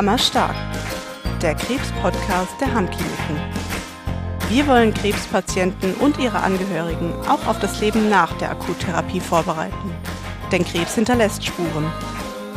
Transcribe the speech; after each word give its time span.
Hammerstark, 0.00 0.56
der 1.42 1.54
Krebs-Podcast 1.54 2.58
der 2.58 2.72
Hammkliniken. 2.72 3.36
Wir 4.48 4.66
wollen 4.66 4.94
Krebspatienten 4.94 5.92
und 5.96 6.16
ihre 6.18 6.38
Angehörigen 6.38 7.12
auch 7.28 7.46
auf 7.46 7.58
das 7.58 7.82
Leben 7.82 8.08
nach 8.08 8.32
der 8.38 8.50
Akuttherapie 8.50 9.20
vorbereiten. 9.20 9.94
Denn 10.50 10.64
Krebs 10.64 10.94
hinterlässt 10.94 11.44
Spuren. 11.44 11.92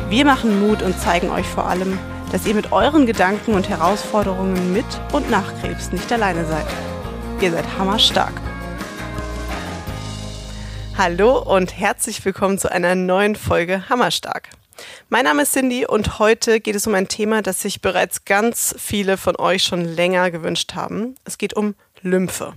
Wir 0.08 0.24
machen 0.24 0.66
Mut 0.66 0.80
und 0.80 0.98
zeigen 0.98 1.28
euch 1.28 1.44
vor 1.44 1.66
allem, 1.66 1.98
dass 2.32 2.46
ihr 2.46 2.54
mit 2.54 2.72
euren 2.72 3.04
Gedanken 3.04 3.52
und 3.52 3.68
Herausforderungen 3.68 4.72
mit 4.72 4.86
und 5.12 5.30
nach 5.30 5.52
Krebs 5.60 5.92
nicht 5.92 6.10
alleine 6.10 6.46
seid. 6.46 6.66
Ihr 7.42 7.52
seid 7.52 7.66
hammerstark. 7.78 8.40
Hallo 10.96 11.42
und 11.42 11.78
herzlich 11.78 12.24
willkommen 12.24 12.56
zu 12.56 12.72
einer 12.72 12.94
neuen 12.94 13.36
Folge 13.36 13.86
Hammerstark. 13.90 14.48
Mein 15.08 15.24
Name 15.24 15.42
ist 15.42 15.52
Cindy 15.52 15.86
und 15.86 16.18
heute 16.18 16.60
geht 16.60 16.74
es 16.74 16.86
um 16.86 16.94
ein 16.94 17.08
Thema, 17.08 17.42
das 17.42 17.62
sich 17.62 17.80
bereits 17.80 18.24
ganz 18.24 18.74
viele 18.78 19.16
von 19.16 19.36
euch 19.36 19.62
schon 19.62 19.84
länger 19.84 20.30
gewünscht 20.30 20.74
haben. 20.74 21.14
Es 21.24 21.38
geht 21.38 21.54
um 21.54 21.74
Lymphe. 22.02 22.54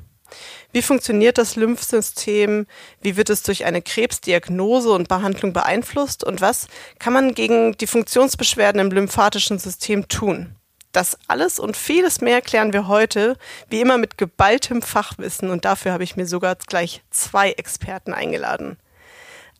Wie 0.72 0.82
funktioniert 0.82 1.38
das 1.38 1.56
Lymphsystem? 1.56 2.68
Wie 3.02 3.16
wird 3.16 3.30
es 3.30 3.44
durch 3.44 3.66
eine 3.66 3.82
Krebsdiagnose 3.82 4.92
und 4.92 5.08
Behandlung 5.08 5.54
beeinflusst? 5.54 6.24
Und 6.24 6.42
was 6.42 6.68
kann 7.00 7.14
man 7.14 7.34
gegen 7.34 7.78
die 7.78 7.88
Funktionsbeschwerden 7.88 8.82
im 8.82 8.92
lymphatischen 8.92 9.60
System 9.60 10.08
tun? 10.08 10.56
Das 10.92 11.18
alles 11.28 11.60
und 11.60 11.78
vieles 11.78 12.22
mehr 12.22 12.42
klären 12.42 12.74
wir 12.74 12.88
heute, 12.88 13.38
wie 13.70 13.82
immer 13.82 13.98
mit 13.98 14.18
geballtem 14.18 14.82
Fachwissen. 14.82 15.50
Und 15.50 15.64
dafür 15.64 15.94
habe 15.94 16.04
ich 16.04 16.16
mir 16.16 16.26
sogar 16.26 16.56
gleich 16.56 17.04
zwei 17.12 17.52
Experten 17.52 18.14
eingeladen. 18.14 18.78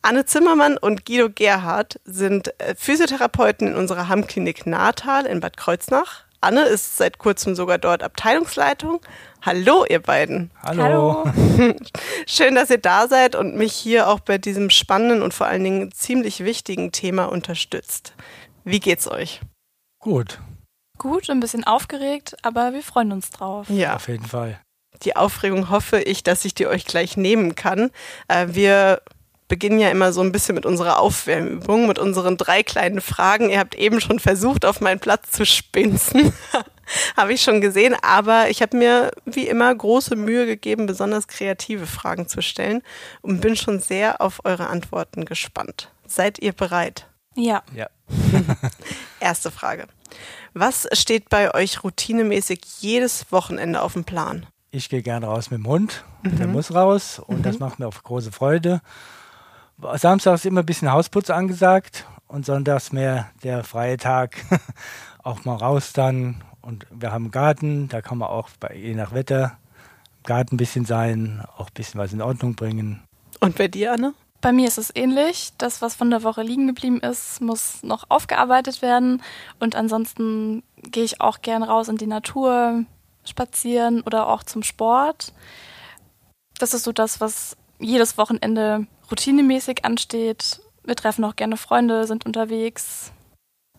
Anne 0.02 0.24
Zimmermann 0.24 0.78
und 0.78 1.04
Guido 1.04 1.28
Gerhardt 1.30 2.00
sind 2.04 2.58
äh, 2.60 2.74
Physiotherapeuten 2.76 3.68
in 3.68 3.74
unserer 3.74 4.08
Hammklinik 4.08 4.66
Natal 4.66 5.26
in 5.26 5.40
Bad 5.40 5.56
Kreuznach. 5.56 6.24
Anne 6.40 6.62
ist 6.62 6.96
seit 6.96 7.18
kurzem 7.18 7.56
sogar 7.56 7.78
dort 7.78 8.04
Abteilungsleitung. 8.04 9.00
Hallo, 9.42 9.84
ihr 9.88 10.00
beiden. 10.00 10.52
Hallo. 10.62 11.24
Hallo. 11.24 11.74
Schön, 12.26 12.54
dass 12.54 12.70
ihr 12.70 12.78
da 12.78 13.08
seid 13.08 13.34
und 13.34 13.56
mich 13.56 13.72
hier 13.72 14.08
auch 14.08 14.20
bei 14.20 14.38
diesem 14.38 14.70
spannenden 14.70 15.22
und 15.22 15.34
vor 15.34 15.48
allen 15.48 15.64
Dingen 15.64 15.90
ziemlich 15.90 16.44
wichtigen 16.44 16.92
Thema 16.92 17.24
unterstützt. 17.24 18.14
Wie 18.64 18.78
geht's 18.78 19.10
euch? 19.10 19.40
Gut. 19.98 20.38
Gut, 20.96 21.28
ein 21.28 21.40
bisschen 21.40 21.64
aufgeregt, 21.64 22.36
aber 22.42 22.72
wir 22.72 22.82
freuen 22.82 23.12
uns 23.12 23.30
drauf. 23.30 23.68
Ja, 23.68 23.96
auf 23.96 24.08
jeden 24.08 24.26
Fall. 24.26 24.60
Die 25.02 25.16
Aufregung 25.16 25.70
hoffe 25.70 26.00
ich, 26.00 26.22
dass 26.22 26.44
ich 26.44 26.54
die 26.54 26.66
euch 26.66 26.84
gleich 26.84 27.16
nehmen 27.16 27.54
kann. 27.54 27.90
Äh, 28.28 28.48
wir 28.50 29.02
beginnen 29.48 29.78
ja 29.78 29.90
immer 29.90 30.12
so 30.12 30.20
ein 30.20 30.32
bisschen 30.32 30.54
mit 30.54 30.66
unserer 30.66 31.00
Aufwärmübung, 31.00 31.86
mit 31.86 31.98
unseren 31.98 32.36
drei 32.36 32.62
kleinen 32.62 33.00
Fragen. 33.00 33.50
Ihr 33.50 33.58
habt 33.58 33.74
eben 33.74 34.00
schon 34.00 34.20
versucht, 34.20 34.64
auf 34.64 34.80
meinen 34.80 35.00
Platz 35.00 35.30
zu 35.30 35.44
spinzen. 35.44 36.32
habe 37.16 37.32
ich 37.32 37.42
schon 37.42 37.60
gesehen, 37.60 37.96
aber 38.02 38.50
ich 38.50 38.62
habe 38.62 38.76
mir 38.76 39.10
wie 39.24 39.46
immer 39.46 39.74
große 39.74 40.16
Mühe 40.16 40.46
gegeben, 40.46 40.86
besonders 40.86 41.28
kreative 41.28 41.86
Fragen 41.86 42.28
zu 42.28 42.42
stellen 42.42 42.82
und 43.20 43.40
bin 43.40 43.56
schon 43.56 43.80
sehr 43.80 44.20
auf 44.20 44.40
eure 44.44 44.68
Antworten 44.68 45.24
gespannt. 45.24 45.90
Seid 46.06 46.38
ihr 46.38 46.52
bereit? 46.52 47.06
Ja. 47.34 47.62
Ja. 47.74 47.88
Erste 49.20 49.50
Frage. 49.50 49.86
Was 50.54 50.88
steht 50.92 51.28
bei 51.28 51.54
euch 51.54 51.84
routinemäßig 51.84 52.60
jedes 52.80 53.30
Wochenende 53.30 53.82
auf 53.82 53.92
dem 53.92 54.04
Plan? 54.04 54.46
Ich 54.70 54.88
gehe 54.88 55.02
gerne 55.02 55.26
raus 55.26 55.50
mit 55.50 55.60
dem 55.60 55.66
Hund. 55.66 56.04
Mhm. 56.22 56.36
Der 56.36 56.46
muss 56.46 56.74
raus 56.74 57.20
und 57.24 57.38
mhm. 57.38 57.42
das 57.42 57.58
macht 57.58 57.78
mir 57.78 57.86
auch 57.86 58.02
große 58.02 58.32
Freude. 58.32 58.80
Samstag 59.94 60.34
ist 60.34 60.46
immer 60.46 60.60
ein 60.60 60.66
bisschen 60.66 60.90
Hausputz 60.90 61.30
angesagt 61.30 62.06
und 62.26 62.44
sonntags 62.44 62.92
mehr 62.92 63.30
der 63.42 63.64
freie 63.64 63.96
Tag. 63.96 64.36
auch 65.22 65.44
mal 65.44 65.56
raus 65.56 65.92
dann. 65.92 66.42
Und 66.60 66.86
wir 66.90 67.12
haben 67.12 67.26
einen 67.26 67.30
Garten, 67.30 67.88
da 67.88 68.00
kann 68.02 68.18
man 68.18 68.28
auch 68.28 68.50
bei, 68.60 68.74
je 68.74 68.94
nach 68.94 69.12
Wetter 69.12 69.56
im 70.18 70.22
Garten 70.24 70.54
ein 70.54 70.58
bisschen 70.58 70.84
sein, 70.84 71.44
auch 71.56 71.68
ein 71.68 71.74
bisschen 71.74 72.00
was 72.00 72.12
in 72.12 72.22
Ordnung 72.22 72.54
bringen. 72.54 73.02
Und 73.40 73.56
bei 73.56 73.68
dir, 73.68 73.92
Anne? 73.92 74.14
Bei 74.40 74.52
mir 74.52 74.68
ist 74.68 74.78
es 74.78 74.94
ähnlich. 74.94 75.52
Das, 75.58 75.82
was 75.82 75.94
von 75.94 76.10
der 76.10 76.22
Woche 76.22 76.42
liegen 76.42 76.66
geblieben 76.66 77.00
ist, 77.00 77.40
muss 77.40 77.82
noch 77.82 78.04
aufgearbeitet 78.08 78.82
werden. 78.82 79.22
Und 79.58 79.74
ansonsten 79.74 80.62
gehe 80.76 81.04
ich 81.04 81.20
auch 81.20 81.40
gern 81.40 81.62
raus 81.62 81.88
in 81.88 81.96
die 81.96 82.06
Natur, 82.06 82.84
spazieren 83.24 84.02
oder 84.02 84.28
auch 84.28 84.42
zum 84.42 84.62
Sport. 84.62 85.32
Das 86.58 86.74
ist 86.74 86.84
so 86.84 86.92
das, 86.92 87.20
was 87.20 87.56
jedes 87.78 88.18
Wochenende 88.18 88.86
routinemäßig 89.10 89.84
ansteht. 89.84 90.60
Wir 90.84 90.96
treffen 90.96 91.24
auch 91.24 91.36
gerne 91.36 91.56
Freunde, 91.56 92.06
sind 92.06 92.26
unterwegs. 92.26 93.12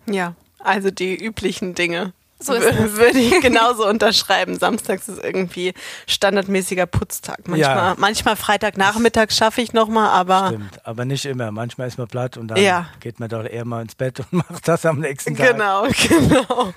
Ja, 0.06 0.36
also 0.60 0.92
die 0.92 1.16
üblichen 1.16 1.76
Dinge. 1.76 2.14
So 2.42 2.54
ist 2.54 2.66
es. 2.66 2.96
Würde 2.96 3.20
ich 3.20 3.42
genauso 3.42 3.86
unterschreiben. 3.86 4.58
Samstags 4.58 5.10
ist 5.10 5.22
irgendwie 5.22 5.74
standardmäßiger 6.08 6.86
Putztag. 6.86 7.48
Manchmal, 7.48 7.76
ja. 7.76 7.96
manchmal 7.98 8.36
Freitagnachmittag 8.38 9.32
schaffe 9.32 9.62
ich 9.62 9.74
nochmal, 9.74 10.10
aber. 10.10 10.48
Stimmt, 10.48 10.86
aber 10.86 11.04
nicht 11.04 11.26
immer. 11.26 11.52
Manchmal 11.52 11.90
ist 11.90 11.98
man 11.98 12.08
platt 12.08 12.38
und 12.38 12.48
dann 12.48 12.58
ja. 12.58 12.88
geht 13.02 13.20
man 13.20 13.28
doch 13.28 13.44
eher 13.44 13.66
mal 13.66 13.82
ins 13.82 13.96
Bett 13.96 14.22
und 14.22 14.32
macht 14.50 14.68
das 14.68 14.86
am 14.86 15.00
nächsten 15.00 15.36
Tag. 15.36 15.52
Genau, 15.52 15.88
genau. 16.08 16.74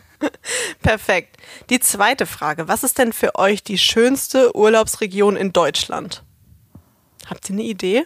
Perfekt. 0.83 1.37
Die 1.71 1.79
zweite 1.79 2.27
Frage. 2.27 2.67
Was 2.67 2.83
ist 2.83 2.99
denn 2.99 3.13
für 3.13 3.37
euch 3.37 3.63
die 3.63 3.79
schönste 3.79 4.57
Urlaubsregion 4.57 5.37
in 5.37 5.53
Deutschland? 5.53 6.25
Habt 7.27 7.49
ihr 7.49 7.55
eine 7.55 7.63
Idee? 7.63 8.05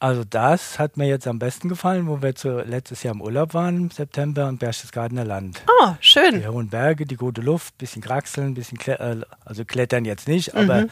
Also 0.00 0.24
das 0.24 0.78
hat 0.78 0.96
mir 0.96 1.06
jetzt 1.06 1.26
am 1.26 1.38
besten 1.38 1.68
gefallen, 1.68 2.08
wo 2.08 2.22
wir 2.22 2.34
zu, 2.34 2.62
letztes 2.62 3.02
Jahr 3.02 3.14
im 3.14 3.20
Urlaub 3.20 3.52
waren, 3.52 3.76
im 3.76 3.90
September, 3.90 4.48
im 4.48 4.56
Berchtesgadener 4.56 5.26
Land. 5.26 5.62
Ah, 5.82 5.96
schön. 6.00 6.40
Die 6.40 6.48
hohen 6.48 6.70
Berge, 6.70 7.04
die 7.04 7.16
gute 7.16 7.42
Luft, 7.42 7.76
bisschen 7.76 8.00
kraxeln, 8.00 8.54
bisschen 8.54 8.78
kle 8.78 8.98
äh, 8.98 9.20
also 9.44 9.66
klettern 9.66 10.06
jetzt 10.06 10.26
nicht, 10.26 10.54
mhm. 10.54 10.60
aber 10.60 10.86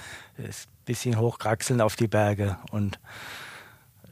bisschen 0.84 1.18
hochkraxeln 1.18 1.80
auf 1.80 1.96
die 1.96 2.06
Berge 2.06 2.58
und 2.70 2.98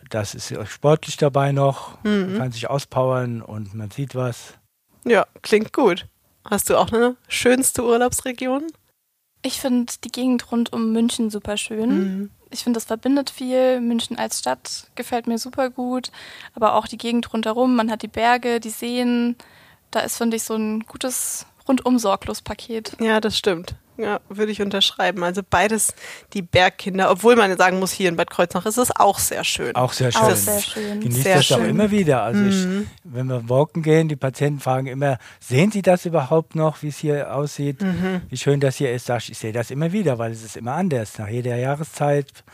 das 0.08 0.34
ist 0.34 0.54
sportlich 0.70 1.16
dabei 1.16 1.52
noch, 1.52 2.02
mhm. 2.02 2.30
man 2.30 2.38
kann 2.38 2.52
sich 2.52 2.70
auspowern 2.70 3.42
und 3.42 3.74
man 3.74 3.90
sieht 3.90 4.14
was. 4.14 4.54
Ja, 5.04 5.26
klingt 5.42 5.72
gut. 5.72 6.06
Hast 6.44 6.70
du 6.70 6.76
auch 6.76 6.92
eine 6.92 7.16
schönste 7.28 7.84
Urlaubsregion? 7.84 8.66
Ich 9.42 9.60
finde 9.60 9.92
die 10.04 10.10
Gegend 10.10 10.50
rund 10.50 10.72
um 10.72 10.92
München 10.92 11.30
super 11.30 11.56
schön. 11.56 11.90
Mhm. 11.90 12.30
Ich 12.50 12.62
finde, 12.62 12.76
das 12.78 12.84
verbindet 12.84 13.30
viel. 13.30 13.80
München 13.80 14.18
als 14.18 14.38
Stadt 14.38 14.90
gefällt 14.94 15.26
mir 15.26 15.38
super 15.38 15.70
gut. 15.70 16.10
Aber 16.54 16.74
auch 16.74 16.86
die 16.86 16.98
Gegend 16.98 17.32
rundherum. 17.32 17.76
Man 17.76 17.90
hat 17.90 18.02
die 18.02 18.08
Berge, 18.08 18.60
die 18.60 18.70
Seen. 18.70 19.36
Da 19.90 20.00
ist, 20.00 20.16
finde 20.16 20.36
ich, 20.36 20.44
so 20.44 20.54
ein 20.54 20.80
gutes 20.80 21.46
Rundum-Sorglos-Paket. 21.68 22.96
Ja, 23.00 23.20
das 23.20 23.36
stimmt. 23.36 23.76
Ja, 23.98 24.20
würde 24.28 24.52
ich 24.52 24.60
unterschreiben. 24.60 25.24
Also 25.24 25.40
beides 25.48 25.94
die 26.34 26.42
Bergkinder, 26.42 27.10
obwohl 27.10 27.34
man 27.34 27.56
sagen 27.56 27.78
muss, 27.78 27.92
hier 27.92 28.10
in 28.10 28.16
Bad 28.16 28.28
Kreuznach 28.28 28.66
ist 28.66 28.76
es 28.76 28.94
auch 28.94 29.18
sehr 29.18 29.42
schön. 29.42 29.74
Auch 29.74 29.92
sehr 29.94 30.12
schön. 30.12 30.22
Auch 30.22 30.34
sehr 30.34 30.60
schön. 30.60 31.00
Genießt 31.00 31.22
sehr 31.22 31.36
das 31.36 31.46
schön. 31.46 31.56
auch 31.62 31.64
immer 31.64 31.90
wieder. 31.90 32.22
Also 32.22 32.40
mhm. 32.40 32.48
ich, 32.50 32.88
wenn 33.04 33.26
wir 33.28 33.48
walken 33.48 33.82
gehen, 33.82 34.08
die 34.08 34.16
Patienten 34.16 34.60
fragen 34.60 34.86
immer, 34.86 35.16
sehen 35.40 35.70
Sie 35.70 35.80
das 35.80 36.04
überhaupt 36.04 36.54
noch, 36.54 36.82
wie 36.82 36.88
es 36.88 36.98
hier 36.98 37.34
aussieht? 37.34 37.80
Mhm. 37.80 38.20
Wie 38.28 38.36
schön 38.36 38.60
das 38.60 38.76
hier 38.76 38.92
ist. 38.92 39.08
Ich 39.08 39.38
sehe 39.38 39.52
das 39.52 39.70
immer 39.70 39.92
wieder, 39.92 40.18
weil 40.18 40.32
es 40.32 40.44
ist 40.44 40.58
immer 40.58 40.72
anders. 40.72 41.18
Nach 41.18 41.28
jeder 41.28 41.56
Jahreszeit, 41.56 42.44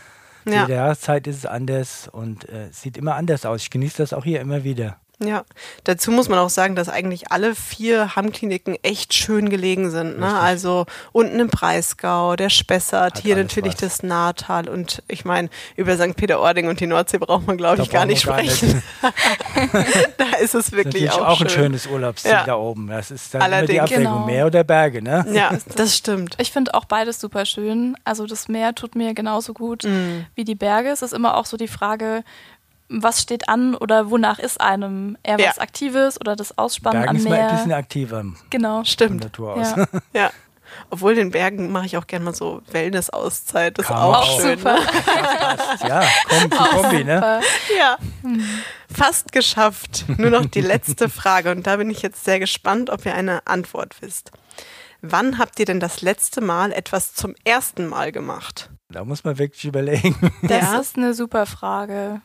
ja. 0.44 0.62
jeder 0.62 0.77
Jahreszeit 0.77 1.27
ist 1.27 1.39
es 1.39 1.47
anders 1.47 2.09
und 2.12 2.49
äh, 2.49 2.69
sieht 2.71 2.97
immer 2.97 3.17
anders 3.17 3.44
aus. 3.47 3.62
Ich 3.62 3.71
genieße 3.71 3.99
das 3.99 4.12
auch 4.12 4.25
hier 4.25 4.41
immer 4.41 4.62
wieder. 4.62 4.99
Ja, 5.27 5.44
dazu 5.84 6.10
muss 6.10 6.28
man 6.28 6.38
auch 6.38 6.50
sagen, 6.50 6.77
dass 6.77 6.88
eigentlich 6.88 7.31
alle 7.31 7.55
vier 7.55 8.16
Hammkliniken 8.16 8.77
echt 8.83 9.15
schön 9.15 9.49
gelegen 9.49 9.91
sind. 9.91 10.19
Ne? 10.19 10.33
Also 10.33 10.87
unten 11.12 11.38
im 11.41 11.49
Breisgau, 11.49 12.37
der 12.37 12.50
Spessart, 12.50 13.19
hier 13.19 13.37
natürlich 13.37 13.75
was. 13.75 13.81
das 13.81 14.03
Nahtal 14.03 14.69
und 14.69 15.03
ich 15.09 15.25
meine, 15.25 15.49
über 15.77 15.97
St. 15.97 16.16
Peter-Ording 16.16 16.69
und 16.69 16.81
die 16.81 16.87
Nordsee 16.87 17.19
braucht 17.19 17.47
man, 17.47 17.56
glaube 17.56 17.82
ich, 17.82 17.91
gar 17.91 18.06
nicht 18.06 18.26
gar 18.26 18.38
sprechen. 18.38 18.82
Nicht. 19.02 20.08
da 20.19 20.38
ist 20.41 20.55
es 20.55 20.73
wirklich 20.73 21.05
das 21.05 21.14
ist 21.14 21.20
auch, 21.20 21.29
auch 21.29 21.38
schön. 21.38 21.47
ein 21.47 21.50
schönes 21.50 21.87
Urlaubsziel 21.87 22.31
ja. 22.32 22.44
da 22.44 22.56
oben. 22.56 22.88
Das 22.88 23.11
ist 23.11 23.35
dann 23.35 23.43
Allerdings. 23.43 23.70
immer 23.70 23.87
die 23.87 23.94
Abwägung, 23.94 24.14
genau. 24.14 24.26
Meer 24.26 24.47
oder 24.47 24.64
Berge, 24.64 25.02
ne? 25.02 25.25
Ja, 25.32 25.50
das 25.76 25.97
stimmt. 25.97 26.37
Ich 26.38 26.52
finde 26.52 26.75
auch 26.75 26.85
beides 26.85 27.20
super 27.20 27.44
schön. 27.44 27.97
Also 28.05 28.26
das 28.26 28.49
Meer 28.49 28.75
tut 28.75 28.94
mir 28.94 29.14
genauso 29.14 29.55
gut 29.55 29.85
mm. 29.85 30.26
wie 30.35 30.44
die 30.44 30.55
Berge. 30.55 30.91
Es 30.91 31.02
ist 31.02 31.12
immer 31.12 31.37
auch 31.37 31.47
so 31.47 31.56
die 31.56 31.69
Frage, 31.69 32.25
was 32.93 33.23
steht 33.23 33.49
an 33.49 33.75
oder 33.75 34.11
wonach 34.11 34.39
ist 34.39 34.61
einem? 34.61 35.17
Eher 35.23 35.39
ja. 35.39 35.49
was 35.49 35.59
Aktives 35.59 36.21
oder 36.21 36.37
das 36.37 36.59
Ausspannen 36.59 37.03
Bergen 37.03 37.19
am 37.19 37.23
Meer? 37.23 37.33
Ist 37.33 37.39
mal 37.39 37.49
ein 37.49 37.56
bisschen 37.56 37.73
aktiver. 37.73 38.25
Genau. 38.50 38.85
Stimmt. 38.85 39.25
Natur 39.25 39.55
aus. 39.55 39.75
Ja. 39.77 39.87
ja. 40.12 40.31
Obwohl 40.91 41.15
den 41.15 41.31
Bergen 41.31 41.71
mache 41.71 41.87
ich 41.87 41.97
auch 41.97 42.06
gerne 42.06 42.25
mal 42.25 42.35
so 42.35 42.62
Wellness-Auszeit. 42.71 43.79
Das 43.79 43.87
ist 43.87 43.93
auch, 43.93 44.17
auch 44.17 44.41
schön. 44.41 44.59
Super. 44.59 44.79
ja, 45.87 46.03
Kombi, 46.29 46.56
Kombi, 46.56 47.05
ne? 47.05 47.41
Ja. 47.79 47.99
Fast 48.91 49.33
geschafft. 49.33 50.06
Nur 50.17 50.31
noch 50.31 50.47
die 50.47 50.62
letzte 50.62 51.11
Frage. 51.11 51.50
Und 51.50 51.67
da 51.67 51.77
bin 51.77 51.91
ich 51.91 52.00
jetzt 52.00 52.25
sehr 52.25 52.38
gespannt, 52.38 52.88
ob 52.88 53.05
ihr 53.05 53.15
eine 53.15 53.47
Antwort 53.47 53.97
wisst. 54.00 54.33
Wann 55.03 55.38
habt 55.38 55.59
ihr 55.59 55.67
denn 55.67 55.81
das 55.81 56.00
letzte 56.00 56.41
Mal 56.41 56.73
etwas 56.73 57.12
zum 57.15 57.35
ersten 57.45 57.87
Mal 57.87 58.12
gemacht? 58.12 58.71
Da 58.88 59.05
muss 59.05 59.25
man 59.25 59.38
wirklich 59.38 59.65
überlegen. 59.65 60.15
Das 60.43 60.62
ja. 60.62 60.79
ist 60.79 60.97
eine 60.97 61.12
super 61.15 61.47
Frage. 61.47 62.21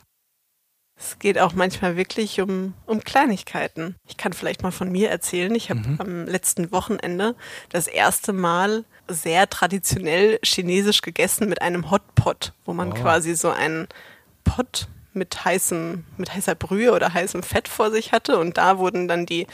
Es 0.99 1.19
geht 1.19 1.37
auch 1.37 1.53
manchmal 1.53 1.95
wirklich 1.95 2.41
um, 2.41 2.73
um 2.87 3.03
Kleinigkeiten. 3.03 3.95
Ich 4.07 4.17
kann 4.17 4.33
vielleicht 4.33 4.63
mal 4.63 4.71
von 4.71 4.91
mir 4.91 5.09
erzählen. 5.09 5.53
Ich 5.53 5.69
habe 5.69 5.81
mhm. 5.81 6.01
am 6.01 6.25
letzten 6.25 6.71
Wochenende 6.71 7.35
das 7.69 7.87
erste 7.87 8.33
Mal 8.33 8.83
sehr 9.07 9.47
traditionell 9.47 10.39
chinesisch 10.43 11.01
gegessen 11.01 11.49
mit 11.49 11.61
einem 11.61 11.91
Hotpot, 11.91 12.53
wo 12.65 12.73
man 12.73 12.91
oh. 12.91 12.95
quasi 12.95 13.35
so 13.35 13.49
einen 13.51 13.87
Pot 14.43 14.87
mit 15.13 15.45
heißem, 15.45 16.03
mit 16.17 16.33
heißer 16.33 16.55
Brühe 16.55 16.93
oder 16.93 17.13
heißem 17.13 17.43
Fett 17.43 17.67
vor 17.67 17.91
sich 17.91 18.11
hatte 18.11 18.37
und 18.37 18.57
da 18.57 18.77
wurden 18.77 19.07
dann 19.07 19.25
die, 19.25 19.47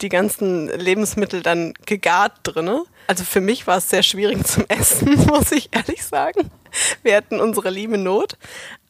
die 0.00 0.08
ganzen 0.08 0.68
Lebensmittel 0.68 1.42
dann 1.42 1.74
gegart 1.86 2.32
drinne. 2.42 2.84
Also 3.06 3.24
für 3.24 3.40
mich 3.40 3.66
war 3.66 3.78
es 3.78 3.88
sehr 3.88 4.02
schwierig 4.02 4.44
zum 4.46 4.64
Essen, 4.68 5.14
muss 5.26 5.52
ich 5.52 5.70
ehrlich 5.72 6.04
sagen. 6.04 6.50
Wir 7.02 7.16
hatten 7.16 7.40
unsere 7.40 7.70
liebe 7.70 7.98
Not, 7.98 8.36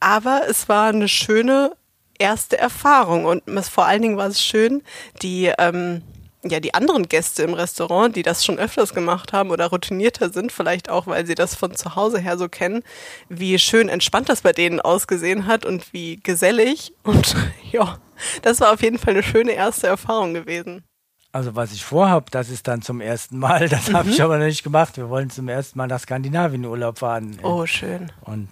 aber 0.01 0.43
es 0.49 0.69
war 0.69 0.89
eine 0.89 1.09
schöne 1.09 1.73
erste 2.19 2.58
Erfahrung 2.58 3.25
und 3.25 3.43
vor 3.64 3.87
allen 3.87 4.02
Dingen 4.02 4.16
war 4.16 4.26
es 4.26 4.43
schön, 4.43 4.82
die 5.22 5.52
ähm, 5.58 6.02
ja, 6.44 6.61
die 6.61 6.75
anderen 6.75 7.08
Gäste 7.08 7.43
im 7.43 7.55
Restaurant, 7.55 8.14
die 8.14 8.22
das 8.22 8.44
schon 8.44 8.58
öfters 8.58 8.94
gemacht 8.94 9.32
haben 9.32 9.50
oder 9.50 9.66
routinierter 9.66 10.31
sind, 10.31 10.52
vielleicht 10.52 10.90
auch, 10.90 11.06
weil 11.06 11.26
sie 11.26 11.34
das 11.34 11.55
von 11.55 11.75
zu 11.75 11.96
Hause 11.96 12.19
her 12.19 12.37
so 12.37 12.49
kennen, 12.49 12.82
wie 13.28 13.58
schön 13.58 13.88
entspannt 13.88 14.28
das 14.28 14.43
bei 14.43 14.52
denen 14.52 14.81
ausgesehen 14.81 15.46
hat 15.46 15.64
und 15.64 15.93
wie 15.93 16.20
gesellig. 16.22 16.93
Und 17.05 17.37
ja, 17.70 17.99
das 18.43 18.60
war 18.60 18.72
auf 18.72 18.82
jeden 18.82 18.99
Fall 18.99 19.14
eine 19.14 19.22
schöne 19.22 19.52
erste 19.52 19.87
Erfahrung 19.87 20.34
gewesen. 20.34 20.84
Also 21.32 21.55
was 21.55 21.72
ich 21.72 21.84
vorhabe, 21.84 22.26
das 22.31 22.49
ist 22.49 22.69
dann 22.69 22.82
zum 22.82 23.00
ersten 23.00 23.38
Mal, 23.38 23.69
das 23.69 23.88
mhm. 23.88 23.96
habe 23.96 24.10
ich 24.10 24.22
aber 24.22 24.38
noch 24.38 24.46
nicht 24.46 24.62
gemacht. 24.62 24.96
Wir 24.96 25.08
wollen 25.08 25.31
zum 25.31 25.49
ersten 25.49 25.78
Mal 25.78 25.87
nach 25.87 26.00
Skandinavien 26.00 26.64
Urlaub 26.64 26.99
fahren. 26.99 27.38
Oh, 27.43 27.67
schön. 27.67 28.12
Und 28.22 28.49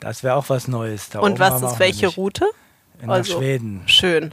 das 0.00 0.22
wäre 0.22 0.34
auch 0.34 0.48
was 0.48 0.68
Neues. 0.68 1.10
Da 1.10 1.20
und 1.20 1.38
was 1.38 1.62
ist 1.62 1.78
welche 1.78 2.08
Route? 2.08 2.46
Nach 3.00 3.14
also, 3.14 3.38
Schweden. 3.38 3.82
Schön. 3.86 4.32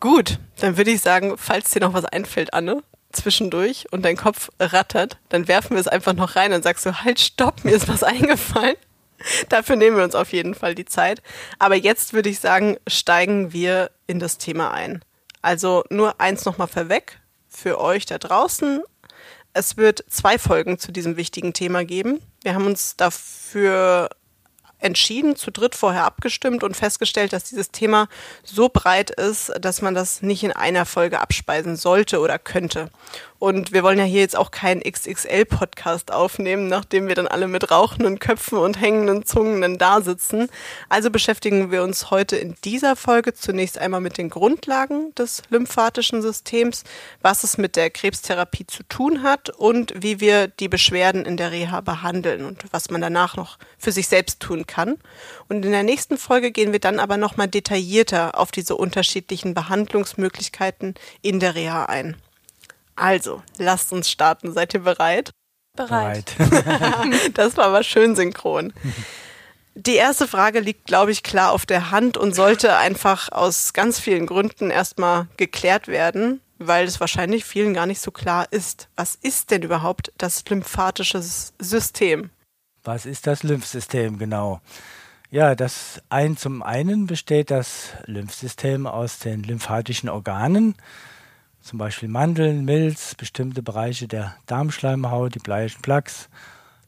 Gut, 0.00 0.38
dann 0.60 0.76
würde 0.76 0.90
ich 0.90 1.00
sagen, 1.00 1.34
falls 1.38 1.70
dir 1.70 1.80
noch 1.80 1.94
was 1.94 2.04
einfällt, 2.04 2.52
Anne, 2.52 2.82
zwischendurch 3.12 3.86
und 3.90 4.04
dein 4.04 4.16
Kopf 4.16 4.50
rattert, 4.60 5.18
dann 5.28 5.48
werfen 5.48 5.70
wir 5.70 5.80
es 5.80 5.88
einfach 5.88 6.12
noch 6.12 6.36
rein 6.36 6.52
und 6.52 6.62
sagst 6.62 6.84
du, 6.84 6.92
halt, 7.02 7.20
stopp, 7.20 7.64
mir 7.64 7.74
ist 7.74 7.88
was 7.88 8.02
eingefallen. 8.02 8.76
Dafür 9.48 9.76
nehmen 9.76 9.96
wir 9.96 10.04
uns 10.04 10.14
auf 10.14 10.32
jeden 10.32 10.54
Fall 10.54 10.74
die 10.74 10.84
Zeit. 10.84 11.22
Aber 11.58 11.76
jetzt 11.76 12.12
würde 12.12 12.28
ich 12.28 12.40
sagen, 12.40 12.76
steigen 12.86 13.52
wir 13.52 13.90
in 14.06 14.18
das 14.18 14.38
Thema 14.38 14.72
ein. 14.72 15.02
Also 15.40 15.84
nur 15.88 16.20
eins 16.20 16.44
nochmal 16.44 16.68
vorweg 16.68 17.20
für 17.48 17.80
euch 17.80 18.06
da 18.06 18.18
draußen. 18.18 18.82
Es 19.52 19.76
wird 19.76 20.04
zwei 20.08 20.38
Folgen 20.38 20.78
zu 20.78 20.92
diesem 20.92 21.16
wichtigen 21.16 21.52
Thema 21.52 21.84
geben. 21.84 22.20
Wir 22.42 22.54
haben 22.54 22.66
uns 22.66 22.96
dafür 22.96 24.10
entschieden, 24.84 25.36
zu 25.36 25.50
dritt 25.50 25.74
vorher 25.74 26.04
abgestimmt 26.04 26.62
und 26.62 26.76
festgestellt, 26.76 27.32
dass 27.32 27.44
dieses 27.44 27.70
Thema 27.70 28.08
so 28.44 28.68
breit 28.68 29.10
ist, 29.10 29.52
dass 29.60 29.82
man 29.82 29.94
das 29.94 30.22
nicht 30.22 30.44
in 30.44 30.52
einer 30.52 30.86
Folge 30.86 31.20
abspeisen 31.20 31.76
sollte 31.76 32.20
oder 32.20 32.38
könnte. 32.38 32.90
Und 33.44 33.72
wir 33.72 33.82
wollen 33.82 33.98
ja 33.98 34.04
hier 34.04 34.22
jetzt 34.22 34.38
auch 34.38 34.50
keinen 34.50 34.80
XXL-Podcast 34.80 36.10
aufnehmen, 36.10 36.68
nachdem 36.68 37.08
wir 37.08 37.14
dann 37.14 37.26
alle 37.26 37.46
mit 37.46 37.70
rauchenden 37.70 38.18
Köpfen 38.18 38.56
und 38.56 38.80
hängenden 38.80 39.26
Zungen 39.26 39.60
dann 39.60 39.76
da 39.76 40.00
sitzen. 40.00 40.48
Also 40.88 41.10
beschäftigen 41.10 41.70
wir 41.70 41.82
uns 41.82 42.10
heute 42.10 42.36
in 42.36 42.54
dieser 42.64 42.96
Folge 42.96 43.34
zunächst 43.34 43.76
einmal 43.76 44.00
mit 44.00 44.16
den 44.16 44.30
Grundlagen 44.30 45.14
des 45.14 45.42
lymphatischen 45.50 46.22
Systems, 46.22 46.84
was 47.20 47.44
es 47.44 47.58
mit 47.58 47.76
der 47.76 47.90
Krebstherapie 47.90 48.66
zu 48.66 48.82
tun 48.84 49.22
hat 49.22 49.50
und 49.50 49.92
wie 49.94 50.20
wir 50.20 50.48
die 50.48 50.68
Beschwerden 50.68 51.26
in 51.26 51.36
der 51.36 51.52
Reha 51.52 51.82
behandeln 51.82 52.46
und 52.46 52.64
was 52.70 52.88
man 52.88 53.02
danach 53.02 53.36
noch 53.36 53.58
für 53.76 53.92
sich 53.92 54.08
selbst 54.08 54.40
tun 54.40 54.66
kann. 54.66 54.96
Und 55.50 55.66
in 55.66 55.72
der 55.72 55.82
nächsten 55.82 56.16
Folge 56.16 56.50
gehen 56.50 56.72
wir 56.72 56.80
dann 56.80 56.98
aber 56.98 57.18
nochmal 57.18 57.48
detaillierter 57.48 58.38
auf 58.40 58.52
diese 58.52 58.74
unterschiedlichen 58.74 59.52
Behandlungsmöglichkeiten 59.52 60.94
in 61.20 61.40
der 61.40 61.54
Reha 61.54 61.84
ein. 61.84 62.16
Also, 62.96 63.42
lasst 63.58 63.92
uns 63.92 64.10
starten. 64.10 64.52
Seid 64.52 64.74
ihr 64.74 64.80
bereit? 64.80 65.30
Bereit. 65.76 66.36
das 67.34 67.56
war 67.56 67.66
aber 67.66 67.82
schön 67.82 68.14
synchron. 68.14 68.72
Die 69.74 69.96
erste 69.96 70.28
Frage 70.28 70.60
liegt, 70.60 70.86
glaube 70.86 71.10
ich, 71.10 71.24
klar 71.24 71.50
auf 71.50 71.66
der 71.66 71.90
Hand 71.90 72.16
und 72.16 72.34
sollte 72.34 72.76
einfach 72.76 73.32
aus 73.32 73.72
ganz 73.72 73.98
vielen 73.98 74.26
Gründen 74.26 74.70
erstmal 74.70 75.26
geklärt 75.36 75.88
werden, 75.88 76.40
weil 76.58 76.86
es 76.86 77.00
wahrscheinlich 77.00 77.44
vielen 77.44 77.74
gar 77.74 77.86
nicht 77.86 78.00
so 78.00 78.12
klar 78.12 78.46
ist. 78.52 78.88
Was 78.94 79.16
ist 79.16 79.50
denn 79.50 79.62
überhaupt 79.62 80.12
das 80.16 80.44
lymphatische 80.48 81.20
System? 81.20 82.30
Was 82.84 83.04
ist 83.04 83.26
das 83.26 83.42
Lymphsystem 83.42 84.18
genau? 84.18 84.60
Ja, 85.30 85.56
das 85.56 86.00
ein 86.08 86.36
zum 86.36 86.62
einen 86.62 87.08
besteht 87.08 87.50
das 87.50 87.88
Lymphsystem 88.04 88.86
aus 88.86 89.18
den 89.18 89.42
lymphatischen 89.42 90.08
Organen 90.08 90.76
zum 91.64 91.78
Beispiel 91.78 92.10
Mandeln, 92.10 92.64
Milz, 92.64 93.14
bestimmte 93.14 93.62
Bereiche 93.62 94.06
der 94.06 94.36
Darmschleimhaut, 94.46 95.34
die 95.34 95.38
bleischen 95.38 95.80
Plaques, 95.80 96.28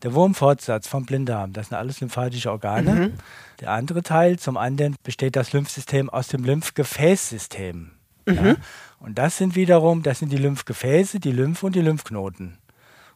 der 0.02 0.12
Wurmfortsatz 0.12 0.87
vom 0.87 1.06
Blinddarm, 1.06 1.55
das 1.55 1.69
sind 1.69 1.78
alles 1.78 2.00
lymphatische 2.00 2.50
Organe. 2.50 2.93
Mhm. 2.93 3.12
Der 3.61 3.70
andere 3.70 4.02
Teil, 4.02 4.38
zum 4.38 4.58
anderen 4.58 4.94
besteht 5.02 5.34
das 5.34 5.55
Lymphsystem 5.55 6.11
aus 6.11 6.28
dem 6.28 6.44
Lymphgefäßsystem. 6.44 7.90
Mhm. 8.26 8.34
Ja? 8.34 8.56
Und 9.00 9.17
das 9.17 9.38
sind 9.38 9.56
wiederum, 9.56 10.02
das 10.02 10.19
sind 10.19 10.31
die 10.31 10.37
Lymphgefäße, 10.37 11.20
die 11.20 11.32
Lymph 11.32 11.62
und 11.62 11.75
die 11.75 11.81
Lymphknoten. 11.81 12.58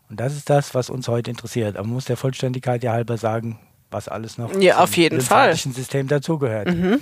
Und 0.08 0.18
das 0.18 0.34
ist 0.34 0.48
das, 0.48 0.74
was 0.74 0.88
uns 0.88 1.08
heute 1.08 1.30
interessiert. 1.30 1.76
Aber 1.76 1.86
man 1.86 1.94
muss 1.94 2.06
der 2.06 2.16
Vollständigkeit 2.16 2.82
ja 2.82 2.92
halber 2.92 3.18
sagen, 3.18 3.60
was 3.90 4.08
alles 4.08 4.38
noch 4.38 4.54
ja, 4.58 4.78
auf 4.78 4.96
jeden 4.96 5.18
lymphatischen 5.18 5.72
Fall. 5.72 5.82
System 5.82 6.08
dazugehört. 6.08 6.68
Mhm. 6.68 7.00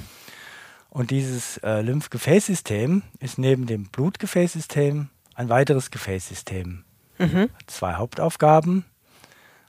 Und 0.90 1.11
dieses 1.11 1.58
äh, 1.58 1.81
Lymphgefäßsystem 1.82 3.02
ist 3.20 3.38
neben 3.38 3.67
dem 3.67 3.85
Blutgefäßsystem 3.88 5.08
ein 5.35 5.49
weiteres 5.49 5.90
Gefäßsystem. 5.90 6.85
Mhm. 7.19 7.50
Zwei 7.67 7.94
Hauptaufgaben. 7.94 8.85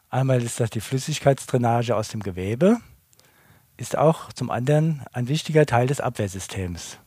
Einmal 0.10 0.42
ist 0.42 0.60
das 0.60 0.70
die 0.70 0.82
Flüssigkeitsdrainage 0.82 1.96
aus 1.96 2.10
dem 2.10 2.24
Gewebe, 2.24 2.78
ist 3.78 3.98
auch 3.98 4.34
zum 4.34 4.50
anderen 4.50 5.04
ein 5.14 5.28
wichtiger 5.28 5.66
Teil 5.66 5.88
des 5.88 6.02
Abwehrsystems. 6.02 6.98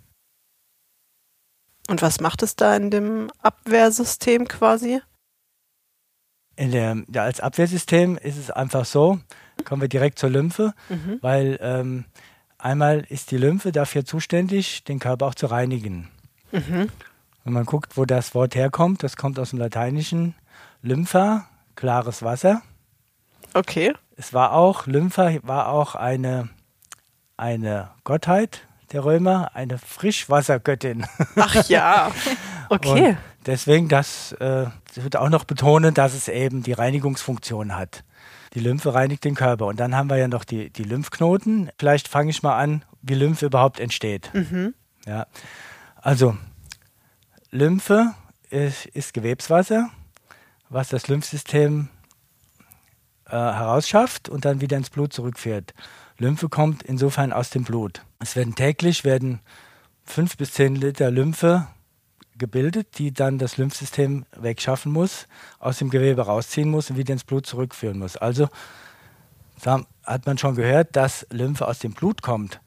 Und 1.89 2.01
was 2.01 2.21
macht 2.21 2.43
es 2.43 2.55
da 2.55 2.77
in 2.77 2.91
dem 2.91 3.31
Abwehrsystem 3.39 4.47
quasi? 4.47 5.01
In 6.55 6.71
der, 6.71 7.03
ja, 7.13 7.25
als 7.25 7.41
Abwehrsystem 7.41 8.17
ist 8.19 8.37
es 8.37 8.51
einfach 8.51 8.85
so, 8.85 9.19
kommen 9.65 9.83
wir 9.83 9.89
direkt 9.89 10.19
zur 10.19 10.31
Lymphe, 10.31 10.75
mhm. 10.89 11.19
weil 11.21 11.59
ähm, 11.61 12.05
Einmal 12.63 13.05
ist 13.09 13.33
die 13.33 13.39
Lymphe 13.39 13.73
dafür 13.73 14.05
zuständig, 14.05 14.85
den 14.85 15.01
Körper 15.01 15.27
auch 15.27 15.35
zu 15.35 15.47
reinigen. 15.47 16.09
Mhm. 16.53 16.89
Wenn 17.43 17.53
man 17.53 17.65
guckt, 17.65 17.97
wo 17.97 18.05
das 18.05 18.37
Wort 18.37 18.55
herkommt, 18.55 19.03
das 19.03 19.17
kommt 19.17 19.41
aus 19.41 19.51
dem 19.51 19.59
Lateinischen 19.59 20.37
Lympha, 20.81 21.49
klares 21.75 22.23
Wasser. 22.23 22.63
Okay. 23.53 23.93
Es 24.17 24.33
war 24.33 24.53
auch, 24.53 24.87
Lympha 24.87 25.33
war 25.43 25.71
auch 25.71 25.97
eine, 25.97 26.51
eine 27.37 27.91
Gottheit 28.05 28.61
der 28.93 29.05
Römer, 29.05 29.51
eine 29.55 29.79
Frischwassergöttin. 29.79 31.05
Ach 31.35 31.69
ja, 31.69 32.13
okay. 32.69 33.09
Und 33.09 33.19
deswegen, 33.45 33.89
das, 33.89 34.35
äh, 34.35 34.67
das 34.95 35.03
wird 35.03 35.17
auch 35.17 35.31
noch 35.31 35.43
betonen, 35.43 35.95
dass 35.95 36.15
es 36.15 36.29
eben 36.29 36.63
die 36.63 36.75
Reinigungsfunktion 36.75 37.75
hat. 37.75 38.05
Die 38.55 38.61
Lymphe 38.61 38.95
reinigt 38.95 39.25
den 39.25 39.35
Körper. 39.35 39.67
Und 39.67 39.81
dann 39.81 39.97
haben 39.97 40.11
wir 40.11 40.17
ja 40.17 40.29
noch 40.29 40.45
die, 40.45 40.71
die 40.71 40.85
Lymphknoten. 40.85 41.71
Vielleicht 41.79 42.09
fange 42.09 42.31
ich 42.31 42.43
mal 42.43 42.59
an, 42.59 42.85
wie 43.01 43.15
Lymphe 43.15 43.47
überhaupt 43.47 43.81
entsteht. 43.81 44.33
Mhm. 44.35 44.75
Ja. 45.07 45.27
Also, 45.97 46.37
Lymphe 47.51 48.15
ist, 48.51 48.87
ist, 48.87 49.15
Gewebswasser, 49.15 49.91
was 50.69 50.89
das 50.89 51.09
Lymphsystem 51.09 51.89
äh, 53.27 53.31
herausschafft 53.33 54.29
und 54.29 54.45
dann 54.45 54.61
wieder 54.61 54.77
ins 54.77 54.91
Blut 54.91 55.13
zurückführt. 55.13 55.75
Lymphe 56.19 56.49
kommt 56.49 56.83
insofern 56.83 57.33
aus 57.33 57.51
dem 57.51 57.65
Blut. 57.65 58.03
Es 58.19 58.37
werden 58.37 58.55
täglich 58.55 59.05
werden 59.05 59.41
fünf 60.05 60.37
bis 60.37 60.53
zehn 60.53 60.77
Liter 60.77 61.11
Lymphe 61.11 61.67
gebildet, 62.39 62.99
die 62.99 63.13
dann 63.13 63.39
das 63.39 63.57
Lymphsystem 63.57 64.25
wegschaffen 64.37 64.93
muss, 64.93 65.27
aus 65.59 65.79
dem 65.79 65.91
Gewebe 65.91 66.23
rausziehen 66.23 66.71
muss 66.71 66.91
und 66.91 66.97
wieder 66.97 67.13
ins 67.13 67.25
Blut 67.25 67.47
zurückführen 67.47 67.99
muss. 67.99 68.17
Also 68.17 68.49
hat 70.05 70.27
man 70.27 70.39
schon 70.39 70.57
gehört, 70.57 70.97
dass 70.97 71.27
Lymphe 71.31 71.67
aus 71.67 71.79
dem 71.79 71.93
Blut 71.93 72.23
kommt. 72.23 72.61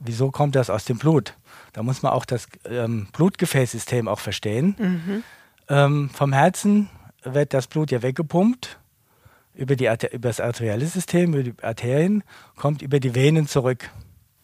Wieso 0.00 0.30
kommt 0.30 0.56
das 0.56 0.70
aus 0.70 0.84
dem 0.84 0.98
Blut? 0.98 1.34
Da 1.72 1.82
muss 1.82 2.02
man 2.02 2.12
auch 2.12 2.24
das 2.24 2.48
ähm, 2.64 3.06
Blutgefäßsystem 3.12 4.08
auch 4.08 4.18
verstehen. 4.18 4.74
Mhm. 4.78 5.22
Ähm, 5.68 6.10
vom 6.10 6.32
Herzen 6.32 6.88
wird 7.22 7.54
das 7.54 7.66
Blut 7.66 7.90
ja 7.90 8.02
weggepumpt 8.02 8.78
über, 9.54 9.76
die, 9.76 9.84
über 9.84 10.28
das 10.28 10.40
arterielle 10.40 10.86
System, 10.86 11.34
über 11.34 11.42
die 11.42 11.54
Arterien, 11.62 12.24
kommt 12.56 12.82
über 12.82 12.98
die 12.98 13.14
Venen 13.14 13.46
zurück. 13.46 13.90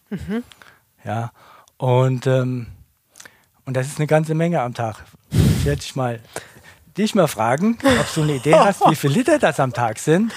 Mhm. 0.09 0.43
Ja, 1.03 1.31
und 1.77 2.27
ähm, 2.27 2.67
und 3.67 3.75
das 3.75 3.85
ist 3.87 3.99
eine 3.99 4.07
ganze 4.07 4.33
Menge 4.33 4.61
am 4.61 4.73
Tag. 4.73 5.03
Ich 5.59 5.65
werde 5.65 5.81
dich 5.81 5.95
mal, 5.95 6.19
dich 6.97 7.13
mal 7.13 7.27
fragen, 7.27 7.77
ob 7.83 8.13
du 8.15 8.23
eine 8.23 8.35
Idee 8.35 8.55
hast, 8.55 8.81
wie 8.89 8.95
viele 8.95 9.13
Liter 9.13 9.37
das 9.37 9.59
am 9.59 9.73
Tag 9.73 9.99
sind. 9.99 10.31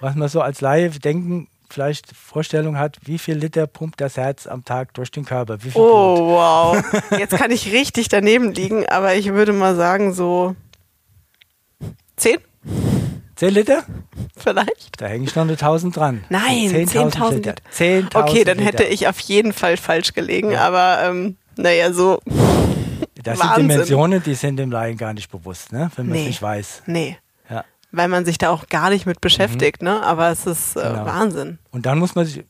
Was 0.00 0.14
man 0.16 0.28
so 0.28 0.40
als 0.40 0.60
Laie 0.60 0.90
denken 0.90 1.46
vielleicht 1.68 2.16
Vorstellung 2.16 2.78
hat, 2.78 2.98
wie 3.04 3.18
viel 3.18 3.36
Liter 3.36 3.66
pumpt 3.68 4.00
das 4.00 4.16
Herz 4.16 4.46
am 4.48 4.64
Tag 4.64 4.94
durch 4.94 5.10
den 5.12 5.24
Körper? 5.24 5.58
Oh, 5.74 6.16
Blut? 6.16 6.28
wow. 6.34 6.84
Jetzt 7.18 7.36
kann 7.36 7.50
ich 7.52 7.70
richtig 7.70 8.08
daneben 8.08 8.52
liegen, 8.52 8.86
aber 8.88 9.14
ich 9.14 9.32
würde 9.32 9.52
mal 9.52 9.76
sagen, 9.76 10.12
so 10.12 10.56
zehn 12.16 12.38
10 13.36 13.54
Liter? 13.54 13.84
vielleicht. 14.36 15.00
Da 15.00 15.06
hänge 15.06 15.24
ich 15.24 15.34
noch 15.34 15.42
eine 15.44 15.52
1000 15.52 15.96
dran. 15.96 16.24
Nein, 16.28 16.70
10.000 16.70 17.12
10.000 17.14 17.30
Liter. 17.30 17.30
Liter. 17.30 17.54
10.000 17.72 18.16
Okay, 18.28 18.44
dann 18.44 18.58
Liter. 18.58 18.68
hätte 18.68 18.84
ich 18.84 19.06
auf 19.08 19.18
jeden 19.20 19.52
Fall 19.52 19.76
falsch 19.76 20.12
gelegen, 20.12 20.50
Ja. 20.50 20.66
aber 20.66 21.02
ähm, 21.04 21.36
naja, 21.56 21.92
so, 21.92 22.20
Das 23.22 23.38
Wahnsinn. 23.38 23.54
sind 23.56 23.70
Dimensionen, 23.70 24.22
die 24.22 24.34
sind 24.34 24.56
dem 24.56 24.70
Laien 24.70 24.96
gar 24.96 25.12
nicht 25.12 25.30
bewusst, 25.30 25.72
ne? 25.72 25.90
wenn 25.96 26.06
man 26.06 26.16
es 26.16 26.22
Nee. 26.22 26.28
nicht 26.28 26.42
weiß. 26.42 26.82
nee. 26.86 27.16
Ja. 27.48 27.64
Weil 27.92 28.08
man 28.08 28.24
sich 28.24 28.38
da 28.38 28.50
auch 28.50 28.66
gar 28.68 28.90
nicht 28.90 29.04
mit 29.06 29.20
beschäftigt, 29.20 29.82
ne? 29.82 30.02
Aber 30.04 30.28
es 30.30 30.46
ist 30.46 30.76
äh, 30.76 30.80
Genau. 30.82 31.04
Wahnsinn. 31.06 31.58
Und 31.72 31.86
dann 31.86 31.98
muss 31.98 32.14
man, 32.14 32.24
sich, 32.24 32.44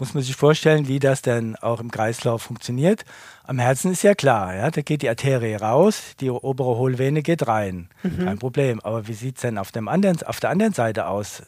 muss 0.00 0.14
man 0.14 0.22
sich 0.24 0.34
vorstellen, 0.34 0.88
wie 0.88 0.98
das 0.98 1.22
dann 1.22 1.54
auch 1.56 1.78
im 1.80 1.90
Kreislauf 1.92 2.42
funktioniert. 2.42 3.04
Am 3.44 3.58
Herzen 3.60 3.92
ist 3.92 4.02
ja 4.02 4.14
klar, 4.14 4.54
ja, 4.56 4.70
da 4.70 4.80
geht 4.82 5.02
die 5.02 5.08
Arterie 5.08 5.54
raus, 5.56 6.14
die 6.20 6.30
obere 6.30 6.76
Hohlvene 6.76 7.22
geht 7.22 7.46
rein. 7.46 7.88
Kein 8.02 8.38
Problem. 8.40 8.80
Aber 8.80 9.06
wie 9.08 9.12
sieht 9.14 9.36
es 9.36 9.42
denn 9.42 9.58
auf, 9.58 9.70
dem 9.72 9.86
anderen, 9.88 10.20
auf 10.24 10.40
der 10.40 10.50
anderen 10.50 10.72
Seite 10.72 11.06
aus, 11.06 11.42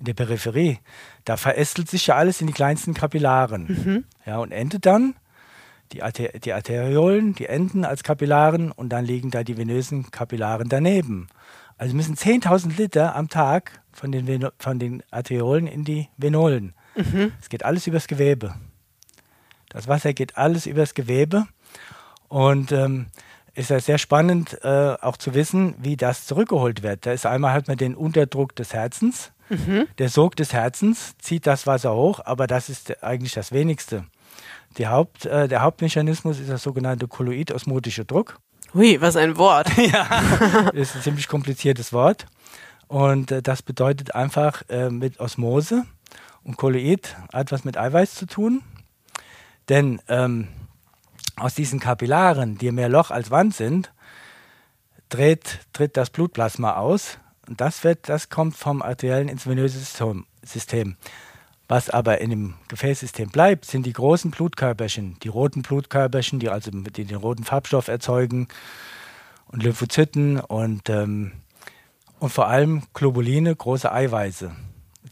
in 0.00 0.06
der 0.06 0.14
Peripherie? 0.14 0.78
Da 1.24 1.36
verästelt 1.36 1.88
sich 1.88 2.08
ja 2.08 2.16
alles 2.16 2.40
in 2.40 2.46
die 2.48 2.52
kleinsten 2.52 2.94
Kapillaren. 2.94 4.04
Ja, 4.26 4.38
und 4.38 4.50
endet 4.52 4.84
dann 4.86 5.14
die, 5.92 6.02
Arter 6.02 6.28
die 6.38 6.52
Arteriolen, 6.52 7.34
die 7.34 7.46
enden 7.46 7.84
als 7.84 8.02
Kapillaren 8.02 8.70
und 8.72 8.90
dann 8.90 9.04
liegen 9.04 9.30
da 9.30 9.42
die 9.42 9.56
venösen 9.56 10.10
Kapillaren 10.10 10.68
daneben. 10.68 11.28
Also 11.78 11.96
müssen 11.96 12.16
10.000 12.16 12.76
Liter 12.76 13.16
am 13.16 13.28
Tag 13.28 13.80
von 13.92 14.12
den, 14.12 14.26
Veno 14.26 14.50
von 14.58 14.78
den 14.78 15.02
Arteriolen 15.10 15.66
in 15.66 15.84
die 15.84 16.08
Venolen. 16.16 16.74
Es 17.40 17.48
geht 17.48 17.64
alles 17.64 17.86
übers 17.86 18.06
Gewebe. 18.06 18.54
Das 19.68 19.88
Wasser 19.88 20.12
geht 20.12 20.36
alles 20.36 20.66
übers 20.66 20.94
Gewebe 20.94 21.46
und 22.28 22.72
ähm, 22.72 23.06
ist 23.54 23.70
ja 23.70 23.80
sehr 23.80 23.98
spannend 23.98 24.58
äh, 24.62 24.96
auch 25.00 25.16
zu 25.16 25.34
wissen, 25.34 25.74
wie 25.78 25.96
das 25.96 26.26
zurückgeholt 26.26 26.82
wird. 26.82 27.06
Da 27.06 27.12
ist 27.12 27.26
einmal 27.26 27.52
hat 27.52 27.68
man 27.68 27.76
den 27.76 27.94
Unterdruck 27.94 28.54
des 28.56 28.74
Herzens, 28.74 29.32
der 29.98 30.08
Sog 30.08 30.36
des 30.36 30.52
Herzens 30.52 31.16
zieht 31.18 31.46
das 31.46 31.66
Wasser 31.66 31.94
hoch, 31.94 32.20
aber 32.24 32.46
das 32.46 32.68
ist 32.68 33.02
eigentlich 33.02 33.32
das 33.32 33.50
Wenigste. 33.50 34.04
Haupt, 34.86 35.26
äh, 35.26 35.48
der 35.48 35.62
Hauptmechanismus 35.62 36.38
ist 36.38 36.50
das 36.50 36.62
sogenannte 36.62 37.08
kolloid-osmotische 37.08 38.04
Druck. 38.04 38.38
Hui, 38.72 39.00
was 39.00 39.16
ein 39.16 39.36
Wort. 39.36 39.68
Das 39.76 40.74
ist 40.74 40.96
ein 40.96 41.02
ziemlich 41.02 41.28
kompliziertes 41.28 41.92
Wort. 41.92 42.26
Und 42.86 43.32
äh, 43.32 43.42
das 43.42 43.62
bedeutet 43.62 44.14
einfach 44.14 44.62
äh, 44.68 44.90
mit 44.90 45.18
Osmose. 45.20 45.84
Und 46.42 46.56
Kolloid 46.56 47.16
hat 47.32 47.52
was 47.52 47.64
mit 47.64 47.76
Eiweiß 47.76 48.14
zu 48.14 48.26
tun. 48.26 48.62
Denn 49.68 50.00
ähm, 50.08 50.48
aus 51.36 51.54
diesen 51.54 51.80
Kapillaren, 51.80 52.58
die 52.58 52.70
mehr 52.72 52.88
Loch 52.88 53.10
als 53.10 53.30
Wand 53.30 53.54
sind, 53.54 53.92
dreht, 55.08 55.60
tritt 55.72 55.96
das 55.96 56.10
Blutplasma 56.10 56.74
aus. 56.74 57.18
Und 57.48 57.60
das, 57.60 57.84
wird, 57.84 58.08
das 58.08 58.28
kommt 58.28 58.56
vom 58.56 58.82
arteriellen 58.82 59.28
ins 59.28 59.46
venöse 59.46 59.78
System. 60.42 60.96
Was 61.70 61.88
aber 61.88 62.20
in 62.20 62.30
dem 62.30 62.54
Gefäßsystem 62.66 63.28
bleibt, 63.28 63.64
sind 63.64 63.86
die 63.86 63.92
großen 63.92 64.32
Blutkörperchen, 64.32 65.16
die 65.22 65.28
roten 65.28 65.62
Blutkörperchen, 65.62 66.40
die 66.40 66.48
also 66.48 66.72
die 66.72 67.04
den 67.04 67.16
roten 67.18 67.44
Farbstoff 67.44 67.86
erzeugen 67.86 68.48
und 69.46 69.62
Lymphozyten 69.62 70.40
und, 70.40 70.90
ähm, 70.90 71.30
und 72.18 72.30
vor 72.30 72.48
allem 72.48 72.82
Globuline, 72.92 73.54
große 73.54 73.92
Eiweiße. 73.92 74.50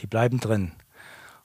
Die 0.00 0.08
bleiben 0.08 0.40
drin. 0.40 0.72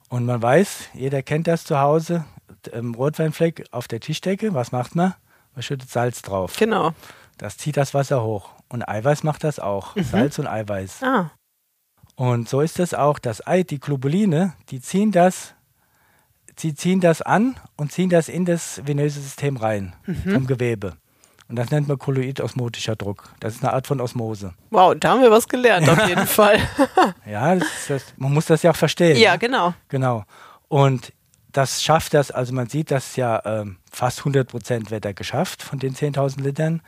Und 0.09 0.25
man 0.25 0.41
weiß, 0.41 0.89
jeder 0.95 1.21
kennt 1.21 1.45
das 1.45 1.63
zu 1.63 1.77
Hause, 1.77 2.25
ähm, 2.71 2.95
Rotweinfleck 2.95 3.65
auf 3.69 3.87
der 3.87 3.99
Tischdecke, 3.99 4.55
was 4.55 4.71
macht 4.71 4.95
man? 4.95 5.13
Man 5.53 5.61
schüttet 5.61 5.91
Salz 5.91 6.23
drauf. 6.23 6.55
Genau. 6.57 6.93
Das 7.37 7.57
zieht 7.57 7.77
das 7.77 7.93
Wasser 7.93 8.23
hoch. 8.23 8.49
Und 8.67 8.81
Eiweiß 8.89 9.21
macht 9.21 9.43
das 9.43 9.59
auch. 9.59 9.95
Salz 9.95 10.39
und 10.39 10.47
Eiweiß. 10.47 11.03
Ah, 11.03 11.29
Und 12.15 12.47
so 12.47 12.61
ist 12.61 12.79
es 12.79 12.93
auch, 12.93 13.19
das 13.19 13.45
Ei, 13.47 13.63
die 13.63 13.79
Globuline, 13.79 14.53
die 14.69 14.81
ziehen 14.81 15.11
das, 15.11 15.55
sie 16.57 16.75
ziehen 16.75 16.99
das 16.99 17.21
an 17.21 17.55
und 17.75 17.91
ziehen 17.91 18.09
das 18.09 18.29
in 18.29 18.45
das 18.45 18.81
venöse 18.85 19.19
System 19.19 19.57
rein, 19.57 19.95
vom 20.23 20.45
Gewebe. 20.45 20.93
Und 21.49 21.57
das 21.57 21.71
nennt 21.71 21.87
man 21.87 21.97
kolloid-osmotischer 21.97 22.95
Druck. 22.95 23.33
Das 23.39 23.55
ist 23.55 23.63
eine 23.63 23.73
Art 23.73 23.85
von 23.85 23.99
Osmose. 23.99 24.53
wow, 24.69 24.95
da 24.97 25.09
haben 25.11 25.21
wir 25.21 25.29
was 25.31 25.47
gelernt, 25.47 25.89
auf 25.89 26.07
jeden 26.07 26.27
Fall. 26.27 26.59
Ja, 27.29 27.55
das 27.55 27.67
ist 27.67 27.89
das, 27.89 28.03
man 28.17 28.33
muss 28.33 28.45
das 28.45 28.63
ja 28.63 28.71
auch 28.71 28.75
verstehen. 28.75 29.17
ja, 29.17 29.33
ne? 29.33 29.39
genau. 29.39 29.73
Genau. 29.89 30.23
Und 30.67 31.13
das 31.51 31.83
schafft 31.83 32.13
das, 32.13 32.31
also 32.31 32.53
man 32.53 32.67
sieht, 32.67 32.89
dass 32.91 33.15
ja 33.15 33.41
ähm, 33.45 33.77
fast 33.91 34.19
100 34.19 34.47
Prozent 34.47 34.89
wird 34.89 35.05
er 35.05 35.13
geschafft 35.13 35.61
von 35.61 35.79
den 35.79 35.93
10.000 35.93 36.41
Litern, 36.41 36.81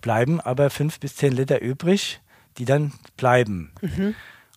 bleiben 0.00 0.40
aber 0.40 0.70
5 0.70 1.00
bis 1.00 1.16
10 1.16 1.32
Liter 1.32 1.60
übrig, 1.60 2.20
die 2.56 2.64
dann 2.64 2.92
bleiben. 3.16 3.72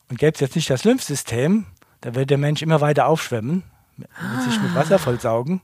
Und 0.10 0.18
gäbe 0.18 0.34
es 0.34 0.40
jetzt 0.40 0.56
nicht 0.56 0.70
das 0.70 0.84
Lymphsystem, 0.84 1.66
dann 2.02 2.16
würde 2.16 2.28
der 2.28 2.38
Mensch 2.38 2.62
immer 2.62 2.82
weiter 2.82 3.08
aufschwemmen, 3.08 3.64
mit, 3.98 4.10
mit 4.10 4.44
sich 4.44 4.62
mit 4.62 4.74
Wasser 4.76 5.00
vollsaugen. 5.00 5.62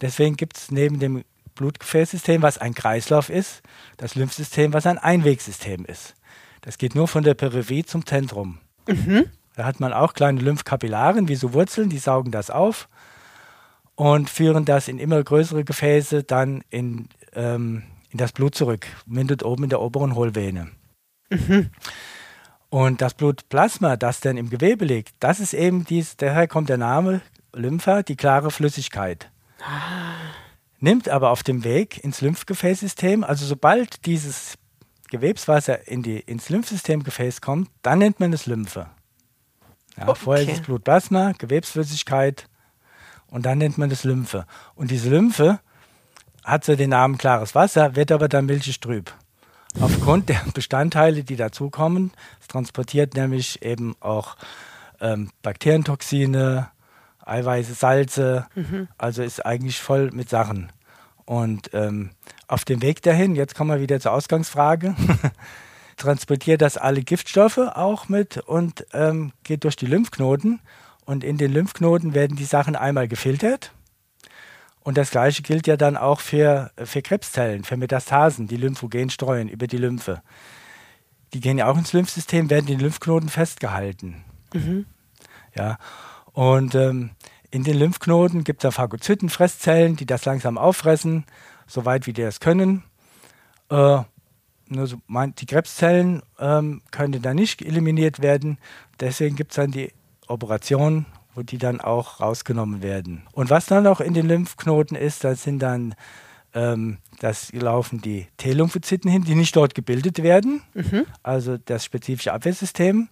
Deswegen 0.00 0.36
gibt 0.36 0.56
es 0.56 0.70
neben 0.70 0.98
dem 0.98 1.24
Blutgefäßsystem, 1.54 2.42
was 2.42 2.58
ein 2.58 2.74
Kreislauf 2.74 3.30
ist, 3.30 3.62
das 3.96 4.14
Lymphsystem, 4.14 4.72
was 4.72 4.86
ein 4.86 4.98
Einwegsystem 4.98 5.84
ist. 5.84 6.14
Das 6.62 6.78
geht 6.78 6.94
nur 6.94 7.08
von 7.08 7.22
der 7.22 7.34
Peripherie 7.34 7.84
zum 7.84 8.06
Zentrum. 8.06 8.58
Da 9.56 9.64
hat 9.64 9.78
man 9.80 9.92
auch 9.92 10.14
kleine 10.14 10.40
Lymphkapillaren, 10.40 11.28
wie 11.28 11.36
so 11.36 11.52
Wurzeln, 11.52 11.88
die 11.88 11.98
saugen 11.98 12.32
das 12.32 12.50
auf 12.50 12.88
und 13.94 14.28
führen 14.28 14.64
das 14.64 14.88
in 14.88 14.98
immer 14.98 15.22
größere 15.22 15.64
Gefäße 15.64 16.24
dann 16.24 16.64
in, 16.70 17.08
ähm, 17.34 17.84
in 18.10 18.18
das 18.18 18.32
Blut 18.32 18.54
zurück, 18.56 18.86
mündet 19.06 19.44
oben 19.44 19.64
in 19.64 19.70
der 19.70 19.80
oberen 19.80 20.14
Hohlvene. 20.16 20.70
Und 22.74 23.00
das 23.02 23.14
Blutplasma, 23.14 23.96
das 23.96 24.18
dann 24.18 24.36
im 24.36 24.50
Gewebe 24.50 24.84
liegt, 24.84 25.14
das 25.20 25.38
ist 25.38 25.54
eben 25.54 25.84
dies, 25.84 26.16
daher 26.16 26.48
kommt 26.48 26.68
der 26.68 26.76
Name 26.76 27.20
Lympha, 27.52 28.02
die 28.02 28.16
klare 28.16 28.50
Flüssigkeit. 28.50 29.30
Nimmt 30.80 31.08
aber 31.08 31.30
auf 31.30 31.44
dem 31.44 31.62
Weg 31.62 32.02
ins 32.02 32.20
Lymphgefäßsystem, 32.20 33.22
also 33.22 33.46
sobald 33.46 34.04
dieses 34.06 34.54
Gewebswasser 35.08 35.86
in 35.86 36.02
die, 36.02 36.18
ins 36.18 36.48
Lymphsystemgefäß 36.48 37.40
kommt, 37.40 37.70
dann 37.82 38.00
nennt 38.00 38.18
man 38.18 38.32
es 38.32 38.46
Lymphe. 38.46 38.88
Ja, 39.96 40.12
Vorher 40.12 40.42
Okay. 40.42 40.52
ist 40.54 40.58
es 40.58 40.66
Blutplasma, 40.66 41.30
Gewebsflüssigkeit 41.38 42.48
und 43.28 43.46
dann 43.46 43.58
nennt 43.58 43.78
man 43.78 43.92
es 43.92 44.02
Lymphe. 44.02 44.46
Und 44.74 44.90
diese 44.90 45.10
Lymphe 45.10 45.60
hat 46.42 46.64
so 46.64 46.74
den 46.74 46.90
Namen 46.90 47.18
klares 47.18 47.54
Wasser, 47.54 47.94
wird 47.94 48.10
aber 48.10 48.26
dann 48.26 48.46
milchig 48.46 48.80
trüb. 48.80 49.14
Aufgrund 49.80 50.28
der 50.28 50.40
Bestandteile, 50.54 51.24
die 51.24 51.36
dazukommen, 51.36 52.12
es 52.40 52.48
transportiert 52.48 53.14
nämlich 53.14 53.62
eben 53.62 53.96
auch 54.00 54.36
ähm, 55.00 55.30
Bakterientoxine, 55.42 56.68
Eiweiße, 57.24 57.74
Salze, 57.74 58.46
also 58.98 59.22
ist 59.22 59.44
eigentlich 59.44 59.80
voll 59.80 60.10
mit 60.12 60.28
Sachen. 60.28 60.70
Und 61.24 61.70
ähm, 61.72 62.10
auf 62.48 62.64
dem 62.64 62.82
Weg 62.82 63.02
dahin, 63.02 63.34
jetzt 63.34 63.54
kommen 63.54 63.70
wir 63.70 63.80
wieder 63.80 63.98
zur 63.98 64.12
Ausgangsfrage, 64.12 64.94
transportiert 65.96 66.60
das 66.60 66.76
alle 66.76 67.02
Giftstoffe 67.02 67.58
auch 67.58 68.08
mit 68.08 68.38
und 68.38 68.86
ähm, 68.92 69.32
geht 69.42 69.64
durch 69.64 69.76
die 69.76 69.86
Lymphknoten. 69.86 70.60
Und 71.06 71.24
in 71.24 71.36
den 71.36 71.52
Lymphknoten 71.52 72.14
werden 72.14 72.36
die 72.36 72.44
Sachen 72.44 72.76
einmal 72.76 73.08
gefiltert. 73.08 73.72
Und 74.84 74.98
das 74.98 75.10
gleiche 75.10 75.42
gilt 75.42 75.66
ja 75.66 75.76
dann 75.76 75.96
auch 75.96 76.20
für, 76.20 76.70
für 76.76 77.02
Krebszellen, 77.02 77.64
für 77.64 77.76
Metastasen, 77.76 78.46
die 78.46 78.56
Lymphogen 78.56 79.10
streuen 79.10 79.48
über 79.48 79.66
die 79.66 79.78
Lymphe. 79.78 80.22
Die 81.32 81.40
gehen 81.40 81.58
ja 81.58 81.66
auch 81.66 81.76
ins 81.76 81.94
Lymphsystem, 81.94 82.50
werden 82.50 82.68
in 82.68 82.78
den 82.78 82.80
Lymphknoten 82.80 83.30
festgehalten. 83.30 84.22
Ja, 85.56 85.78
und 86.32 86.74
ähm, 86.74 87.10
in 87.50 87.64
den 87.64 87.78
Lymphknoten 87.78 88.44
gibt 88.44 88.62
es 88.62 88.68
da 88.68 88.70
Phagozyten, 88.70 89.30
Fresszellen, 89.30 89.96
die 89.96 90.06
das 90.06 90.26
langsam 90.26 90.58
auffressen, 90.58 91.24
soweit 91.66 92.06
wie 92.06 92.12
die 92.12 92.22
das 92.22 92.40
können. 92.40 92.84
Äh, 93.70 94.00
nur 94.68 94.86
so, 94.86 94.96
mein, 95.06 95.34
die 95.34 95.46
Krebszellen 95.46 96.22
ähm, 96.38 96.82
können 96.90 97.22
da 97.22 97.32
nicht 97.32 97.62
eliminiert 97.62 98.20
werden. 98.20 98.58
Deswegen 99.00 99.36
gibt 99.36 99.52
es 99.52 99.56
dann 99.56 99.70
die 99.70 99.92
Operation, 100.26 101.06
wo 101.34 101.42
die 101.42 101.58
dann 101.58 101.80
auch 101.80 102.20
rausgenommen 102.20 102.82
werden. 102.82 103.22
Und 103.32 103.50
was 103.50 103.66
dann 103.66 103.84
noch 103.84 104.00
in 104.00 104.14
den 104.14 104.26
Lymphknoten 104.28 104.96
ist, 104.96 105.24
das 105.24 105.42
sind 105.42 105.58
dann, 105.60 105.94
ähm, 106.54 106.98
das 107.20 107.52
laufen 107.52 108.00
die 108.00 108.26
T-Lymphozyten 108.36 109.10
hin, 109.10 109.24
die 109.24 109.34
nicht 109.34 109.54
dort 109.56 109.74
gebildet 109.74 110.22
werden, 110.22 110.62
also 111.22 111.56
das 111.58 111.84
spezifische 111.84 112.32
Abwehrsystem. 112.32 113.08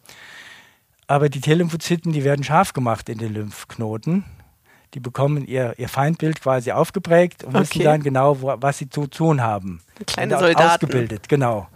Aber 1.06 1.28
die 1.28 1.40
T-Lymphozyten, 1.40 2.12
die 2.12 2.24
werden 2.24 2.44
scharf 2.44 2.72
gemacht 2.72 3.08
in 3.08 3.18
den 3.18 3.34
Lymphknoten. 3.34 4.24
Die 4.94 5.00
bekommen 5.00 5.46
ihr, 5.46 5.74
ihr 5.78 5.88
Feindbild 5.88 6.40
quasi 6.42 6.70
aufgeprägt 6.72 7.44
und 7.44 7.54
wissen 7.54 7.76
Okay. 7.78 7.84
dann 7.84 8.02
genau, 8.02 8.40
wo, 8.42 8.54
was 8.58 8.78
sie 8.78 8.88
zu 8.90 9.06
tun 9.06 9.40
haben. 9.42 9.80
Kleine 10.06 10.38
Soldaten. 10.38 10.68
Ausgebildet, 10.84 11.28
genau. 11.28 11.66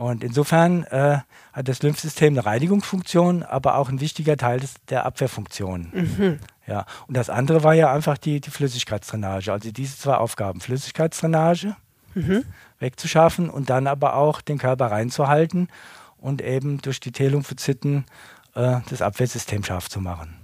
Und 0.00 0.24
insofern 0.24 0.84
äh, 0.84 1.18
hat 1.52 1.68
das 1.68 1.82
Lymphsystem 1.82 2.32
eine 2.32 2.46
Reinigungsfunktion, 2.46 3.42
aber 3.42 3.74
auch 3.76 3.90
ein 3.90 4.00
wichtiger 4.00 4.38
Teil 4.38 4.58
des, 4.58 4.76
der 4.88 5.04
Abwehrfunktion. 5.04 5.90
Mhm. 5.92 6.38
Ja. 6.66 6.86
Und 7.06 7.18
das 7.18 7.28
andere 7.28 7.64
war 7.64 7.74
ja 7.74 7.92
einfach 7.92 8.16
die, 8.16 8.40
die 8.40 8.48
Flüssigkeitsdrainage. 8.48 9.52
Also 9.52 9.70
diese 9.70 9.98
zwei 9.98 10.14
Aufgaben, 10.14 10.62
Flüssigkeitsdrainage 10.62 11.76
mhm. 12.14 12.46
wegzuschaffen 12.78 13.50
und 13.50 13.68
dann 13.68 13.86
aber 13.86 14.14
auch 14.14 14.40
den 14.40 14.56
Körper 14.56 14.86
reinzuhalten 14.86 15.68
und 16.16 16.40
eben 16.40 16.80
durch 16.80 17.00
die 17.00 17.12
T-Lymphozyten 17.12 18.06
äh, 18.54 18.76
das 18.88 19.02
Abwehrsystem 19.02 19.64
scharf 19.64 19.90
zu 19.90 20.00
machen. 20.00 20.34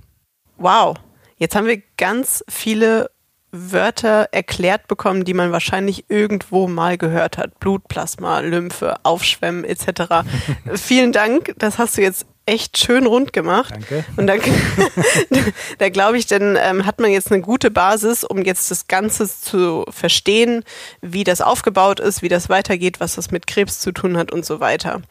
Wow, 0.59 0.99
jetzt 1.39 1.57
haben 1.57 1.67
wir 1.67 1.83
ganz 1.97 2.45
viele 2.47 3.11
Wörter 3.53 4.29
erklärt 4.33 4.89
bekommen, 4.89 5.25
die 5.25 5.35
man 5.35 5.53
wahrscheinlich 5.53 6.07
irgendwo 6.09 6.69
mal 6.69 6.99
gehört 6.99 7.39
hat. 7.39 7.59
Blutplasma, 7.61 8.41
Lymphe, 8.41 8.97
Aufschwemmen 9.03 9.65
etc. 9.65 10.27
Vielen 10.75 11.13
Dank, 11.13 11.55
das 11.59 11.79
hast 11.79 11.97
du 11.97 12.03
jetzt 12.03 12.27
echt 12.47 12.79
schön 12.79 13.07
rund 13.07 13.33
gemacht. 13.33 13.75
Danke. 13.75 14.05
Und 14.17 14.29
da, 14.29 14.35
da 15.79 15.89
glaube 15.89 16.17
ich, 16.17 16.27
dann 16.27 16.57
ähm, 16.57 16.87
hat 16.87 17.01
man 17.01 17.11
jetzt 17.11 17.33
eine 17.33 17.43
gute 17.43 17.73
Basis, 17.73 18.23
um 18.23 18.43
jetzt 18.43 18.71
das 18.71 18.87
Ganze 18.87 19.29
zu 19.29 19.85
verstehen, 19.91 20.63
wie 21.03 21.25
das 21.25 21.41
aufgebaut 21.41 21.99
ist, 21.99 22.23
wie 22.23 22.29
das 22.29 22.49
weitergeht, 22.49 23.01
was 23.01 23.17
das 23.17 23.33
mit 23.33 23.49
Krebs 23.49 23.81
zu 23.81 23.91
tun 23.91 24.17
hat 24.17 24.31
und 24.31 24.47
so 24.47 24.61
weiter. 24.61 25.03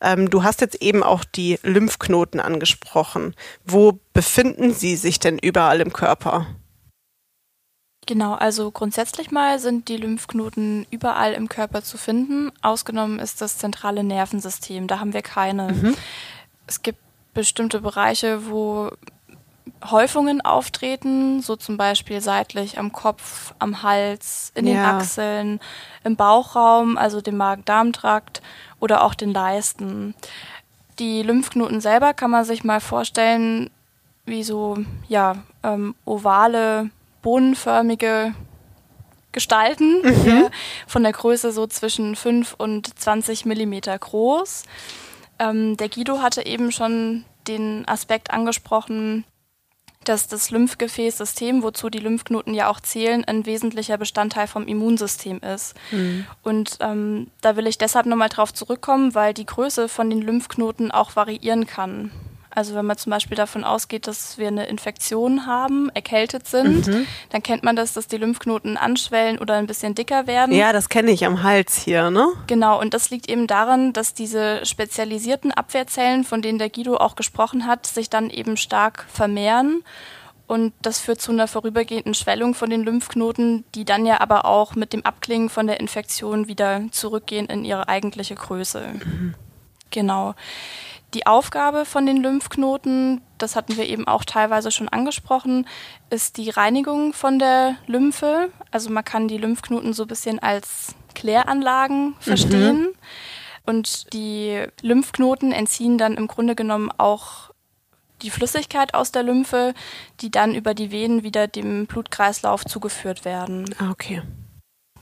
Ähm, 0.00 0.30
du 0.30 0.42
hast 0.42 0.62
jetzt 0.62 0.82
eben 0.82 1.02
auch 1.02 1.24
die 1.24 1.58
Lymphknoten 1.62 2.40
angesprochen. 2.40 3.34
Wo 3.66 4.00
befinden 4.14 4.72
sie 4.72 4.96
sich 4.96 5.20
denn 5.20 5.38
überall 5.38 5.82
im 5.82 5.92
Körper? 5.92 6.46
Genau, 8.08 8.32
also 8.32 8.70
grundsätzlich 8.70 9.30
mal 9.32 9.58
sind 9.58 9.88
die 9.88 9.98
Lymphknoten 9.98 10.86
überall 10.90 11.34
im 11.34 11.46
Körper 11.46 11.82
zu 11.82 11.98
finden. 11.98 12.50
Ausgenommen 12.62 13.18
ist 13.18 13.42
das 13.42 13.58
zentrale 13.58 14.02
Nervensystem, 14.02 14.86
da 14.86 14.98
haben 14.98 15.12
wir 15.12 15.20
keine. 15.20 15.74
Mhm. 15.74 15.94
Es 16.66 16.80
gibt 16.80 17.00
bestimmte 17.34 17.82
Bereiche, 17.82 18.48
wo 18.48 18.90
Häufungen 19.90 20.40
auftreten, 20.40 21.42
so 21.42 21.54
zum 21.54 21.76
Beispiel 21.76 22.22
seitlich 22.22 22.78
am 22.78 22.92
Kopf, 22.92 23.52
am 23.58 23.82
Hals, 23.82 24.52
in 24.54 24.66
ja. 24.66 24.72
den 24.72 24.84
Achseln, 24.86 25.60
im 26.02 26.16
Bauchraum, 26.16 26.96
also 26.96 27.20
dem 27.20 27.36
Magen-Darm-Trakt 27.36 28.40
oder 28.80 29.04
auch 29.04 29.12
den 29.12 29.34
Leisten. 29.34 30.14
Die 30.98 31.22
Lymphknoten 31.22 31.82
selber 31.82 32.14
kann 32.14 32.30
man 32.30 32.46
sich 32.46 32.64
mal 32.64 32.80
vorstellen 32.80 33.68
wie 34.24 34.44
so 34.44 34.78
ja 35.08 35.36
ähm, 35.62 35.94
ovale 36.06 36.88
bohnenförmige 37.22 38.34
Gestalten, 39.32 40.02
mhm. 40.02 40.48
von 40.86 41.02
der 41.02 41.12
Größe 41.12 41.52
so 41.52 41.66
zwischen 41.66 42.16
5 42.16 42.54
und 42.56 42.98
20 42.98 43.44
Millimeter 43.44 43.96
groß. 43.98 44.64
Ähm, 45.38 45.76
der 45.76 45.88
Guido 45.88 46.20
hatte 46.20 46.46
eben 46.46 46.72
schon 46.72 47.24
den 47.46 47.86
Aspekt 47.86 48.30
angesprochen, 48.30 49.24
dass 50.04 50.26
das 50.26 50.50
Lymphgefäßsystem, 50.50 51.62
wozu 51.62 51.90
die 51.90 51.98
Lymphknoten 51.98 52.54
ja 52.54 52.68
auch 52.70 52.80
zählen, 52.80 53.24
ein 53.24 53.44
wesentlicher 53.46 53.98
Bestandteil 53.98 54.46
vom 54.46 54.66
Immunsystem 54.66 55.38
ist. 55.40 55.74
Mhm. 55.90 56.26
Und 56.42 56.78
ähm, 56.80 57.30
da 57.40 57.56
will 57.56 57.66
ich 57.66 57.78
deshalb 57.78 58.06
nochmal 58.06 58.30
drauf 58.30 58.54
zurückkommen, 58.54 59.14
weil 59.14 59.34
die 59.34 59.46
Größe 59.46 59.88
von 59.88 60.08
den 60.08 60.22
Lymphknoten 60.22 60.90
auch 60.90 61.16
variieren 61.16 61.66
kann. 61.66 62.10
Also 62.50 62.74
wenn 62.74 62.86
man 62.86 62.96
zum 62.96 63.10
Beispiel 63.10 63.36
davon 63.36 63.62
ausgeht, 63.62 64.06
dass 64.06 64.38
wir 64.38 64.48
eine 64.48 64.66
Infektion 64.66 65.46
haben, 65.46 65.90
erkältet 65.90 66.46
sind, 66.46 66.86
mhm. 66.86 67.06
dann 67.30 67.42
kennt 67.42 67.62
man 67.62 67.76
das, 67.76 67.92
dass 67.92 68.08
die 68.08 68.16
Lymphknoten 68.16 68.76
anschwellen 68.76 69.38
oder 69.38 69.54
ein 69.54 69.66
bisschen 69.66 69.94
dicker 69.94 70.26
werden. 70.26 70.54
Ja, 70.54 70.72
das 70.72 70.88
kenne 70.88 71.10
ich 71.10 71.26
am 71.26 71.42
Hals 71.42 71.76
hier, 71.76 72.10
ne? 72.10 72.28
Genau, 72.46 72.80
und 72.80 72.94
das 72.94 73.10
liegt 73.10 73.28
eben 73.28 73.46
daran, 73.46 73.92
dass 73.92 74.14
diese 74.14 74.64
spezialisierten 74.64 75.52
Abwehrzellen, 75.52 76.24
von 76.24 76.42
denen 76.42 76.58
der 76.58 76.70
Guido 76.70 76.96
auch 76.96 77.16
gesprochen 77.16 77.66
hat, 77.66 77.86
sich 77.86 78.08
dann 78.08 78.30
eben 78.30 78.56
stark 78.56 79.06
vermehren. 79.08 79.82
Und 80.46 80.72
das 80.80 80.98
führt 80.98 81.20
zu 81.20 81.30
einer 81.30 81.46
vorübergehenden 81.46 82.14
Schwellung 82.14 82.54
von 82.54 82.70
den 82.70 82.82
Lymphknoten, 82.82 83.64
die 83.74 83.84
dann 83.84 84.06
ja 84.06 84.22
aber 84.22 84.46
auch 84.46 84.74
mit 84.74 84.94
dem 84.94 85.04
Abklingen 85.04 85.50
von 85.50 85.66
der 85.66 85.78
Infektion 85.78 86.48
wieder 86.48 86.84
zurückgehen 86.90 87.46
in 87.46 87.66
ihre 87.66 87.86
eigentliche 87.88 88.34
Größe. 88.34 88.82
Mhm. 88.94 89.34
Genau. 89.90 90.34
Die 91.14 91.26
Aufgabe 91.26 91.86
von 91.86 92.04
den 92.04 92.18
Lymphknoten, 92.18 93.22
das 93.38 93.56
hatten 93.56 93.76
wir 93.78 93.86
eben 93.86 94.06
auch 94.06 94.24
teilweise 94.24 94.70
schon 94.70 94.90
angesprochen, 94.90 95.66
ist 96.10 96.36
die 96.36 96.50
Reinigung 96.50 97.14
von 97.14 97.38
der 97.38 97.76
Lymphe. 97.86 98.50
Also 98.70 98.90
man 98.90 99.04
kann 99.04 99.26
die 99.26 99.38
Lymphknoten 99.38 99.94
so 99.94 100.02
ein 100.04 100.08
bisschen 100.08 100.38
als 100.38 100.94
Kläranlagen 101.14 102.14
verstehen. 102.20 102.80
Mhm. 102.80 102.94
Und 103.64 104.12
die 104.12 104.64
Lymphknoten 104.82 105.52
entziehen 105.52 105.96
dann 105.96 106.16
im 106.16 106.26
Grunde 106.26 106.54
genommen 106.54 106.90
auch 106.96 107.50
die 108.22 108.30
Flüssigkeit 108.30 108.94
aus 108.94 109.12
der 109.12 109.22
Lymphe, 109.22 109.74
die 110.20 110.30
dann 110.30 110.54
über 110.54 110.74
die 110.74 110.90
Venen 110.90 111.22
wieder 111.22 111.46
dem 111.46 111.86
Blutkreislauf 111.86 112.64
zugeführt 112.64 113.24
werden. 113.24 113.74
Ah, 113.78 113.90
okay. 113.90 114.22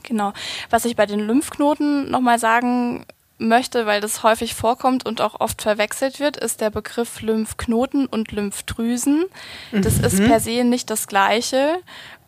Genau. 0.03 0.31
Was 0.69 0.85
ich 0.85 0.95
bei 0.95 1.05
den 1.05 1.19
Lymphknoten 1.19 2.09
nochmal 2.09 2.39
sagen 2.39 3.05
möchte, 3.37 3.85
weil 3.85 4.01
das 4.01 4.23
häufig 4.23 4.55
vorkommt 4.55 5.05
und 5.05 5.21
auch 5.21 5.39
oft 5.39 5.61
verwechselt 5.61 6.19
wird, 6.19 6.37
ist 6.37 6.61
der 6.61 6.69
Begriff 6.69 7.21
Lymphknoten 7.21 8.05
und 8.05 8.31
Lymphdrüsen. 8.31 9.25
Das 9.71 9.97
mhm. 9.97 10.03
ist 10.03 10.23
per 10.25 10.39
se 10.39 10.63
nicht 10.63 10.89
das 10.89 11.07
gleiche, 11.07 11.77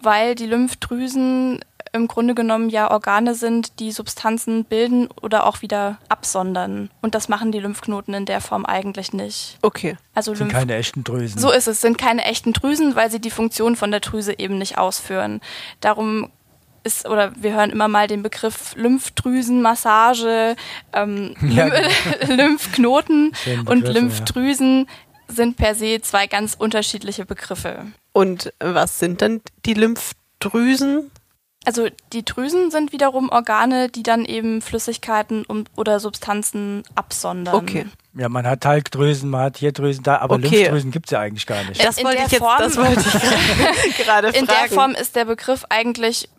weil 0.01 0.35
die 0.35 0.45
Lymphdrüsen 0.45 1.59
im 1.91 2.07
Grunde 2.07 2.35
genommen 2.35 2.69
ja 2.69 2.91
Organe 2.91 3.35
sind, 3.35 3.79
die 3.79 3.91
Substanzen 3.91 4.65
bilden 4.65 5.09
oder 5.21 5.45
auch 5.45 5.61
wieder 5.61 5.97
absondern. 6.07 6.89
Und 7.01 7.15
das 7.15 7.29
machen 7.29 7.51
die 7.51 7.59
Lymphknoten 7.59 8.13
in 8.13 8.25
der 8.25 8.41
Form 8.41 8.65
eigentlich 8.65 9.13
nicht. 9.13 9.57
Okay. 9.61 9.97
Also 10.13 10.33
sind 10.33 10.47
Lymph 10.47 10.59
keine 10.59 10.75
echten 10.75 11.03
Drüsen. 11.03 11.39
So 11.39 11.51
ist 11.51 11.67
es, 11.67 11.81
sind 11.81 11.97
keine 11.97 12.25
echten 12.25 12.53
Drüsen, 12.53 12.95
weil 12.95 13.09
sie 13.11 13.19
die 13.19 13.31
Funktion 13.31 13.75
von 13.75 13.91
der 13.91 13.99
Drüse 14.01 14.37
eben 14.37 14.57
nicht 14.57 14.77
ausführen. 14.77 15.41
Darum 15.81 16.29
ist, 16.83 17.07
oder 17.07 17.33
wir 17.35 17.53
hören 17.53 17.69
immer 17.69 17.87
mal 17.87 18.07
den 18.07 18.23
Begriff 18.23 18.75
Lymphdrüsenmassage, 18.75 20.55
ähm, 20.93 21.35
ja. 21.49 21.69
Genau. 21.69 21.87
Lymphknoten 22.35 23.33
und 23.65 23.87
Lymphdrüsen 23.87 24.87
ja. 24.87 25.33
sind 25.33 25.57
per 25.57 25.75
se 25.75 26.01
zwei 26.01 26.27
ganz 26.27 26.55
unterschiedliche 26.57 27.25
Begriffe. 27.25 27.87
Und 28.13 28.53
was 28.59 28.99
sind 28.99 29.21
dann 29.21 29.41
die 29.65 29.73
Lymphdrüsen? 29.73 31.11
Also 31.65 31.87
die 32.13 32.23
Drüsen 32.23 32.71
sind 32.71 32.93
wiederum 32.93 33.29
Organe, 33.29 33.89
die 33.89 34.01
dann 34.01 34.25
eben 34.25 34.61
Flüssigkeiten 34.61 35.43
und, 35.43 35.69
oder 35.75 35.99
Substanzen 35.99 36.83
absondern. 36.95 37.53
Okay. 37.53 37.85
Ja, 38.13 38.29
man 38.29 38.47
hat 38.47 38.61
Talgdrüsen, 38.61 39.29
man 39.29 39.41
hat 39.41 39.57
hier 39.57 39.71
Drüsen 39.71 40.03
da, 40.03 40.17
aber 40.17 40.35
okay. 40.35 40.63
Lymphdrüsen 40.63 40.91
gibt 40.91 41.07
es 41.07 41.11
ja 41.11 41.19
eigentlich 41.19 41.45
gar 41.45 41.63
nicht. 41.65 41.83
Das 41.83 41.97
in 41.97 42.05
wollte 42.05 42.23
ich 42.25 42.31
jetzt, 42.31 42.39
Form, 42.39 42.57
das 42.57 42.77
wollte 42.77 42.99
ich 43.87 43.97
gerade 44.05 44.29
fragen. 44.29 44.39
In 44.39 44.45
der 44.47 44.67
Form 44.69 44.91
ist 44.91 45.15
der 45.15 45.25
Begriff 45.25 45.65
eigentlich 45.69 46.29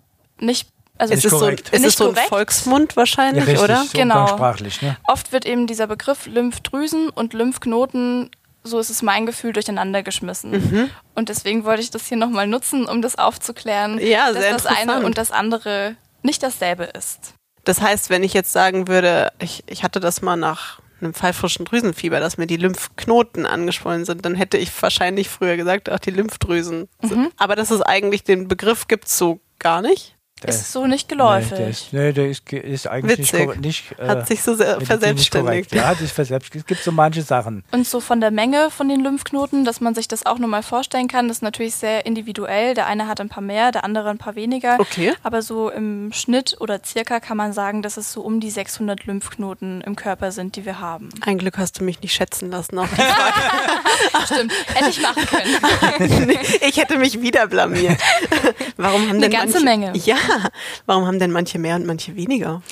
nicht 0.40 0.68
also 1.00 1.14
ist, 1.14 1.24
es 1.24 1.31
so, 1.31 1.48
ist 1.48 1.72
es 1.72 1.94
so 1.94 2.11
ein 2.11 2.16
Volksmund 2.29 2.94
wahrscheinlich, 2.94 3.44
ja, 3.44 3.50
richtig, 3.50 3.64
oder? 3.64 3.85
So 3.85 3.98
genau. 3.98 4.37
Ne? 4.37 4.96
Oft 5.05 5.33
wird 5.33 5.46
eben 5.46 5.66
dieser 5.66 5.87
Begriff 5.87 6.26
Lymphdrüsen 6.26 7.09
und 7.09 7.33
Lymphknoten, 7.33 8.31
so 8.64 8.79
ist 8.79 8.90
es 8.90 9.00
mein 9.00 9.24
Gefühl, 9.24 9.55
durcheinander 9.55 10.03
geschmissen. 10.03 10.50
Mhm. 10.50 10.90
Und 11.14 11.31
deswegen 11.31 11.64
wollte 11.64 11.81
ich 11.81 11.90
das 11.90 12.07
hier 12.07 12.18
nochmal 12.18 12.46
nutzen, 12.46 12.87
um 12.87 13.00
das 13.00 13.16
aufzuklären, 13.16 13.98
ja, 13.98 14.31
dass 14.31 14.64
das 14.64 14.66
eine 14.66 15.00
und 15.00 15.16
das 15.16 15.31
andere 15.31 15.96
nicht 16.22 16.42
dasselbe 16.42 16.85
ist. 16.85 17.33
Das 17.64 17.81
heißt, 17.81 18.11
wenn 18.11 18.22
ich 18.22 18.35
jetzt 18.35 18.53
sagen 18.53 18.87
würde, 18.87 19.33
ich, 19.38 19.64
ich 19.66 19.83
hatte 19.83 20.00
das 20.00 20.20
mal 20.20 20.37
nach 20.37 20.81
einem 21.00 21.14
pfeifrischen 21.14 21.64
Drüsenfieber, 21.64 22.20
dass 22.20 22.37
mir 22.37 22.46
die 22.46 22.57
Lymphknoten 22.57 23.46
angeschwollen 23.46 24.05
sind, 24.05 24.24
dann 24.26 24.35
hätte 24.35 24.59
ich 24.59 24.70
wahrscheinlich 24.83 25.31
früher 25.31 25.57
gesagt, 25.57 25.88
ach, 25.88 25.98
die 25.98 26.11
Lymphdrüsen. 26.11 26.88
Mhm. 27.00 27.31
Aber 27.38 27.57
dass 27.57 27.70
es 27.70 27.81
eigentlich 27.81 28.22
den 28.22 28.48
Begriff 28.48 28.87
gibt 28.87 29.09
so 29.09 29.40
gar 29.59 29.81
nicht. 29.81 30.16
Der, 30.42 30.50
ist 30.50 30.72
so 30.72 30.87
nicht 30.87 31.09
geläufig. 31.09 31.53
Nee, 31.53 31.59
der 31.59 31.68
ist, 31.68 31.92
nee, 31.92 32.12
der 32.12 32.29
ist, 32.31 32.53
ist 32.53 32.87
eigentlich 32.87 33.18
Witzig. 33.18 33.48
nicht, 33.48 33.61
nicht 33.61 33.98
äh, 33.98 34.09
Hat 34.09 34.26
sich 34.26 34.42
so 34.42 34.55
sehr 34.55 34.81
verselbstständigt. 34.81 35.74
Ja, 35.74 35.88
hat 35.88 35.98
sich 35.98 36.12
verselbstständigt. 36.12 36.70
Es 36.70 36.76
gibt 36.76 36.85
so 36.85 36.92
manche 36.92 37.22
Sachen. 37.22 37.64
Und 37.72 37.87
so 37.87 38.00
von 38.00 38.20
der 38.20 38.31
Menge 38.31 38.70
von 38.70 38.88
den 38.88 39.00
Lymphknoten, 39.03 39.64
dass 39.64 39.81
man 39.81 39.94
sich 39.94 40.09
das 40.09 40.24
auch 40.26 40.38
nochmal 40.38 40.62
vorstellen 40.62 41.09
kann, 41.09 41.29
das 41.29 41.38
ist 41.38 41.42
natürlich 41.42 41.74
sehr 41.74 42.07
individuell. 42.07 42.74
Der 42.74 42.87
eine 42.87 43.07
hat 43.07 43.20
ein 43.20 43.29
paar 43.29 43.42
mehr, 43.42 43.72
der 43.72 43.85
andere 43.85 44.11
ein 44.11 44.18
paar 44.18 44.35
weniger. 44.35 44.79
Okay. 44.81 45.12
Aber 45.22 45.42
so 45.42 45.70
im 45.70 46.12
Schnitt 46.12 46.57
oder 46.61 46.81
circa 46.85 47.20
kann 47.20 47.37
man 47.37 47.53
sagen, 47.53 47.83
dass 47.83 47.96
es 47.96 48.12
so 48.12 48.22
um 48.22 48.40
die 48.40 48.50
600 48.50 49.07
Lymphknoten 49.07 49.81
im 49.83 49.96
Körper 49.96 50.33
sind, 50.33 50.57
die 50.57 50.64
wir 50.64 50.81
haben. 50.81 51.11
Ein 51.20 51.38
Glück 51.38 51.59
hast 51.59 51.81
du 51.81 51.85
mich 51.85 52.00
nicht 52.00 52.14
schätzen 52.14 52.50
lassen 52.50 52.79
auf 52.79 52.88
die 52.90 52.96
Frage. 53.03 54.26
Stimmt, 54.26 54.53
hätte 54.74 54.90
ich 54.90 55.00
machen 55.03 55.24
können. 55.26 56.31
ich 56.61 56.76
hätte 56.76 56.96
mich 56.98 57.20
wieder 57.20 57.46
blamiert. 57.46 58.00
Warum 58.76 59.03
haben 59.03 59.11
Eine 59.11 59.20
denn 59.29 59.31
ganze 59.31 59.61
manche, 59.64 59.81
Menge. 59.81 59.92
Ja, 59.98 60.16
warum 60.86 61.06
haben 61.06 61.18
denn 61.18 61.32
manche 61.32 61.58
mehr 61.58 61.76
und 61.76 61.86
manche 61.86 62.16
weniger? 62.16 62.62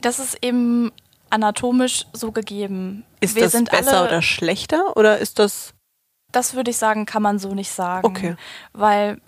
Das 0.00 0.18
ist 0.18 0.38
eben 0.42 0.92
anatomisch 1.30 2.06
so 2.12 2.32
gegeben. 2.32 3.04
Ist 3.20 3.36
Wir 3.36 3.44
das 3.44 3.64
besser 3.64 3.98
alle, 3.98 4.08
oder 4.08 4.22
schlechter 4.22 4.96
oder 4.96 5.18
ist 5.18 5.38
das? 5.38 5.74
Das 6.32 6.54
würde 6.54 6.70
ich 6.70 6.76
sagen, 6.76 7.06
kann 7.06 7.22
man 7.22 7.38
so 7.38 7.54
nicht 7.54 7.70
sagen. 7.70 8.06
Okay. 8.06 8.36
Weil 8.72 9.20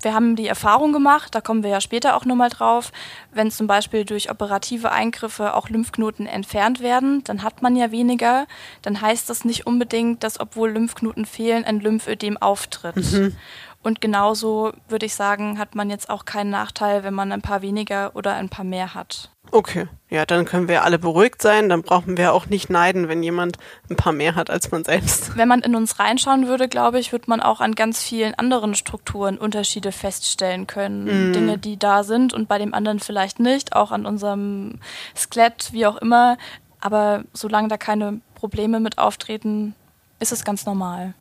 wir 0.00 0.14
haben 0.14 0.36
die 0.36 0.46
Erfahrung 0.46 0.92
gemacht, 0.92 1.34
da 1.34 1.40
kommen 1.40 1.62
wir 1.62 1.70
ja 1.70 1.80
später 1.80 2.16
auch 2.16 2.24
nochmal 2.24 2.50
drauf, 2.50 2.92
wenn 3.32 3.50
zum 3.50 3.66
Beispiel 3.66 4.04
durch 4.04 4.30
operative 4.30 4.92
Eingriffe 4.92 5.54
auch 5.54 5.68
Lymphknoten 5.68 6.26
entfernt 6.26 6.80
werden, 6.80 7.24
dann 7.24 7.42
hat 7.42 7.62
man 7.62 7.74
ja 7.74 7.90
weniger. 7.90 8.46
Dann 8.82 9.00
heißt 9.00 9.28
das 9.28 9.44
nicht 9.44 9.66
unbedingt, 9.66 10.22
dass 10.22 10.38
obwohl 10.38 10.70
Lymphknoten 10.70 11.26
fehlen, 11.26 11.64
ein 11.64 11.80
Lymphödem 11.80 12.36
auftritt. 12.36 12.96
Mhm. 12.96 13.36
Und 13.82 14.00
genauso 14.00 14.72
würde 14.88 15.06
ich 15.06 15.14
sagen, 15.14 15.58
hat 15.58 15.74
man 15.74 15.88
jetzt 15.88 16.10
auch 16.10 16.24
keinen 16.24 16.50
Nachteil, 16.50 17.04
wenn 17.04 17.14
man 17.14 17.30
ein 17.30 17.42
paar 17.42 17.62
weniger 17.62 18.14
oder 18.16 18.34
ein 18.34 18.48
paar 18.48 18.64
mehr 18.64 18.94
hat. 18.94 19.30
Okay, 19.50 19.86
ja, 20.10 20.26
dann 20.26 20.44
können 20.44 20.68
wir 20.68 20.84
alle 20.84 20.98
beruhigt 20.98 21.40
sein. 21.40 21.68
Dann 21.68 21.82
brauchen 21.82 22.16
wir 22.16 22.34
auch 22.34 22.46
nicht 22.46 22.70
neiden, 22.70 23.08
wenn 23.08 23.22
jemand 23.22 23.56
ein 23.88 23.96
paar 23.96 24.12
mehr 24.12 24.34
hat 24.34 24.50
als 24.50 24.70
man 24.70 24.84
selbst. 24.84 25.36
Wenn 25.36 25.48
man 25.48 25.60
in 25.60 25.74
uns 25.74 25.98
reinschauen 25.98 26.48
würde, 26.48 26.68
glaube 26.68 26.98
ich, 26.98 27.12
würde 27.12 27.26
man 27.28 27.40
auch 27.40 27.60
an 27.60 27.74
ganz 27.74 28.02
vielen 28.02 28.34
anderen 28.34 28.74
Strukturen 28.74 29.38
Unterschiede 29.38 29.92
feststellen 29.92 30.66
können. 30.66 31.30
Mm. 31.30 31.32
Dinge, 31.32 31.58
die 31.58 31.78
da 31.78 32.02
sind 32.02 32.34
und 32.34 32.48
bei 32.48 32.58
dem 32.58 32.74
anderen 32.74 33.00
vielleicht 33.00 33.40
nicht, 33.40 33.74
auch 33.74 33.90
an 33.90 34.06
unserem 34.06 34.80
Skelett, 35.16 35.72
wie 35.72 35.86
auch 35.86 35.96
immer. 35.96 36.36
Aber 36.80 37.24
solange 37.32 37.68
da 37.68 37.78
keine 37.78 38.20
Probleme 38.34 38.80
mit 38.80 38.98
auftreten, 38.98 39.74
ist 40.20 40.32
es 40.32 40.44
ganz 40.44 40.66
normal. 40.66 41.14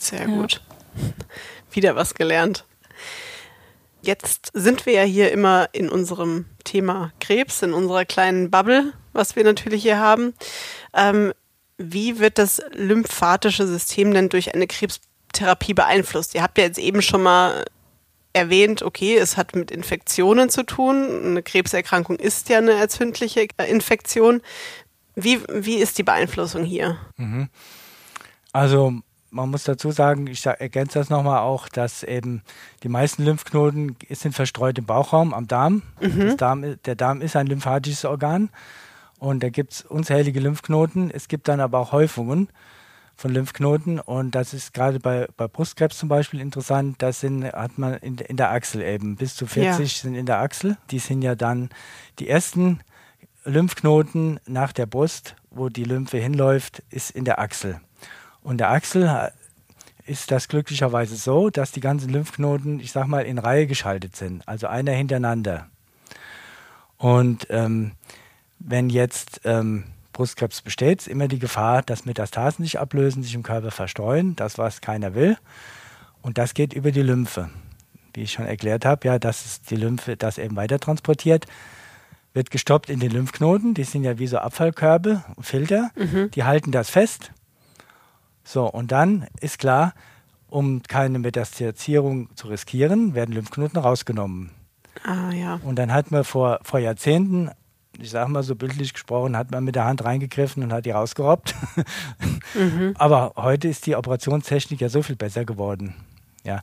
Sehr 0.00 0.26
gut. 0.26 0.62
Wieder 1.70 1.96
was 1.96 2.14
gelernt. 2.14 2.64
Jetzt 4.02 4.50
sind 4.52 4.84
wir 4.84 4.92
ja 4.92 5.02
hier 5.02 5.32
immer 5.32 5.68
in 5.72 5.88
unserem 5.88 6.44
Thema 6.64 7.12
Krebs, 7.20 7.62
in 7.62 7.72
unserer 7.72 8.04
kleinen 8.04 8.50
Bubble, 8.50 8.92
was 9.12 9.34
wir 9.34 9.44
natürlich 9.44 9.82
hier 9.82 9.98
haben. 9.98 10.34
Ähm, 10.92 11.32
wie 11.78 12.18
wird 12.18 12.38
das 12.38 12.62
lymphatische 12.72 13.66
System 13.66 14.12
denn 14.12 14.28
durch 14.28 14.54
eine 14.54 14.66
Krebstherapie 14.66 15.74
beeinflusst? 15.74 16.34
Ihr 16.34 16.42
habt 16.42 16.58
ja 16.58 16.64
jetzt 16.64 16.78
eben 16.78 17.02
schon 17.02 17.22
mal 17.22 17.64
erwähnt, 18.34 18.82
okay, 18.82 19.16
es 19.16 19.36
hat 19.36 19.56
mit 19.56 19.70
Infektionen 19.70 20.50
zu 20.50 20.64
tun. 20.64 21.24
Eine 21.24 21.42
Krebserkrankung 21.42 22.16
ist 22.16 22.48
ja 22.48 22.58
eine 22.58 22.72
entzündliche 22.72 23.46
Infektion. 23.68 24.42
Wie, 25.14 25.40
wie 25.48 25.76
ist 25.76 25.96
die 25.96 26.02
Beeinflussung 26.02 26.64
hier? 26.64 26.98
Mhm. 27.16 27.48
Also 28.52 28.92
man 29.34 29.50
muss 29.50 29.64
dazu 29.64 29.90
sagen, 29.90 30.28
ich 30.28 30.46
ergänze 30.46 31.00
das 31.00 31.10
nochmal 31.10 31.40
auch, 31.40 31.68
dass 31.68 32.04
eben 32.04 32.42
die 32.84 32.88
meisten 32.88 33.24
Lymphknoten 33.24 33.96
sind 34.08 34.32
verstreut 34.32 34.78
im 34.78 34.86
Bauchraum, 34.86 35.34
am 35.34 35.48
Darm. 35.48 35.82
Mhm. 36.00 36.36
Darm. 36.36 36.76
Der 36.84 36.94
Darm 36.94 37.20
ist 37.20 37.34
ein 37.34 37.48
lymphatisches 37.48 38.04
Organ 38.04 38.50
und 39.18 39.42
da 39.42 39.48
gibt 39.48 39.72
es 39.72 39.82
unzählige 39.82 40.38
Lymphknoten. 40.38 41.10
Es 41.10 41.26
gibt 41.26 41.48
dann 41.48 41.60
aber 41.60 41.80
auch 41.80 41.90
Häufungen 41.90 42.48
von 43.16 43.32
Lymphknoten 43.32 43.98
und 43.98 44.36
das 44.36 44.54
ist 44.54 44.72
gerade 44.72 45.00
bei, 45.00 45.26
bei 45.36 45.48
Brustkrebs 45.48 45.98
zum 45.98 46.08
Beispiel 46.08 46.40
interessant. 46.40 47.02
Das 47.02 47.20
sind, 47.20 47.44
hat 47.44 47.76
man 47.76 47.94
in, 47.94 48.18
in 48.18 48.36
der 48.36 48.52
Achsel 48.52 48.82
eben. 48.82 49.16
Bis 49.16 49.34
zu 49.34 49.46
40 49.46 49.78
ja. 49.78 50.02
sind 50.02 50.14
in 50.14 50.26
der 50.26 50.38
Achsel. 50.40 50.76
Die 50.92 51.00
sind 51.00 51.22
ja 51.22 51.34
dann 51.34 51.70
die 52.20 52.28
ersten 52.28 52.80
Lymphknoten 53.44 54.38
nach 54.46 54.72
der 54.72 54.86
Brust, 54.86 55.34
wo 55.50 55.68
die 55.68 55.84
Lymphe 55.84 56.18
hinläuft, 56.18 56.84
ist 56.90 57.10
in 57.10 57.24
der 57.24 57.40
Achsel. 57.40 57.80
Und 58.44 58.58
der 58.58 58.70
Achsel 58.70 59.32
ist 60.06 60.30
das 60.30 60.48
glücklicherweise 60.48 61.16
so, 61.16 61.48
dass 61.48 61.72
die 61.72 61.80
ganzen 61.80 62.10
Lymphknoten, 62.10 62.78
ich 62.78 62.92
sag 62.92 63.06
mal, 63.06 63.24
in 63.24 63.38
Reihe 63.38 63.66
geschaltet 63.66 64.14
sind, 64.14 64.46
also 64.46 64.66
einer 64.66 64.92
hintereinander. 64.92 65.66
Und 66.98 67.46
ähm, 67.48 67.92
wenn 68.58 68.90
jetzt 68.90 69.40
ähm, 69.44 69.84
Brustkrebs 70.12 70.60
besteht, 70.60 71.00
ist 71.00 71.08
immer 71.08 71.26
die 71.26 71.38
Gefahr, 71.38 71.82
dass 71.82 72.04
Metastasen 72.04 72.64
sich 72.64 72.78
ablösen, 72.78 73.22
sich 73.22 73.34
im 73.34 73.42
Körper 73.42 73.70
verstreuen, 73.70 74.36
das 74.36 74.58
was 74.58 74.82
keiner 74.82 75.14
will. 75.14 75.38
Und 76.20 76.36
das 76.36 76.52
geht 76.52 76.74
über 76.74 76.92
die 76.92 77.02
Lymphe. 77.02 77.48
Wie 78.12 78.22
ich 78.22 78.32
schon 78.32 78.46
erklärt 78.46 78.84
habe, 78.84 79.08
ja, 79.08 79.18
dass 79.18 79.46
es 79.46 79.62
die 79.62 79.76
Lymphe 79.76 80.18
das 80.18 80.36
eben 80.36 80.54
weiter 80.54 80.78
transportiert, 80.78 81.46
wird 82.34 82.50
gestoppt 82.50 82.90
in 82.90 83.00
den 83.00 83.10
Lymphknoten. 83.10 83.72
Die 83.72 83.84
sind 83.84 84.04
ja 84.04 84.18
wie 84.18 84.26
so 84.26 84.36
Abfallkörbe, 84.36 85.24
Filter. 85.40 85.90
Mhm. 85.96 86.30
Die 86.32 86.44
halten 86.44 86.72
das 86.72 86.90
fest 86.90 87.32
so, 88.44 88.70
und 88.70 88.92
dann 88.92 89.26
ist 89.40 89.58
klar, 89.58 89.94
um 90.48 90.82
keine 90.82 91.18
Metastasierung 91.18 92.28
zu 92.36 92.48
riskieren, 92.48 93.14
werden 93.14 93.34
Lymphknoten 93.34 93.78
rausgenommen. 93.78 94.50
Ah, 95.02 95.32
ja. 95.32 95.58
Und 95.64 95.76
dann 95.76 95.92
hat 95.92 96.10
man 96.10 96.22
vor, 96.22 96.60
vor 96.62 96.78
Jahrzehnten, 96.78 97.50
ich 97.98 98.10
sage 98.10 98.30
mal 98.30 98.42
so 98.42 98.54
bildlich 98.54 98.92
gesprochen, 98.92 99.36
hat 99.36 99.50
man 99.50 99.64
mit 99.64 99.74
der 99.74 99.84
Hand 99.84 100.04
reingegriffen 100.04 100.62
und 100.62 100.72
hat 100.72 100.86
die 100.86 100.90
rausgerobbt. 100.90 101.54
mhm. 102.54 102.94
Aber 102.96 103.32
heute 103.36 103.68
ist 103.68 103.86
die 103.86 103.96
Operationstechnik 103.96 104.80
ja 104.80 104.88
so 104.88 105.02
viel 105.02 105.16
besser 105.16 105.44
geworden. 105.44 105.94
Ja, 106.44 106.62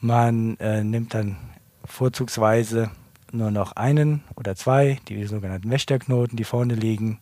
man 0.00 0.56
äh, 0.56 0.82
nimmt 0.82 1.14
dann 1.14 1.36
vorzugsweise 1.84 2.90
nur 3.32 3.50
noch 3.50 3.72
einen 3.72 4.22
oder 4.34 4.56
zwei, 4.56 4.98
die 5.08 5.24
sogenannten 5.26 5.70
Wächterknoten, 5.70 6.36
die 6.36 6.44
vorne 6.44 6.74
liegen. 6.74 7.20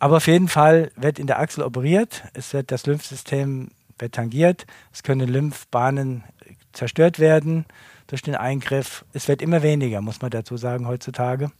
Aber 0.00 0.16
auf 0.16 0.26
jeden 0.26 0.48
Fall 0.48 0.90
wird 0.96 1.18
in 1.18 1.26
der 1.28 1.38
Achsel 1.38 1.62
operiert, 1.62 2.24
es 2.32 2.52
wird 2.52 2.72
das 2.72 2.86
Lymphsystem 2.86 3.70
wird 3.98 4.14
tangiert, 4.14 4.66
es 4.92 5.02
können 5.02 5.28
Lymphbahnen 5.28 6.24
zerstört 6.72 7.18
werden 7.18 7.66
durch 8.06 8.22
den 8.22 8.34
Eingriff. 8.34 9.04
Es 9.12 9.28
wird 9.28 9.42
immer 9.42 9.62
weniger, 9.62 10.00
muss 10.00 10.22
man 10.22 10.30
dazu 10.30 10.56
sagen, 10.56 10.88
heutzutage. 10.88 11.52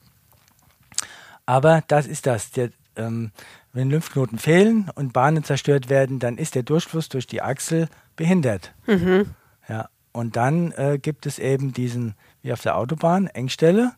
Aber 1.46 1.82
das 1.86 2.06
ist 2.06 2.26
das. 2.26 2.50
Der, 2.50 2.70
ähm, 2.96 3.30
wenn 3.72 3.90
Lymphknoten 3.90 4.38
fehlen 4.38 4.90
und 4.94 5.12
Bahnen 5.12 5.44
zerstört 5.44 5.88
werden, 5.88 6.18
dann 6.18 6.38
ist 6.38 6.54
der 6.54 6.62
Durchfluss 6.62 7.08
durch 7.08 7.26
die 7.26 7.42
Achsel 7.42 7.88
behindert. 8.16 8.72
Mhm. 8.86 9.34
Ja, 9.68 9.88
und 10.12 10.36
dann 10.36 10.72
äh, 10.72 10.98
gibt 11.00 11.26
es 11.26 11.38
eben 11.38 11.72
diesen, 11.72 12.14
wie 12.42 12.52
auf 12.52 12.62
der 12.62 12.76
Autobahn, 12.76 13.26
Engstelle. 13.28 13.92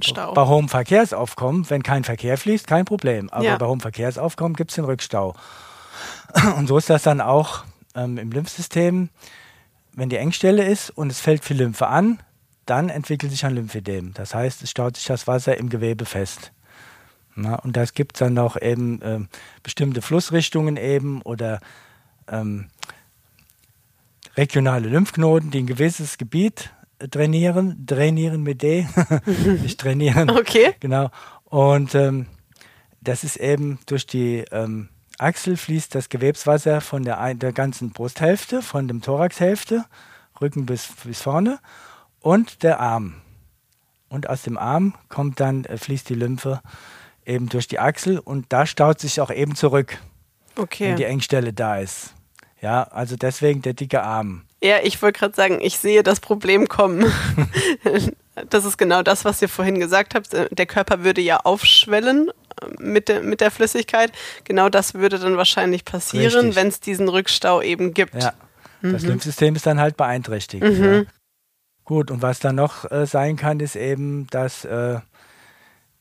Stau. 0.00 0.34
Bei 0.34 0.46
hohem 0.46 0.68
Verkehrsaufkommen, 0.68 1.68
wenn 1.70 1.82
kein 1.82 2.04
Verkehr 2.04 2.38
fließt, 2.38 2.66
kein 2.66 2.84
Problem. 2.84 3.30
Aber 3.30 3.44
ja. 3.44 3.56
bei 3.56 3.66
hohem 3.66 3.80
Verkehrsaufkommen 3.80 4.54
gibt 4.56 4.70
es 4.70 4.76
den 4.76 4.84
Rückstau. 4.84 5.34
Und 6.56 6.66
so 6.66 6.78
ist 6.78 6.90
das 6.90 7.02
dann 7.02 7.20
auch 7.20 7.64
ähm, 7.94 8.18
im 8.18 8.30
Lymphsystem. 8.30 9.10
Wenn 9.92 10.08
die 10.08 10.16
Engstelle 10.16 10.64
ist 10.64 10.90
und 10.90 11.10
es 11.10 11.20
fällt 11.20 11.44
viel 11.44 11.58
Lymphe 11.58 11.86
an, 11.86 12.20
dann 12.64 12.88
entwickelt 12.88 13.30
sich 13.30 13.44
ein 13.44 13.54
Lymphedem. 13.54 14.14
Das 14.14 14.34
heißt, 14.34 14.62
es 14.62 14.70
staut 14.70 14.96
sich 14.96 15.04
das 15.04 15.26
Wasser 15.26 15.58
im 15.58 15.68
Gewebe 15.68 16.06
fest. 16.06 16.52
Na, 17.34 17.56
und 17.56 17.76
das 17.76 17.94
gibt 17.94 18.20
dann 18.20 18.34
noch 18.34 18.60
eben 18.60 19.00
ähm, 19.02 19.28
bestimmte 19.62 20.02
Flussrichtungen 20.02 20.76
eben 20.76 21.22
oder 21.22 21.60
ähm, 22.28 22.68
regionale 24.36 24.88
Lymphknoten, 24.88 25.50
die 25.50 25.60
ein 25.60 25.66
gewisses 25.66 26.18
Gebiet 26.18 26.70
trainieren, 27.10 27.86
trainieren 27.86 28.42
mit 28.42 28.62
D, 28.62 28.86
nicht 29.62 29.80
trainieren. 29.80 30.30
Okay. 30.30 30.74
Genau. 30.80 31.10
Und 31.44 31.94
ähm, 31.94 32.26
das 33.00 33.24
ist 33.24 33.36
eben 33.36 33.78
durch 33.86 34.06
die 34.06 34.44
ähm, 34.52 34.88
Achsel 35.18 35.56
fließt 35.56 35.94
das 35.94 36.08
Gewebswasser 36.08 36.80
von 36.80 37.04
der, 37.04 37.34
der 37.34 37.52
ganzen 37.52 37.90
Brusthälfte, 37.90 38.62
von 38.62 38.88
dem 38.88 39.02
Thoraxhälfte, 39.02 39.84
Rücken 40.40 40.66
bis, 40.66 40.88
bis 41.04 41.22
vorne 41.22 41.58
und 42.20 42.62
der 42.62 42.80
Arm. 42.80 43.14
Und 44.08 44.28
aus 44.28 44.42
dem 44.42 44.58
Arm 44.58 44.94
kommt 45.08 45.40
dann, 45.40 45.64
äh, 45.64 45.76
fließt 45.76 46.08
die 46.08 46.14
Lymphe 46.14 46.60
eben 47.24 47.48
durch 47.48 47.68
die 47.68 47.78
Achsel 47.78 48.18
und 48.18 48.46
da 48.52 48.66
staut 48.66 49.00
sich 49.00 49.20
auch 49.20 49.30
eben 49.30 49.54
zurück, 49.54 49.98
okay. 50.56 50.88
wenn 50.88 50.96
die 50.96 51.04
Engstelle 51.04 51.52
da 51.52 51.78
ist. 51.78 52.14
Ja, 52.62 52.84
also 52.84 53.16
deswegen 53.16 53.60
der 53.60 53.74
dicke 53.74 54.02
Arm. 54.02 54.44
Ja, 54.62 54.76
ich 54.82 55.02
wollte 55.02 55.18
gerade 55.18 55.34
sagen, 55.34 55.58
ich 55.60 55.78
sehe 55.78 56.04
das 56.04 56.20
Problem 56.20 56.68
kommen. 56.68 57.12
das 58.50 58.64
ist 58.64 58.78
genau 58.78 59.02
das, 59.02 59.24
was 59.24 59.42
ihr 59.42 59.48
vorhin 59.48 59.80
gesagt 59.80 60.14
habt. 60.14 60.32
Der 60.32 60.66
Körper 60.66 61.02
würde 61.02 61.20
ja 61.20 61.38
aufschwellen 61.38 62.30
äh, 62.30 62.66
mit 62.78 63.08
der, 63.08 63.22
mit 63.22 63.40
der 63.40 63.50
Flüssigkeit. 63.50 64.12
Genau 64.44 64.68
das 64.68 64.94
würde 64.94 65.18
dann 65.18 65.36
wahrscheinlich 65.36 65.84
passieren, 65.84 66.54
wenn 66.54 66.68
es 66.68 66.78
diesen 66.78 67.08
Rückstau 67.08 67.60
eben 67.60 67.94
gibt. 67.94 68.14
Ja, 68.14 68.32
das 68.80 69.02
mhm. 69.02 69.08
Lymphsystem 69.08 69.56
ist 69.56 69.66
dann 69.66 69.80
halt 69.80 69.96
beeinträchtigt. 69.96 70.62
Mhm. 70.62 70.84
Ja. 70.84 71.02
Gut, 71.84 72.12
und 72.12 72.22
was 72.22 72.38
dann 72.38 72.54
noch 72.54 72.88
äh, 72.92 73.06
sein 73.06 73.36
kann, 73.36 73.58
ist 73.58 73.74
eben, 73.74 74.28
dass 74.28 74.64
äh, 74.64 75.00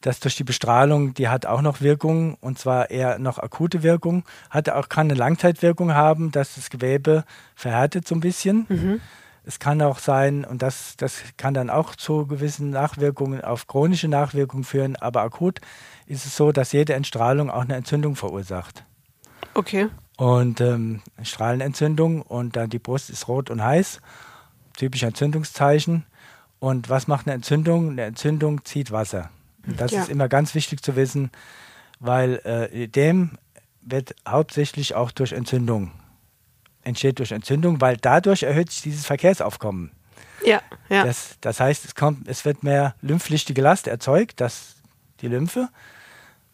dass 0.01 0.19
durch 0.19 0.35
die 0.35 0.43
Bestrahlung, 0.43 1.13
die 1.13 1.29
hat 1.29 1.45
auch 1.45 1.61
noch 1.61 1.81
Wirkung 1.81 2.35
und 2.41 2.59
zwar 2.59 2.89
eher 2.89 3.19
noch 3.19 3.37
akute 3.37 3.83
Wirkung, 3.83 4.23
hat 4.49 4.69
auch 4.69 4.89
kann 4.89 5.07
eine 5.07 5.13
Langzeitwirkung 5.13 5.93
haben, 5.93 6.31
dass 6.31 6.55
das 6.55 6.69
Gewebe 6.69 7.23
verhärtet 7.55 8.07
so 8.07 8.15
ein 8.15 8.19
bisschen. 8.19 8.65
Mhm. 8.67 9.01
Es 9.43 9.59
kann 9.59 9.81
auch 9.81 9.97
sein, 9.97 10.45
und 10.45 10.61
das, 10.61 10.95
das 10.97 11.21
kann 11.37 11.53
dann 11.53 11.69
auch 11.71 11.95
zu 11.95 12.27
gewissen 12.27 12.69
Nachwirkungen 12.69 13.41
auf 13.41 13.65
chronische 13.65 14.07
Nachwirkungen 14.07 14.63
führen, 14.63 14.95
aber 14.95 15.21
akut 15.21 15.61
ist 16.05 16.25
es 16.25 16.35
so, 16.35 16.51
dass 16.51 16.73
jede 16.73 16.93
Entstrahlung 16.93 17.49
auch 17.49 17.61
eine 17.61 17.75
Entzündung 17.75 18.15
verursacht. 18.15 18.83
Okay. 19.53 19.87
Und 20.17 20.61
ähm, 20.61 21.01
Strahlenentzündung 21.23 22.21
und 22.21 22.55
dann 22.55 22.69
die 22.69 22.77
Brust 22.77 23.09
ist 23.09 23.27
rot 23.27 23.49
und 23.49 23.63
heiß, 23.63 23.99
typisch 24.77 25.03
Entzündungszeichen. 25.03 26.05
Und 26.59 26.89
was 26.89 27.07
macht 27.07 27.25
eine 27.25 27.33
Entzündung? 27.33 27.91
Eine 27.91 28.03
Entzündung 28.03 28.63
zieht 28.63 28.91
Wasser. 28.91 29.31
Das 29.65 29.91
ja. 29.91 30.01
ist 30.01 30.09
immer 30.09 30.27
ganz 30.27 30.55
wichtig 30.55 30.81
zu 30.81 30.95
wissen, 30.95 31.31
weil 31.99 32.35
äh, 32.45 32.87
dem 32.87 33.37
wird 33.81 34.15
hauptsächlich 34.27 34.95
auch 34.95 35.11
durch 35.11 35.33
Entzündung 35.33 35.91
entsteht 36.83 37.19
durch 37.19 37.31
Entzündung, 37.31 37.81
weil 37.81 37.97
dadurch 37.97 38.43
erhöht 38.43 38.71
sich 38.71 38.81
dieses 38.81 39.05
Verkehrsaufkommen. 39.05 39.91
Ja, 40.45 40.61
ja. 40.89 41.05
Das, 41.05 41.37
das 41.41 41.59
heißt, 41.59 41.85
es, 41.85 41.95
kommt, 41.95 42.27
es 42.27 42.45
wird 42.45 42.63
mehr 42.63 42.95
lymphpflichtige 43.01 43.61
Last 43.61 43.87
erzeugt, 43.87 44.41
dass 44.41 44.75
die 45.21 45.27
Lymphe 45.27 45.69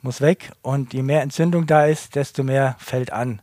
muss 0.01 0.21
weg 0.21 0.51
und 0.61 0.93
je 0.93 1.03
mehr 1.03 1.21
Entzündung 1.21 1.65
da 1.65 1.85
ist, 1.85 2.15
desto 2.15 2.43
mehr 2.43 2.75
fällt 2.79 3.11
an 3.11 3.41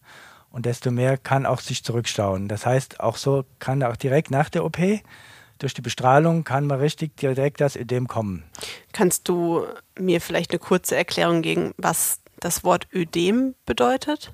und 0.50 0.66
desto 0.66 0.90
mehr 0.90 1.16
kann 1.16 1.46
auch 1.46 1.60
sich 1.60 1.82
zurückstauen. 1.82 2.48
Das 2.48 2.66
heißt, 2.66 3.00
auch 3.00 3.16
so 3.16 3.44
kann 3.58 3.82
auch 3.82 3.96
direkt 3.96 4.30
nach 4.30 4.50
der 4.50 4.64
OP 4.64 4.78
durch 5.58 5.74
die 5.74 5.82
Bestrahlung 5.82 6.44
kann 6.44 6.66
man 6.66 6.80
richtig 6.80 7.16
direkt 7.16 7.60
das 7.60 7.76
Ödem 7.76 8.08
kommen. 8.08 8.44
Kannst 8.92 9.28
du 9.28 9.64
mir 9.98 10.20
vielleicht 10.20 10.50
eine 10.50 10.58
kurze 10.58 10.96
Erklärung 10.96 11.42
geben, 11.42 11.72
was 11.76 12.20
das 12.40 12.64
Wort 12.64 12.88
Ödem 12.92 13.54
bedeutet? 13.66 14.32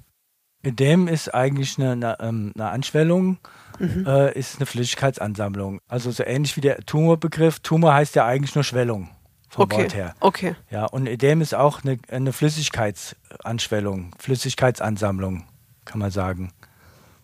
Ödem 0.64 1.08
ist 1.08 1.32
eigentlich 1.34 1.78
eine, 1.78 1.92
eine, 1.92 2.16
ähm, 2.20 2.52
eine 2.54 2.68
Anschwellung, 2.68 3.38
mhm. 3.78 4.04
äh, 4.06 4.32
ist 4.38 4.56
eine 4.56 4.66
Flüssigkeitsansammlung. 4.66 5.80
Also 5.88 6.10
so 6.10 6.24
ähnlich 6.24 6.56
wie 6.56 6.60
der 6.60 6.78
Tumorbegriff. 6.80 7.60
Tumor 7.60 7.94
heißt 7.94 8.14
ja 8.14 8.26
eigentlich 8.26 8.54
nur 8.54 8.64
Schwellung 8.64 9.08
vom 9.48 9.64
okay. 9.64 9.82
Wort 9.82 9.94
her. 9.94 10.14
Okay. 10.20 10.54
Ja, 10.70 10.84
und 10.86 11.08
Ödem 11.08 11.40
ist 11.40 11.54
auch 11.54 11.82
eine, 11.82 11.98
eine 12.08 12.32
Flüssigkeitsanschwellung, 12.32 14.12
Flüssigkeitsansammlung, 14.18 15.44
kann 15.84 15.98
man 15.98 16.10
sagen. 16.10 16.52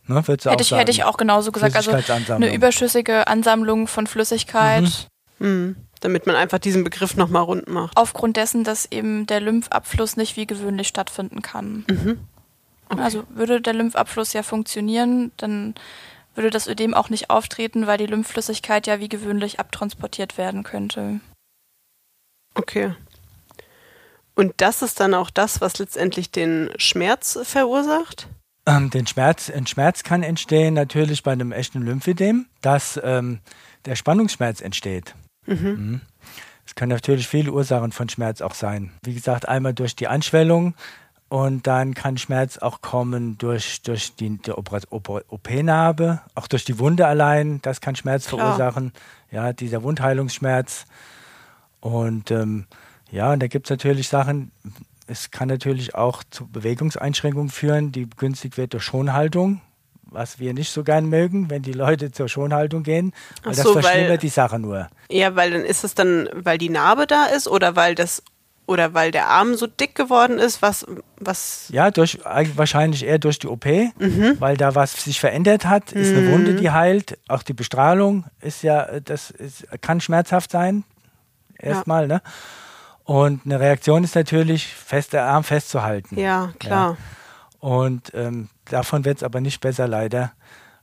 Ne, 0.09 0.23
hätte, 0.23 0.57
ich, 0.61 0.71
hätte 0.71 0.91
ich 0.91 1.05
auch 1.05 1.17
genauso 1.17 1.53
gesagt. 1.53 1.75
Also 1.75 1.91
eine 2.33 2.55
überschüssige 2.55 3.27
Ansammlung 3.27 3.89
von 3.89 4.07
Flüssigkeit. 4.07 5.09
Mhm. 5.39 5.47
Mhm. 5.47 5.77
Damit 6.01 6.27
man 6.27 6.37
einfach 6.37 6.59
diesen 6.59 6.85
Begriff 6.85 7.17
nochmal 7.17 7.43
rund 7.43 7.69
macht. 7.69 7.97
Aufgrund 7.97 8.37
dessen, 8.37 8.65
dass 8.65 8.87
eben 8.93 9.27
der 9.27 9.41
Lymphabfluss 9.41 10.17
nicht 10.17 10.37
wie 10.37 10.47
gewöhnlich 10.47 10.89
stattfinden 10.89 11.43
kann. 11.43 11.85
Mhm. 11.89 12.21
Okay. 12.89 13.01
Also 13.01 13.25
würde 13.31 13.61
der 13.61 13.73
Lymphabfluss 13.73 14.33
ja 14.33 14.43
funktionieren, 14.43 15.33
dann 15.39 15.75
würde 16.35 16.51
das 16.51 16.69
Ödem 16.69 16.95
auch 16.95 17.09
nicht 17.09 17.31
auftreten, 17.31 17.87
weil 17.87 17.99
die 17.99 18.07
Lymphflüssigkeit 18.07 18.87
ja 18.87 19.01
wie 19.01 19.09
gewöhnlich 19.09 19.59
abtransportiert 19.59 20.39
werden 20.39 20.63
könnte. 20.63 21.21
Okay. 22.55 22.95
Und 24.35 24.53
das 24.59 24.83
ist 24.83 25.01
dann 25.01 25.15
auch 25.15 25.31
das, 25.31 25.63
was 25.63 25.79
letztendlich 25.79 26.31
den 26.31 26.71
Schmerz 26.77 27.39
verursacht? 27.43 28.29
Ähm, 28.67 28.91
den 28.91 29.07
Schmerz, 29.07 29.51
ein 29.51 29.67
Schmerz 29.67 30.03
kann 30.03 30.23
entstehen 30.23 30.75
natürlich 30.75 31.23
bei 31.23 31.33
einem 31.33 31.53
echten 31.53 31.83
Lymphedem, 31.83 32.47
dass 32.63 33.01
ähm, 33.03 33.41
der 33.85 33.95
Spannungsschmerz 33.95 34.61
entsteht. 34.61 35.15
Mhm. 35.47 35.57
Mhm. 35.57 36.01
Es 36.67 36.75
können 36.75 36.91
natürlich 36.91 37.29
viele 37.29 37.53
Ursachen 37.53 37.93
von 37.93 38.09
Schmerz 38.09 38.41
auch 38.41 38.55
sein. 38.55 38.91
Wie 39.03 39.15
gesagt, 39.15 39.49
einmal 39.49 39.73
durch 39.73 39.95
die 39.95 40.09
Anschwellung, 40.09 40.75
und 41.29 41.67
dann 41.67 41.95
kann 41.95 42.19
Schmerz 42.19 42.59
auch 42.59 42.83
kommen 42.83 43.37
durch, 43.39 43.83
durch 43.83 44.15
die, 44.15 44.39
die 44.39 44.53
OP-Narbe, 44.53 46.21
auch 46.37 46.47
durch 46.47 46.65
die 46.65 46.79
Wunde 46.79 47.07
allein. 47.07 47.61
Das 47.63 47.81
kann 47.81 47.97
Schmerz 47.97 48.29
Klar. 48.29 48.57
verursachen. 48.57 48.93
Ja, 49.33 49.53
dieser 49.53 49.83
Wundheilungsschmerz. 49.83 50.87
Und 51.81 52.31
ähm, 52.31 52.67
ja, 53.11 53.33
und 53.33 53.43
da 53.43 53.49
gibt 53.49 53.67
es 53.67 53.71
natürlich 53.71 54.09
Sachen, 54.09 54.53
es 55.07 55.31
kann 55.31 55.49
natürlich 55.49 55.95
auch 55.95 56.23
zu 56.31 56.47
Bewegungseinschränkungen 56.49 57.51
führen, 57.51 57.93
die 57.93 58.07
begünstigt 58.07 58.57
wird 58.57 58.73
durch 58.73 58.83
Schonhaltung, 58.83 59.61
was 60.03 60.39
wir 60.39 60.55
nicht 60.55 60.71
so 60.71 60.85
gern 60.85 61.07
mögen, 61.07 61.51
wenn 61.51 61.63
die 61.63 61.73
Leute 61.73 62.13
zur 62.13 62.29
Schonhaltung 62.29 62.83
gehen, 62.83 63.13
weil 63.43 63.55
so, 63.55 63.75
das 63.75 63.85
verschlimmert 63.85 64.11
weil, 64.11 64.19
die 64.19 64.29
Sache 64.29 64.59
nur. 64.59 64.89
Ja, 65.11 65.37
weil 65.37 65.51
dann 65.51 65.65
ist 65.65 65.85
es 65.85 65.95
dann, 65.95 66.29
weil 66.33 66.59
die 66.59 66.71
Narbe 66.71 67.07
da 67.07 67.27
ist 67.27 67.49
oder 67.49 67.77
weil 67.77 67.95
das 67.95 68.23
oder 68.67 68.95
weil 68.95 69.13
der 69.13 69.29
Arm 69.29 69.55
so 69.55 69.69
dick 69.69 69.95
geworden 69.95 70.39
ist, 70.41 70.61
was, 70.61 70.85
was? 71.21 71.69
Ja, 71.71 71.93
durch, 71.93 72.19
wahrscheinlich 72.25 73.05
eher 73.05 73.21
durch 73.21 73.39
die 73.39 73.47
OP, 73.47 73.65
mhm. 73.65 74.37
weil 74.41 74.57
da 74.57 74.75
was 74.75 75.05
sich 75.05 75.21
verändert 75.21 75.67
hat, 75.67 75.93
ist 75.93 76.11
mhm. 76.11 76.19
eine 76.19 76.33
Wunde, 76.33 76.55
die 76.55 76.71
heilt. 76.71 77.17
Auch 77.29 77.45
die 77.45 77.53
Bestrahlung 77.53 78.25
ist 78.41 78.63
ja, 78.63 78.99
das 79.01 79.31
ist, 79.31 79.67
kann 79.83 80.01
schmerzhaft 80.01 80.51
sein, 80.51 80.83
erstmal, 81.59 82.09
ja. 82.09 82.17
ne? 82.17 82.23
Und 83.07 83.43
eine 83.45 83.61
Reaktion 83.61 84.05
ist 84.05 84.15
natürlich, 84.15 84.67
fest 84.67 85.13
der 85.13 85.25
Arm 85.25 85.45
festzuhalten. 85.45 86.19
Ja, 86.19 86.53
klar. 86.59 86.91
Ja. 86.91 87.69
Und 87.69 88.13
ähm, 88.15 88.49
davon 88.67 89.05
wird 89.05 89.19
es 89.19 89.23
aber 89.23 89.41
nicht 89.41 89.61
besser, 89.61 89.89
leider. 89.89 90.33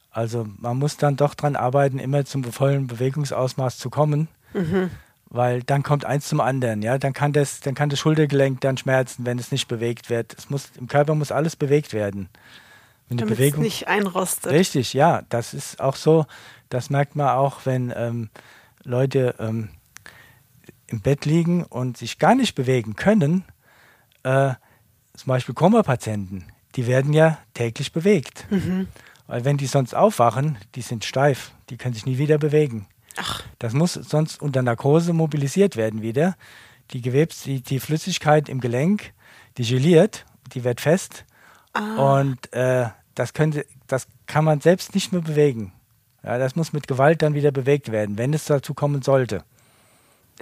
Also 0.09 0.47
man 0.57 0.77
muss 0.77 0.97
dann 0.97 1.17
doch 1.17 1.35
dran 1.35 1.55
arbeiten, 1.55 1.99
immer 1.99 2.23
zum 2.25 2.43
vollen 2.43 2.87
Bewegungsausmaß 2.87 3.77
zu 3.77 3.89
kommen. 3.89 4.27
Mhm 4.53 4.89
weil 5.33 5.63
dann 5.63 5.81
kommt 5.81 6.05
eins 6.05 6.27
zum 6.27 6.39
anderen, 6.39 6.83
ja, 6.83 6.99
dann 6.99 7.11
kann 7.11 7.33
das, 7.33 7.59
dann 7.59 7.73
kann 7.73 7.89
das 7.89 7.97
Schultergelenk 7.99 8.61
dann 8.61 8.77
schmerzen, 8.77 9.25
wenn 9.25 9.39
es 9.39 9.51
nicht 9.51 9.67
bewegt 9.67 10.11
wird. 10.11 10.35
Es 10.37 10.51
muss, 10.51 10.69
im 10.77 10.87
Körper 10.87 11.15
muss 11.15 11.31
alles 11.31 11.55
bewegt 11.55 11.91
werden. 11.91 12.29
Wenn 13.09 13.17
Damit 13.17 13.39
es 13.39 13.57
nicht 13.57 13.87
einrostet. 13.87 14.51
Richtig, 14.51 14.93
ja, 14.93 15.23
das 15.29 15.55
ist 15.55 15.79
auch 15.79 15.95
so, 15.95 16.27
das 16.69 16.91
merkt 16.91 17.15
man 17.15 17.29
auch, 17.29 17.61
wenn 17.65 17.91
ähm, 17.97 18.29
Leute 18.83 19.33
ähm, 19.39 19.69
im 20.93 21.01
Bett 21.01 21.25
liegen 21.25 21.63
und 21.63 21.97
sich 21.97 22.19
gar 22.19 22.35
nicht 22.35 22.55
bewegen 22.55 22.95
können, 22.95 23.43
äh, 24.23 24.53
zum 25.15 25.27
Beispiel 25.27 25.55
Koma-Patienten, 25.55 26.45
die 26.75 26.87
werden 26.87 27.13
ja 27.13 27.39
täglich 27.53 27.91
bewegt. 27.91 28.45
Mhm. 28.49 28.87
Weil 29.27 29.43
wenn 29.43 29.57
die 29.57 29.65
sonst 29.65 29.95
aufwachen, 29.95 30.57
die 30.75 30.81
sind 30.81 31.03
steif, 31.03 31.51
die 31.69 31.77
können 31.77 31.93
sich 31.93 32.05
nie 32.05 32.17
wieder 32.17 32.37
bewegen. 32.37 32.87
Ach. 33.17 33.43
Das 33.59 33.73
muss 33.73 33.93
sonst 33.93 34.41
unter 34.41 34.61
Narkose 34.61 35.13
mobilisiert 35.13 35.75
werden 35.75 36.01
wieder. 36.01 36.35
Die 36.91 37.01
Gewebs, 37.01 37.41
die, 37.43 37.61
die 37.61 37.79
Flüssigkeit 37.79 38.49
im 38.49 38.59
Gelenk, 38.59 39.13
die 39.57 39.65
geliert, 39.65 40.25
die 40.53 40.63
wird 40.63 40.81
fest. 40.81 41.25
Ah. 41.73 42.19
Und 42.19 42.53
äh, 42.53 42.89
das, 43.15 43.33
könnte, 43.33 43.65
das 43.87 44.07
kann 44.27 44.45
man 44.45 44.61
selbst 44.61 44.93
nicht 44.93 45.11
mehr 45.11 45.21
bewegen. 45.21 45.73
Ja, 46.23 46.37
das 46.37 46.55
muss 46.55 46.73
mit 46.73 46.87
Gewalt 46.87 47.21
dann 47.21 47.33
wieder 47.33 47.51
bewegt 47.51 47.91
werden, 47.91 48.17
wenn 48.17 48.33
es 48.33 48.45
dazu 48.45 48.73
kommen 48.73 49.01
sollte. 49.01 49.43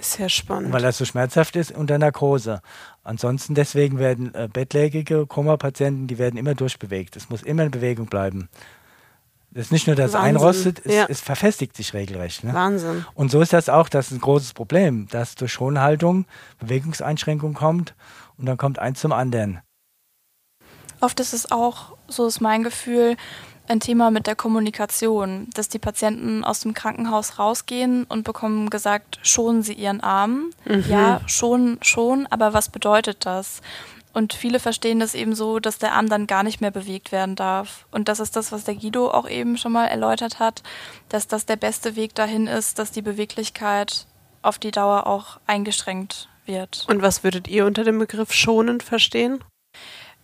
Sehr 0.00 0.28
spannend. 0.28 0.72
Weil 0.72 0.82
das 0.82 0.98
so 0.98 1.04
schmerzhaft 1.04 1.54
ist 1.56 1.72
unter 1.72 1.98
Narkose. 1.98 2.62
Ansonsten 3.04 3.54
deswegen 3.54 3.98
werden 3.98 4.34
äh, 4.34 4.48
bettlägige 4.52 5.26
Koma-Patienten, 5.26 6.06
die 6.06 6.18
werden 6.18 6.36
immer 6.36 6.54
durchbewegt. 6.54 7.16
Es 7.16 7.28
muss 7.28 7.42
immer 7.42 7.64
in 7.64 7.70
Bewegung 7.70 8.06
bleiben. 8.06 8.48
Das 9.50 9.66
ist 9.66 9.72
nicht 9.72 9.86
nur, 9.86 9.96
dass 9.96 10.10
es 10.10 10.14
einrostet, 10.14 10.80
es, 10.84 10.94
ja. 10.94 11.06
es, 11.08 11.20
verfestigt 11.20 11.76
sich 11.76 11.92
regelrecht. 11.92 12.42
Ne? 12.42 12.54
Wahnsinn. 12.54 13.04
Und 13.14 13.30
so 13.30 13.42
ist 13.42 13.52
das 13.52 13.68
auch, 13.68 13.90
das 13.90 14.06
ist 14.06 14.12
ein 14.12 14.20
großes 14.20 14.54
Problem, 14.54 15.08
dass 15.10 15.34
durch 15.34 15.52
Schonhaltung 15.52 16.24
Bewegungseinschränkung 16.58 17.52
kommt 17.52 17.94
und 18.38 18.46
dann 18.46 18.56
kommt 18.56 18.78
eins 18.78 19.00
zum 19.00 19.12
anderen. 19.12 19.60
Oft 21.00 21.20
ist 21.20 21.34
es 21.34 21.52
auch, 21.52 21.96
so 22.08 22.26
ist 22.26 22.40
mein 22.40 22.62
Gefühl, 22.62 23.16
ein 23.68 23.80
Thema 23.80 24.10
mit 24.10 24.26
der 24.26 24.36
Kommunikation, 24.36 25.48
dass 25.54 25.68
die 25.68 25.78
Patienten 25.78 26.44
aus 26.44 26.60
dem 26.60 26.74
Krankenhaus 26.74 27.38
rausgehen 27.38 28.04
und 28.04 28.24
bekommen 28.24 28.70
gesagt, 28.70 29.18
schonen 29.22 29.62
sie 29.62 29.74
ihren 29.74 30.00
Arm. 30.00 30.50
Mhm. 30.64 30.84
Ja, 30.88 31.20
schon, 31.26 31.78
schon, 31.80 32.26
aber 32.26 32.52
was 32.52 32.68
bedeutet 32.68 33.24
das? 33.24 33.62
Und 34.12 34.34
viele 34.34 34.60
verstehen 34.60 35.00
das 35.00 35.14
eben 35.14 35.34
so, 35.34 35.58
dass 35.58 35.78
der 35.78 35.94
Arm 35.94 36.08
dann 36.08 36.26
gar 36.26 36.42
nicht 36.42 36.60
mehr 36.60 36.70
bewegt 36.70 37.12
werden 37.12 37.34
darf. 37.34 37.86
Und 37.90 38.08
das 38.08 38.20
ist 38.20 38.36
das, 38.36 38.52
was 38.52 38.64
der 38.64 38.74
Guido 38.74 39.10
auch 39.10 39.28
eben 39.28 39.56
schon 39.56 39.72
mal 39.72 39.86
erläutert 39.86 40.38
hat, 40.38 40.62
dass 41.08 41.26
das 41.26 41.46
der 41.46 41.56
beste 41.56 41.96
Weg 41.96 42.14
dahin 42.14 42.46
ist, 42.46 42.78
dass 42.78 42.90
die 42.90 43.02
Beweglichkeit 43.02 44.06
auf 44.42 44.58
die 44.58 44.70
Dauer 44.70 45.06
auch 45.06 45.40
eingeschränkt 45.46 46.28
wird. 46.44 46.84
Und 46.88 47.00
was 47.00 47.24
würdet 47.24 47.48
ihr 47.48 47.64
unter 47.64 47.84
dem 47.84 47.98
Begriff 47.98 48.32
schonend 48.32 48.82
verstehen? 48.82 49.42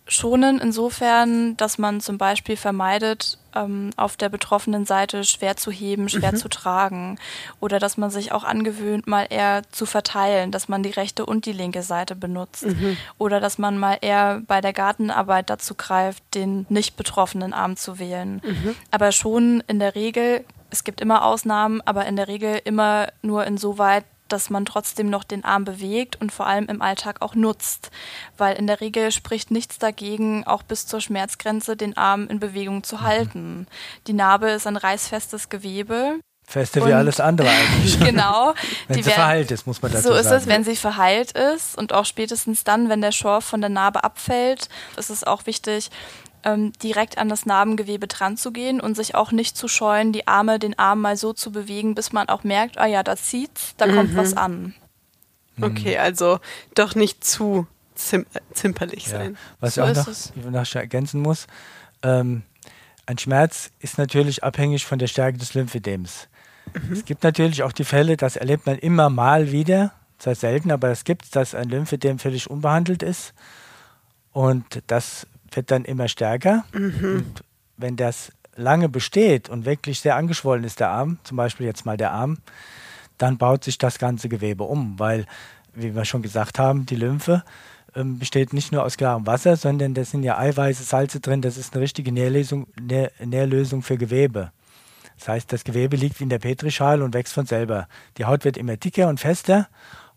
Schonen 0.09 0.59
insofern, 0.59 1.55
dass 1.57 1.77
man 1.77 2.01
zum 2.01 2.17
Beispiel 2.17 2.57
vermeidet, 2.57 3.37
ähm, 3.55 3.91
auf 3.95 4.17
der 4.17 4.29
betroffenen 4.29 4.85
Seite 4.85 5.23
schwer 5.23 5.55
zu 5.55 5.71
heben, 5.71 6.09
schwer 6.09 6.33
mhm. 6.33 6.37
zu 6.37 6.49
tragen 6.49 7.19
oder 7.59 7.79
dass 7.79 7.97
man 7.97 8.09
sich 8.09 8.31
auch 8.31 8.43
angewöhnt, 8.43 9.07
mal 9.07 9.27
eher 9.29 9.61
zu 9.71 9.85
verteilen, 9.85 10.51
dass 10.51 10.67
man 10.67 10.83
die 10.83 10.89
rechte 10.89 11.25
und 11.25 11.45
die 11.45 11.53
linke 11.53 11.83
Seite 11.83 12.15
benutzt 12.15 12.65
mhm. 12.65 12.97
oder 13.17 13.39
dass 13.39 13.57
man 13.57 13.77
mal 13.77 13.97
eher 14.01 14.41
bei 14.47 14.61
der 14.61 14.73
Gartenarbeit 14.73 15.49
dazu 15.49 15.75
greift, 15.75 16.23
den 16.33 16.65
nicht 16.69 16.97
betroffenen 16.97 17.53
Arm 17.53 17.77
zu 17.77 17.99
wählen. 17.99 18.41
Mhm. 18.43 18.75
Aber 18.91 19.11
schon 19.11 19.63
in 19.67 19.79
der 19.79 19.95
Regel, 19.95 20.43
es 20.69 20.83
gibt 20.83 21.01
immer 21.01 21.25
Ausnahmen, 21.25 21.81
aber 21.85 22.05
in 22.05 22.15
der 22.15 22.27
Regel 22.27 22.59
immer 22.65 23.09
nur 23.21 23.45
insoweit, 23.45 24.05
dass 24.31 24.49
man 24.49 24.65
trotzdem 24.65 25.09
noch 25.09 25.23
den 25.23 25.43
Arm 25.43 25.65
bewegt 25.65 26.19
und 26.21 26.31
vor 26.31 26.47
allem 26.47 26.65
im 26.67 26.81
Alltag 26.81 27.21
auch 27.21 27.35
nutzt. 27.35 27.91
Weil 28.37 28.55
in 28.55 28.67
der 28.67 28.81
Regel 28.81 29.11
spricht 29.11 29.51
nichts 29.51 29.77
dagegen, 29.77 30.45
auch 30.45 30.63
bis 30.63 30.87
zur 30.87 31.01
Schmerzgrenze 31.01 31.75
den 31.75 31.97
Arm 31.97 32.27
in 32.27 32.39
Bewegung 32.39 32.83
zu 32.83 32.97
mhm. 32.97 33.01
halten. 33.01 33.67
Die 34.07 34.13
Narbe 34.13 34.49
ist 34.49 34.67
ein 34.67 34.77
reißfestes 34.77 35.49
Gewebe. 35.49 36.19
Feste 36.49 36.83
wie 36.83 36.93
alles 36.93 37.19
andere 37.19 37.47
eigentlich. 37.47 37.99
genau. 38.03 38.55
wenn 38.87 38.95
sie 38.95 39.05
werden, 39.05 39.13
verheilt 39.13 39.51
ist, 39.51 39.67
muss 39.67 39.83
man 39.83 39.91
dazu 39.91 40.07
sagen. 40.07 40.15
So 40.15 40.19
ist 40.19 40.31
es, 40.31 40.47
wenn 40.47 40.63
sie 40.63 40.75
verheilt 40.75 41.33
ist 41.33 41.77
und 41.77 41.93
auch 41.93 42.05
spätestens 42.05 42.63
dann, 42.63 42.89
wenn 42.89 43.01
der 43.01 43.11
Schorf 43.11 43.45
von 43.45 43.61
der 43.61 43.69
Narbe 43.69 44.03
abfällt, 44.03 44.67
ist 44.97 45.11
es 45.11 45.23
auch 45.23 45.45
wichtig, 45.45 45.91
ähm, 46.43 46.71
direkt 46.83 47.17
an 47.17 47.29
das 47.29 47.45
Narbengewebe 47.45 48.07
dran 48.07 48.37
zu 48.37 48.51
gehen 48.51 48.79
und 48.81 48.95
sich 48.95 49.15
auch 49.15 49.31
nicht 49.31 49.57
zu 49.57 49.67
scheuen, 49.67 50.13
die 50.13 50.27
Arme, 50.27 50.59
den 50.59 50.77
Arm 50.77 51.01
mal 51.01 51.17
so 51.17 51.33
zu 51.33 51.51
bewegen, 51.51 51.95
bis 51.95 52.11
man 52.11 52.29
auch 52.29 52.43
merkt, 52.43 52.77
ah 52.77 52.85
ja, 52.85 53.03
da 53.03 53.15
zieht's, 53.15 53.75
da 53.77 53.87
mhm. 53.87 53.95
kommt 53.95 54.15
was 54.15 54.37
an. 54.37 54.73
Okay, 55.61 55.97
also 55.97 56.39
doch 56.75 56.95
nicht 56.95 57.23
zu 57.23 57.67
zim 57.95 58.25
zimperlich 58.53 59.07
ja. 59.07 59.19
sein. 59.19 59.37
Was 59.59 59.75
so 59.75 59.83
ich 59.83 59.97
auch 59.97 60.07
noch, 60.45 60.51
noch 60.51 60.75
ergänzen 60.75 61.21
muss, 61.21 61.47
ähm, 62.01 62.43
ein 63.05 63.17
Schmerz 63.17 63.71
ist 63.79 63.97
natürlich 63.97 64.43
abhängig 64.43 64.85
von 64.85 64.99
der 64.99 65.07
Stärke 65.07 65.37
des 65.37 65.53
Lymphedems. 65.53 66.27
Mhm. 66.73 66.93
Es 66.93 67.05
gibt 67.05 67.23
natürlich 67.23 67.63
auch 67.63 67.71
die 67.71 67.83
Fälle, 67.83 68.17
das 68.17 68.35
erlebt 68.35 68.65
man 68.65 68.77
immer 68.77 69.09
mal 69.09 69.51
wieder, 69.51 69.93
zwar 70.17 70.35
selten, 70.35 70.71
aber 70.71 70.89
es 70.89 71.03
gibt, 71.03 71.35
dass 71.35 71.55
ein 71.55 71.69
Lymphedem 71.69 72.19
völlig 72.19 72.49
unbehandelt 72.49 73.03
ist 73.03 73.33
und 74.31 74.83
das 74.87 75.25
wird 75.55 75.71
dann 75.71 75.85
immer 75.85 76.07
stärker. 76.07 76.65
Mhm. 76.73 77.15
Und 77.17 77.43
wenn 77.77 77.95
das 77.95 78.31
lange 78.55 78.89
besteht 78.89 79.49
und 79.49 79.65
wirklich 79.65 79.99
sehr 80.01 80.15
angeschwollen 80.15 80.63
ist, 80.63 80.79
der 80.79 80.89
Arm, 80.89 81.17
zum 81.23 81.37
Beispiel 81.37 81.65
jetzt 81.65 81.85
mal 81.85 81.97
der 81.97 82.11
Arm, 82.11 82.39
dann 83.17 83.37
baut 83.37 83.63
sich 83.63 83.77
das 83.77 83.99
ganze 83.99 84.29
Gewebe 84.29 84.63
um, 84.63 84.99
weil, 84.99 85.25
wie 85.73 85.95
wir 85.95 86.05
schon 86.05 86.21
gesagt 86.21 86.59
haben, 86.59 86.85
die 86.85 86.95
Lymphe 86.95 87.43
ähm, 87.95 88.19
besteht 88.19 88.53
nicht 88.53 88.71
nur 88.71 88.83
aus 88.83 88.97
klarem 88.97 89.25
Wasser, 89.25 89.55
sondern 89.55 89.93
da 89.93 90.03
sind 90.03 90.23
ja 90.23 90.37
Eiweiße, 90.37 90.83
Salze 90.83 91.19
drin, 91.19 91.41
das 91.41 91.57
ist 91.57 91.73
eine 91.73 91.81
richtige 91.81 92.11
Nährlösung, 92.11 92.67
Nähr, 92.79 93.11
Nährlösung 93.23 93.81
für 93.81 93.97
Gewebe. 93.97 94.51
Das 95.17 95.27
heißt, 95.27 95.51
das 95.51 95.63
Gewebe 95.63 95.97
liegt 95.97 96.21
in 96.21 96.29
der 96.29 96.39
Petrischale 96.39 97.03
und 97.03 97.13
wächst 97.13 97.33
von 97.33 97.45
selber. 97.45 97.87
Die 98.17 98.25
Haut 98.25 98.45
wird 98.45 98.55
immer 98.57 98.77
dicker 98.77 99.07
und 99.09 99.19
fester 99.19 99.67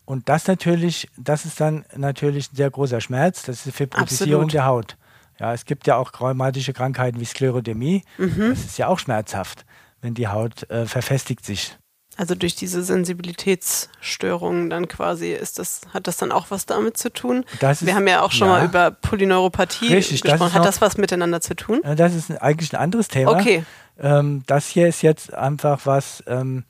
und 0.05 0.29
das 0.29 0.47
natürlich, 0.47 1.09
das 1.17 1.45
ist 1.45 1.61
dann 1.61 1.85
natürlich 1.97 2.53
ein 2.53 2.57
sehr 2.57 2.71
großer 2.71 3.01
Schmerz, 3.01 3.43
das 3.43 3.59
ist 3.59 3.67
die 3.67 3.73
Fibrotisierung 3.73 4.49
der 4.49 4.67
Haut. 4.67 4.97
Ja, 5.39 5.53
es 5.53 5.65
gibt 5.65 5.87
ja 5.87 5.97
auch 5.97 6.13
rheumatische 6.21 6.73
Krankheiten 6.73 7.21
wie 7.21 7.25
Sklerodermie. 7.25 8.03
Mhm. 8.19 8.51
Das 8.51 8.65
ist 8.65 8.79
ja 8.79 8.89
auch 8.89 8.99
schmerzhaft, 8.99 9.65
wenn 10.01 10.15
die 10.15 10.29
Haut 10.29 10.69
äh, 10.71 10.87
verfestigt 10.87 11.45
sich. 11.45 11.77
Also 12.17 12.35
durch 12.35 12.55
diese 12.55 12.83
Sensibilitätsstörungen 12.83 14.69
dann 14.69 14.87
quasi 14.87 15.33
ist 15.33 15.59
das, 15.59 15.81
hat 15.95 16.07
das 16.07 16.19
dann 16.19 16.31
auch 16.31 16.51
was 16.51 16.67
damit 16.67 16.99
zu 16.99 17.11
tun? 17.11 17.47
Ist, 17.61 17.87
Wir 17.87 17.95
haben 17.95 18.07
ja 18.07 18.21
auch 18.21 18.33
schon 18.33 18.49
ja. 18.49 18.55
mal 18.55 18.65
über 18.67 18.91
Polyneuropathie 18.91 19.95
Richtig, 19.95 20.21
gesprochen. 20.21 20.41
Das 20.41 20.53
hat 20.53 20.59
noch, 20.59 20.67
das 20.67 20.81
was 20.83 20.99
miteinander 20.99 21.41
zu 21.41 21.57
tun? 21.57 21.81
Das 21.97 22.15
ist 22.15 22.31
eigentlich 22.43 22.75
ein 22.75 22.81
anderes 22.81 23.09
Thema. 23.09 23.33
Okay. 23.33 23.65
Ähm, 23.99 24.43
das 24.47 24.67
hier 24.69 24.89
ist 24.89 25.03
jetzt 25.03 25.33
einfach 25.33 25.87
was 25.87 26.23
ähm, 26.27 26.65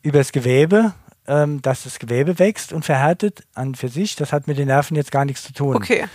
über 0.00 0.18
das 0.18 0.32
Gewebe, 0.32 0.94
ähm, 1.26 1.60
dass 1.60 1.84
das 1.84 1.98
Gewebe 1.98 2.38
wächst 2.38 2.72
und 2.72 2.86
verhärtet 2.86 3.44
an 3.54 3.74
für 3.74 3.88
sich. 3.88 4.16
Das 4.16 4.32
hat 4.32 4.46
mit 4.46 4.56
den 4.56 4.68
Nerven 4.68 4.96
jetzt 4.96 5.12
gar 5.12 5.26
nichts 5.26 5.42
zu 5.42 5.52
tun. 5.52 5.76
Okay. 5.76 6.06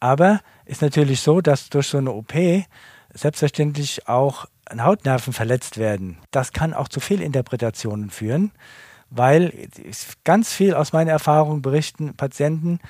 Aber 0.00 0.40
ist 0.64 0.82
natürlich 0.82 1.20
so, 1.20 1.40
dass 1.40 1.68
durch 1.70 1.88
so 1.88 1.98
eine 1.98 2.12
OP 2.12 2.34
selbstverständlich 3.12 4.08
auch 4.08 4.46
Hautnerven 4.70 5.32
verletzt 5.32 5.78
werden. 5.78 6.18
Das 6.30 6.52
kann 6.52 6.74
auch 6.74 6.88
zu 6.88 7.00
Fehlinterpretationen 7.00 8.10
führen, 8.10 8.50
weil 9.10 9.68
ganz 10.24 10.52
viel 10.52 10.74
aus 10.74 10.92
meiner 10.92 11.12
Erfahrung 11.12 11.62
berichten 11.62 12.14
Patienten, 12.14 12.80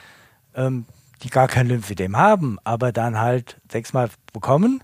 ähm, 0.55 0.87
die 1.23 1.31
gar 1.31 1.49
kein 1.49 1.69
Lymphedem 1.69 2.16
haben, 2.16 2.59
aber 2.64 2.92
dann 2.92 3.19
halt 3.19 3.61
sechsmal 3.71 4.09
bekommen. 4.33 4.83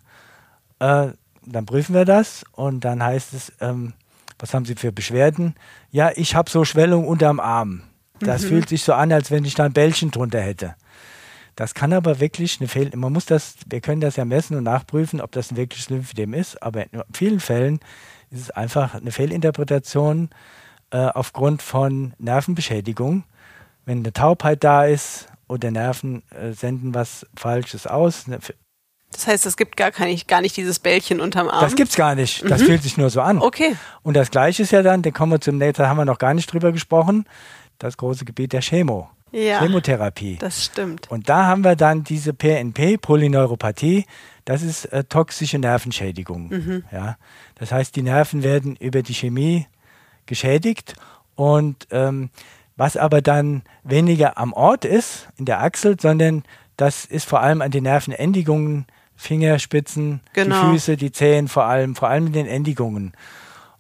Äh, 0.79 1.09
dann 1.45 1.67
prüfen 1.67 1.95
wir 1.95 2.05
das 2.05 2.45
und 2.53 2.85
dann 2.85 3.03
heißt 3.03 3.35
es, 3.35 3.53
ähm, 3.61 3.95
was 4.39 4.55
haben 4.55 4.65
Sie 4.65 4.75
für 4.75 4.93
Beschwerden? 4.93 5.55
Ja, 5.91 6.11
ich 6.15 6.35
habe 6.35 6.51
so 6.51 6.65
Schwellung 6.65 7.07
unterm 7.07 7.41
Arm. 7.41 7.83
Das 8.21 8.43
mhm. 8.43 8.49
fühlt 8.49 8.69
sich 8.69 8.85
so 8.85 8.93
an, 8.93 9.13
als 9.13 9.31
wenn 9.31 9.45
ich 9.45 9.55
da 9.55 9.65
ein 9.65 9.73
Bällchen 9.73 10.11
drunter 10.11 10.41
hätte. 10.41 10.75
Das 11.57 11.75
kann 11.75 11.93
aber 11.93 12.21
wirklich 12.21 12.61
eine 12.61 12.69
Fehl. 12.69 12.91
Man 12.95 13.13
muss 13.13 13.27
das, 13.27 13.57
wir 13.67 13.81
können 13.81 14.01
das 14.01 14.17
ja 14.17 14.25
messen 14.25 14.57
und 14.57 14.65
nachprüfen, 14.65 15.21
ob 15.21 15.33
das 15.33 15.51
ein 15.51 15.57
wirkliches 15.57 15.91
Lymphedem 15.91 16.35
ist. 16.35 16.63
Aber 16.63 16.85
in 16.93 17.03
vielen 17.13 17.41
Fällen 17.41 17.81
ist 18.31 18.41
es 18.41 18.51
einfach 18.51 18.95
eine 18.95 19.13
Fehlinterpretation 19.13 20.31
äh, 20.91 20.97
aufgrund 20.97 21.61
von 21.63 22.15
Nervenbeschädigung. 22.19 23.25
Wenn 23.85 23.99
eine 23.99 24.13
Taubheit 24.13 24.65
da 24.65 24.87
ist 24.87 25.29
oder 25.47 25.71
Nerven 25.71 26.23
äh, 26.31 26.53
senden 26.53 26.95
was 26.95 27.27
Falsches 27.37 27.87
aus. 27.87 28.25
Das 29.11 29.27
heißt, 29.27 29.45
es 29.45 29.59
gibt 29.59 29.77
gar, 29.77 29.93
nicht, 30.07 30.27
gar 30.29 30.41
nicht 30.41 30.57
dieses 30.57 30.79
Bällchen 30.79 31.21
unterm 31.21 31.51
Arm. 31.51 31.61
Das 31.61 31.75
gibt 31.75 31.91
es 31.91 31.97
gar 31.97 32.15
nicht. 32.15 32.49
Das 32.49 32.63
mhm. 32.63 32.67
fühlt 32.67 32.83
sich 32.83 32.97
nur 32.97 33.11
so 33.11 33.21
an. 33.21 33.39
Okay. 33.39 33.77
Und 34.03 34.15
das 34.15 34.31
Gleiche 34.31 34.63
ist 34.63 34.73
ja 34.73 34.83
dann, 34.83 35.03
den 35.03 35.13
kommen 35.13 35.33
wir 35.33 35.41
zum 35.41 35.59
nächsten, 35.59 35.83
da 35.83 35.89
haben 35.91 35.99
wir 35.99 36.07
noch 36.07 36.19
gar 36.19 36.33
nicht 36.33 36.51
drüber 36.51 36.73
gesprochen, 36.73 37.27
das 37.79 37.99
große 37.99 38.25
Gebiet 38.25 38.55
der 38.55 38.63
Chemo 38.63 39.11
ja, 39.33 39.61
Chemotherapie. 39.61 40.37
Das 40.39 40.65
stimmt. 40.65 41.11
Und 41.11 41.29
da 41.29 41.47
haben 41.47 41.65
wir 41.65 41.75
dann 41.75 42.05
diese 42.05 42.33
PNP, 42.33 42.99
Polyneuropathie, 42.99 44.07
das 44.45 44.63
ist 44.63 44.87
äh, 44.87 45.05
toxische 45.05 45.59
Nervenschädigung. 45.59 46.49
Mhm. 46.49 46.85
Ja? 46.93 47.17
Das 47.57 47.73
heißt, 47.73 47.97
die 47.97 48.03
Nerven 48.03 48.43
werden 48.43 48.77
über 48.77 49.03
die 49.03 49.15
Chemie 49.15 49.67
geschädigt 50.27 50.95
und 51.35 51.89
ähm, 51.91 52.31
was 52.77 52.97
aber 52.97 53.23
dann 53.23 53.63
weniger 53.85 54.39
am 54.39 54.53
Ort 54.53 54.85
ist, 54.85 55.29
in 55.37 55.45
der 55.45 55.63
Achsel, 55.63 55.99
sondern 56.01 56.43
das 56.77 57.05
ist 57.05 57.29
vor 57.29 57.41
allem 57.41 57.63
an 57.63 57.71
den 57.71 57.85
Nervenendigungen, 57.85 58.87
Fingerspitzen, 59.15 60.21
genau. 60.33 60.61
die 60.61 60.73
Füße, 60.73 60.97
die 60.97 61.13
Zehen 61.13 61.49
vor 61.49 61.65
allem, 61.65 61.95
vor 61.95 62.09
allem 62.09 62.27
in 62.29 62.33
den 62.33 62.47
Endigungen. 62.47 63.13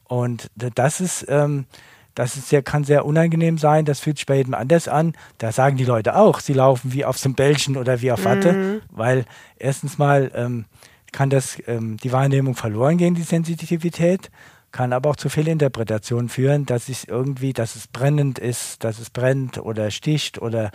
Und 0.05 0.51
das 0.55 1.01
ist 1.01 1.27
ähm, 1.29 1.67
das 2.15 2.37
ist 2.37 2.49
sehr, 2.49 2.63
kann 2.63 2.85
sehr 2.85 3.05
unangenehm 3.05 3.59
sein, 3.59 3.85
das 3.85 4.01
fühlt 4.01 4.19
sich 4.19 4.27
bei 4.27 4.37
jedem 4.37 4.55
anders 4.55 4.89
an. 4.89 5.15
Da 5.39 5.53
sagen 5.53 5.77
die 5.77 5.85
Leute 5.85 6.17
auch, 6.17 6.41
sie 6.41 6.53
laufen 6.53 6.93
wie 6.93 7.05
auf 7.05 7.19
so 7.19 7.29
einem 7.29 7.35
Bällchen 7.35 7.77
oder 7.77 8.03
wie 8.03 8.13
auf 8.13 8.25
Watte, 8.25 8.53
mhm. 8.53 8.81
weil 8.91 9.25
erstens 9.57 9.99
mal 9.99 10.31
ähm, 10.35 10.67
kann 11.13 11.31
das 11.31 11.59
ähm, 11.67 11.97
die 11.99 12.13
Wahrnehmung 12.13 12.55
verloren 12.55 12.99
gehen, 12.99 13.15
die 13.15 13.23
Sensitivität, 13.23 14.31
kann 14.73 14.93
aber 14.93 15.11
auch 15.11 15.17
zu 15.17 15.29
Fehlinterpretationen 15.29 16.29
führen, 16.29 16.67
dass 16.67 16.89
es 16.89 17.05
irgendwie, 17.05 17.53
dass 17.53 17.77
es 17.77 17.87
brennend 17.87 18.39
ist, 18.39 18.83
dass 18.85 18.99
es 18.99 19.11
brennt 19.11 19.59
oder 19.59 19.91
sticht 19.91 20.41
oder 20.41 20.71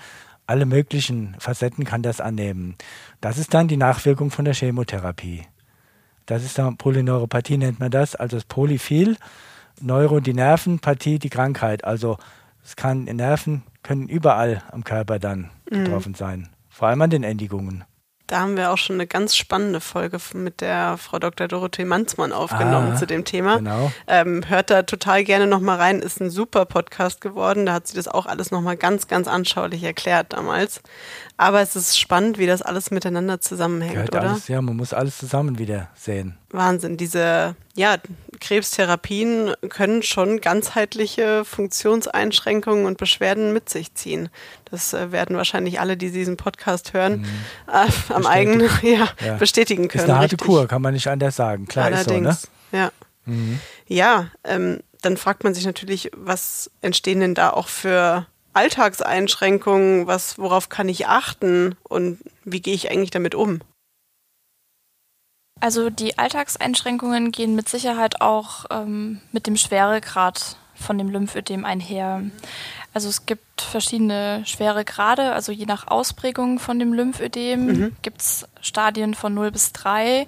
alle 0.46 0.66
möglichen 0.66 1.36
Facetten 1.40 1.84
kann 1.84 2.04
das 2.04 2.22
annehmen. 2.22 2.76
Das 3.20 3.38
ist 3.38 3.54
dann 3.54 3.68
die 3.68 3.78
Nachwirkung 3.78 4.32
von 4.32 4.46
der 4.46 4.54
Chemotherapie. 4.54 5.44
Das 6.26 6.44
ist 6.44 6.58
dann 6.58 6.78
Polyneuropathie 6.78 7.58
nennt 7.58 7.80
man 7.80 7.92
das, 7.92 8.16
also 8.16 8.38
das 8.38 8.46
Polyphil. 8.46 9.18
Neuro, 9.82 10.20
die 10.20 10.34
Nervenpartie, 10.34 11.20
die 11.20 11.30
Krankheit. 11.30 11.84
Also 11.84 12.18
es 12.64 12.76
kann 12.76 13.06
Nerven 13.06 13.64
können 13.84 14.10
überall 14.10 14.64
am 14.72 14.84
Körper 14.84 15.20
dann 15.20 15.50
mhm. 15.70 15.84
betroffen 15.84 16.14
sein, 16.14 16.50
vor 16.70 16.90
allem 16.90 17.02
an 17.02 17.10
den 17.10 17.24
Endigungen. 17.24 17.86
Da 18.28 18.42
haben 18.42 18.58
wir 18.58 18.72
auch 18.72 18.78
schon 18.78 18.98
eine 18.98 19.08
ganz 19.08 19.38
spannende 19.38 19.80
Folge 19.80 20.18
mit 20.34 20.60
der 20.60 20.98
Frau 20.98 21.18
Dr. 21.18 21.48
Dorothee 21.48 21.86
Manzmann 21.86 22.34
aufgenommen 22.34 22.92
ah, 22.92 22.96
zu 22.98 23.08
dem 23.08 23.24
Thema. 23.24 23.60
Genau. 23.60 23.90
Ähm, 24.06 24.44
hört 24.50 24.70
da 24.70 24.84
total 24.84 25.24
gerne 25.24 25.48
nochmal 25.48 25.78
rein, 25.78 26.02
ist 26.02 26.20
ein 26.20 26.30
super 26.30 26.66
Podcast 26.66 27.22
geworden. 27.22 27.66
Da 27.66 27.72
hat 27.72 27.88
sie 27.88 27.96
das 27.96 28.10
auch 28.10 28.26
alles 28.26 28.52
nochmal 28.52 28.76
ganz, 28.76 29.08
ganz 29.08 29.30
anschaulich 29.30 29.82
erklärt 29.82 30.34
damals. 30.34 30.82
Aber 31.38 31.62
es 31.62 31.78
ist 31.78 31.98
spannend, 31.98 32.38
wie 32.38 32.48
das 32.48 32.62
alles 32.62 32.92
miteinander 32.92 33.40
zusammenhängt, 33.40 33.94
Gehört 33.94 34.16
oder? 34.16 34.32
Alles, 34.32 34.50
ja, 34.50 34.62
man 34.62 34.76
muss 34.76 34.94
alles 34.94 35.18
zusammen 35.18 35.58
wieder 35.58 35.88
sehen. 35.96 36.38
Wahnsinn. 36.50 36.98
Diese 36.98 37.56
ja, 37.76 37.98
Krebstherapien 38.40 39.54
können 39.70 40.02
schon 40.02 40.42
ganzheitliche 40.42 41.44
Funktionseinschränkungen 41.46 42.86
und 42.86 42.98
Beschwerden 42.98 43.54
mit 43.54 43.70
sich 43.70 43.94
ziehen. 43.94 44.30
Das 44.66 44.94
äh, 44.94 45.12
werden 45.12 45.36
wahrscheinlich 45.38 45.80
alle, 45.80 45.98
die 45.98 46.12
diesen 46.12 46.38
Podcast 46.38 46.94
hören, 46.94 47.22
mhm. 47.22 47.26
äh, 47.72 48.14
am 48.14 48.26
eigenen 48.26 48.70
ja, 48.82 49.10
ja. 49.24 49.36
bestätigen 49.36 49.88
können. 49.88 50.04
Ist 50.06 50.10
eine 50.10 50.20
harte 50.20 50.34
richtig. 50.34 50.48
Kur, 50.48 50.68
kann 50.68 50.82
man 50.82 50.94
nicht 50.94 51.08
anders 51.08 51.36
sagen. 51.36 51.68
Klar 51.68 51.86
Allerdings, 51.86 52.30
ist 52.30 52.42
so, 52.42 52.48
ne? 52.78 52.84
ja. 52.84 52.92
Mhm. 53.26 53.60
Ja, 53.88 54.32
ähm, 54.44 54.80
dann 55.02 55.18
fragt 55.18 55.44
man 55.44 55.54
sich 55.54 55.66
natürlich, 55.66 56.12
was 56.16 56.72
entstehen 56.82 57.20
denn 57.20 57.36
da 57.36 57.52
auch 57.52 57.68
für 57.68 58.26
Alltagseinschränkungen, 58.54 60.08
was, 60.08 60.40
worauf 60.40 60.70
kann 60.70 60.90
ich 60.90 61.08
achten 61.08 61.76
und 61.84 62.20
wie 62.44 62.62
gehe 62.62 62.74
ich 62.74 62.90
eigentlich 62.90 63.12
damit 63.12 63.36
um? 63.36 63.62
Also 65.60 65.90
die 65.90 66.18
Alltagseinschränkungen 66.18 67.32
gehen 67.32 67.56
mit 67.56 67.70
Sicherheit 67.70 68.22
auch 68.22 68.66
ähm, 68.70 69.22
mit 69.32 69.48
dem 69.48 69.58
Schweregrad 69.58 70.58
von 70.76 70.98
dem 70.98 71.10
Lymphödem 71.10 71.66
einher. 71.66 72.24
Also 72.94 73.10
es 73.10 73.26
gibt 73.26 73.62
verschiedene 73.62 74.44
Schweregrade, 74.46 75.34
also 75.34 75.52
je 75.52 75.66
nach 75.66 75.88
Ausprägung 75.88 76.60
von 76.60 76.80
dem 76.80 76.94
Lymphödem 76.94 77.66
mhm. 77.66 77.96
gibt 78.02 78.22
es 78.22 78.48
Stadien 78.62 79.14
von 79.14 79.34
0 79.34 79.52
bis 79.52 79.74
3 79.74 80.26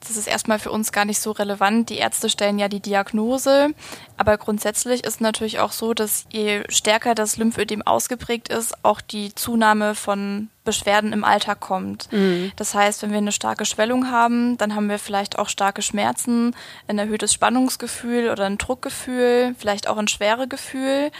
das 0.00 0.16
ist 0.16 0.26
erstmal 0.26 0.58
für 0.58 0.70
uns 0.70 0.92
gar 0.92 1.04
nicht 1.04 1.20
so 1.20 1.30
relevant. 1.30 1.90
Die 1.90 1.98
Ärzte 1.98 2.30
stellen 2.30 2.58
ja 2.58 2.68
die 2.68 2.80
Diagnose. 2.80 3.74
Aber 4.16 4.38
grundsätzlich 4.38 5.04
ist 5.04 5.20
natürlich 5.20 5.60
auch 5.60 5.72
so, 5.72 5.92
dass 5.92 6.24
je 6.30 6.62
stärker 6.68 7.14
das 7.14 7.36
Lymphödem 7.36 7.82
ausgeprägt 7.82 8.48
ist, 8.48 8.74
auch 8.82 9.00
die 9.00 9.34
Zunahme 9.34 9.94
von 9.94 10.48
Beschwerden 10.64 11.12
im 11.12 11.24
Alltag 11.24 11.60
kommt. 11.60 12.10
Mhm. 12.12 12.52
Das 12.56 12.74
heißt, 12.74 13.02
wenn 13.02 13.10
wir 13.10 13.18
eine 13.18 13.32
starke 13.32 13.64
Schwellung 13.66 14.10
haben, 14.10 14.56
dann 14.56 14.74
haben 14.74 14.88
wir 14.88 14.98
vielleicht 14.98 15.38
auch 15.38 15.48
starke 15.48 15.82
Schmerzen, 15.82 16.54
ein 16.88 16.98
erhöhtes 16.98 17.32
Spannungsgefühl 17.32 18.30
oder 18.30 18.46
ein 18.46 18.58
Druckgefühl, 18.58 19.54
vielleicht 19.58 19.86
auch 19.88 19.98
ein 19.98 20.08
Schweregefühl. 20.08 21.10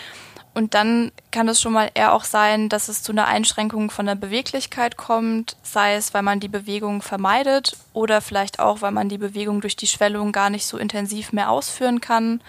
Und 0.52 0.74
dann 0.74 1.12
kann 1.30 1.48
es 1.48 1.60
schon 1.60 1.72
mal 1.72 1.90
eher 1.94 2.12
auch 2.12 2.24
sein, 2.24 2.68
dass 2.68 2.88
es 2.88 3.02
zu 3.02 3.12
einer 3.12 3.26
Einschränkung 3.26 3.90
von 3.90 4.06
der 4.06 4.16
Beweglichkeit 4.16 4.96
kommt, 4.96 5.56
sei 5.62 5.94
es, 5.94 6.12
weil 6.12 6.22
man 6.22 6.40
die 6.40 6.48
Bewegung 6.48 7.02
vermeidet 7.02 7.76
oder 7.92 8.20
vielleicht 8.20 8.58
auch, 8.58 8.82
weil 8.82 8.90
man 8.90 9.08
die 9.08 9.18
Bewegung 9.18 9.60
durch 9.60 9.76
die 9.76 9.86
Schwellung 9.86 10.32
gar 10.32 10.50
nicht 10.50 10.66
so 10.66 10.76
intensiv 10.76 11.32
mehr 11.32 11.50
ausführen 11.50 12.00
kann. 12.00 12.40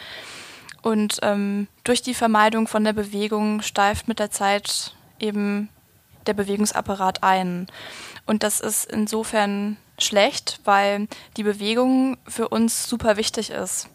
Und 0.81 1.19
ähm, 1.21 1.67
durch 1.83 2.01
die 2.01 2.15
Vermeidung 2.15 2.67
von 2.67 2.83
der 2.83 2.93
Bewegung 2.93 3.61
steift 3.61 4.07
mit 4.07 4.17
der 4.17 4.31
Zeit 4.31 4.95
eben 5.19 5.69
der 6.25 6.33
Bewegungsapparat 6.33 7.21
ein. 7.21 7.67
Und 8.25 8.41
das 8.41 8.59
ist 8.59 8.91
insofern 8.91 9.77
schlecht, 9.99 10.59
weil 10.63 11.07
die 11.37 11.43
Bewegung 11.43 12.17
für 12.27 12.49
uns 12.49 12.89
super 12.89 13.17
wichtig 13.17 13.51
ist 13.51 13.89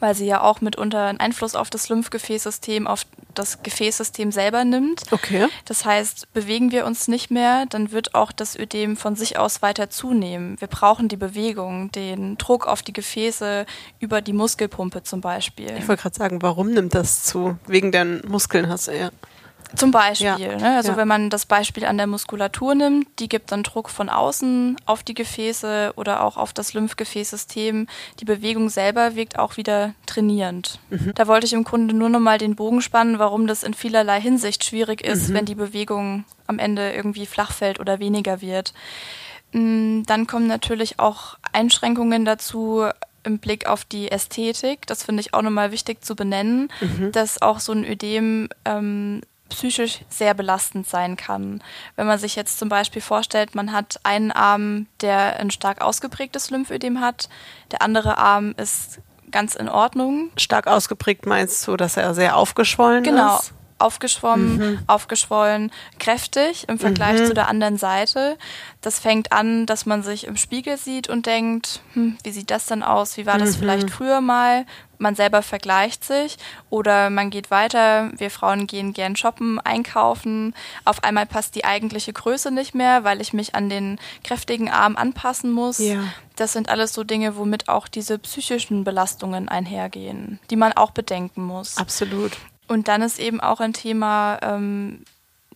weil 0.00 0.14
sie 0.14 0.26
ja 0.26 0.42
auch 0.42 0.60
mitunter 0.60 1.06
einen 1.06 1.20
Einfluss 1.20 1.54
auf 1.54 1.70
das 1.70 1.88
Lymphgefäßsystem, 1.88 2.86
auf 2.86 3.04
das 3.34 3.62
Gefäßsystem 3.62 4.32
selber 4.32 4.64
nimmt. 4.64 5.02
Okay. 5.10 5.46
Das 5.64 5.84
heißt, 5.84 6.32
bewegen 6.32 6.72
wir 6.72 6.86
uns 6.86 7.08
nicht 7.08 7.30
mehr, 7.30 7.66
dann 7.66 7.92
wird 7.92 8.14
auch 8.14 8.32
das 8.32 8.58
Ödem 8.58 8.96
von 8.96 9.16
sich 9.16 9.38
aus 9.38 9.62
weiter 9.62 9.90
zunehmen. 9.90 10.56
Wir 10.60 10.68
brauchen 10.68 11.08
die 11.08 11.16
Bewegung, 11.16 11.92
den 11.92 12.36
Druck 12.38 12.66
auf 12.66 12.82
die 12.82 12.92
Gefäße 12.92 13.66
über 14.00 14.20
die 14.20 14.32
Muskelpumpe 14.32 15.02
zum 15.02 15.20
Beispiel. 15.20 15.72
Ich 15.78 15.88
wollte 15.88 16.02
gerade 16.02 16.16
sagen, 16.16 16.42
warum 16.42 16.72
nimmt 16.72 16.94
das 16.94 17.24
zu? 17.24 17.58
Wegen 17.66 17.92
der 17.92 18.04
Muskeln 18.04 18.68
hast 18.68 18.88
du 18.88 18.96
ja. 18.96 19.10
Zum 19.76 19.90
Beispiel. 19.90 20.26
Ja. 20.26 20.56
Ne? 20.56 20.76
Also 20.76 20.92
Ja. 20.92 20.96
wenn 20.96 21.08
man 21.08 21.30
das 21.30 21.44
Beispiel 21.46 21.84
an 21.84 21.98
der 21.98 22.06
Muskulatur 22.06 22.74
nimmt, 22.74 23.06
die 23.18 23.28
gibt 23.28 23.52
dann 23.52 23.62
Druck 23.62 23.90
von 23.90 24.08
außen 24.08 24.76
auf 24.86 25.02
die 25.02 25.14
Gefäße 25.14 25.92
oder 25.96 26.22
auch 26.24 26.36
auf 26.36 26.52
das 26.52 26.72
Lymphgefäßsystem. 26.74 27.86
Die 28.20 28.24
Bewegung 28.24 28.70
selber 28.70 29.14
wirkt 29.14 29.38
auch 29.38 29.56
wieder 29.56 29.94
trainierend. 30.06 30.78
Mhm. 30.90 31.12
Da 31.14 31.26
wollte 31.26 31.46
ich 31.46 31.52
im 31.52 31.64
Grunde 31.64 31.94
nur 31.94 32.08
noch 32.08 32.20
mal 32.20 32.38
den 32.38 32.56
Bogen 32.56 32.80
spannen, 32.80 33.18
warum 33.18 33.46
das 33.46 33.62
in 33.62 33.74
vielerlei 33.74 34.20
Hinsicht 34.20 34.64
schwierig 34.64 35.02
Mhm. 35.04 35.12
ist, 35.12 35.32
wenn 35.34 35.44
die 35.44 35.54
Bewegung 35.54 36.24
am 36.46 36.58
Ende 36.58 36.92
irgendwie 36.92 37.26
flach 37.26 37.52
fällt 37.52 37.78
oder 37.78 37.98
weniger 37.98 38.40
wird. 38.40 38.72
Mm, 39.52 40.02
Dann 40.06 40.26
kommen 40.26 40.46
natürlich 40.46 40.98
auch 40.98 41.38
Einschränkungen 41.52 42.24
dazu 42.24 42.84
im 43.24 43.38
Blick 43.38 43.66
auf 43.66 43.84
die 43.84 44.10
Ästhetik. 44.10 44.86
Das 44.86 45.02
finde 45.02 45.20
ich 45.20 45.34
auch 45.34 45.42
nochmal 45.42 45.72
wichtig 45.72 46.02
zu 46.04 46.14
benennen, 46.16 46.70
dass 47.12 47.42
auch 47.42 47.60
so 47.60 47.72
ein 47.72 47.84
Ödem 47.84 48.48
ähm, 48.64 49.20
psychisch 49.48 50.00
sehr 50.08 50.34
belastend 50.34 50.88
sein 50.88 51.16
kann. 51.16 51.62
Wenn 51.96 52.06
man 52.06 52.18
sich 52.18 52.36
jetzt 52.36 52.58
zum 52.58 52.68
Beispiel 52.68 53.02
vorstellt, 53.02 53.54
man 53.54 53.72
hat 53.72 54.00
einen 54.02 54.30
Arm, 54.32 54.86
der 55.00 55.38
ein 55.40 55.50
stark 55.50 55.80
ausgeprägtes 55.80 56.50
Lymphödem 56.50 57.00
hat, 57.00 57.28
der 57.70 57.82
andere 57.82 58.18
Arm 58.18 58.54
ist 58.56 59.00
ganz 59.30 59.54
in 59.54 59.68
Ordnung, 59.68 60.30
Stark 60.36 60.66
ausgeprägt 60.66 61.26
meinst 61.26 61.66
du, 61.66 61.76
dass 61.76 61.96
er 61.96 62.14
sehr 62.14 62.36
aufgeschwollen 62.36 63.04
Genau. 63.04 63.36
ist? 63.38 63.52
Aufgeschwommen, 63.78 64.82
aufgeschwollen, 64.86 65.70
kräftig 65.98 66.68
im 66.68 66.78
Vergleich 66.78 67.24
zu 67.26 67.34
der 67.34 67.48
anderen 67.48 67.76
Seite. 67.78 68.36
Das 68.80 68.98
fängt 68.98 69.32
an, 69.32 69.66
dass 69.66 69.86
man 69.86 70.02
sich 70.02 70.26
im 70.26 70.36
Spiegel 70.36 70.76
sieht 70.76 71.08
und 71.08 71.26
denkt, 71.26 71.80
hm, 71.94 72.16
wie 72.22 72.30
sieht 72.30 72.50
das 72.50 72.66
denn 72.66 72.82
aus? 72.82 73.16
Wie 73.16 73.26
war 73.26 73.38
das 73.38 73.56
vielleicht 73.56 73.90
früher 73.90 74.20
mal? 74.20 74.66
Man 74.98 75.14
selber 75.14 75.42
vergleicht 75.42 76.04
sich 76.04 76.38
oder 76.70 77.08
man 77.08 77.30
geht 77.30 77.50
weiter. 77.50 78.10
Wir 78.16 78.30
Frauen 78.30 78.66
gehen 78.66 78.92
gern 78.92 79.14
shoppen, 79.14 79.60
einkaufen. 79.60 80.54
Auf 80.84 81.04
einmal 81.04 81.26
passt 81.26 81.54
die 81.54 81.64
eigentliche 81.64 82.12
Größe 82.12 82.50
nicht 82.50 82.74
mehr, 82.74 83.04
weil 83.04 83.20
ich 83.20 83.32
mich 83.32 83.54
an 83.54 83.68
den 83.68 83.98
kräftigen 84.24 84.68
Arm 84.68 84.96
anpassen 84.96 85.52
muss. 85.52 85.78
Ja. 85.78 86.02
Das 86.34 86.52
sind 86.52 86.68
alles 86.68 86.92
so 86.94 87.04
Dinge, 87.04 87.36
womit 87.36 87.68
auch 87.68 87.86
diese 87.86 88.18
psychischen 88.18 88.82
Belastungen 88.84 89.48
einhergehen, 89.48 90.40
die 90.50 90.56
man 90.56 90.72
auch 90.72 90.90
bedenken 90.90 91.44
muss. 91.44 91.76
Absolut. 91.76 92.36
Und 92.68 92.88
dann 92.88 93.02
ist 93.02 93.18
eben 93.18 93.40
auch 93.40 93.60
ein 93.60 93.72
Thema, 93.72 94.38
ähm, 94.42 95.04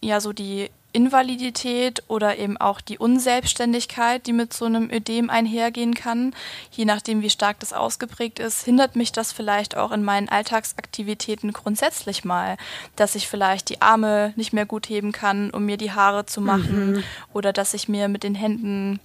ja, 0.01 0.21
so 0.21 0.33
die 0.33 0.71
Invalidität 0.93 2.03
oder 2.09 2.39
eben 2.39 2.57
auch 2.59 2.81
die 2.81 2.99
Unselbstständigkeit, 2.99 4.27
die 4.27 4.33
mit 4.33 4.53
so 4.53 4.67
einem 4.67 4.91
Ödem 4.91 5.31
einhergehen 5.31 5.95
kann. 5.95 6.35
Je 6.71 6.85
nachdem, 6.85 7.23
wie 7.23 7.31
stark 7.31 7.61
das 7.61 7.73
ausgeprägt 7.73 8.39
ist, 8.39 8.65
hindert 8.65 8.95
mich 8.95 9.13
das 9.13 9.33
vielleicht 9.33 9.77
auch 9.77 9.91
in 9.93 10.05
meinen 10.05 10.29
Alltagsaktivitäten 10.29 11.53
grundsätzlich 11.53 12.25
mal, 12.25 12.57
dass 12.97 13.15
ich 13.15 13.29
vielleicht 13.29 13.71
die 13.71 13.81
Arme 13.81 14.35
nicht 14.37 14.53
mehr 14.53 14.67
gut 14.67 14.89
heben 14.89 15.13
kann, 15.13 15.51
um 15.51 15.65
mir 15.65 15.79
die 15.79 15.93
Haare 15.93 16.27
zu 16.27 16.41
machen 16.41 17.03
oder 17.33 17.53
dass 17.53 17.75
ich 17.75 17.89
mir 17.89 18.09
mit 18.09 18.23
den 18.23 18.35
Händen 18.35 19.01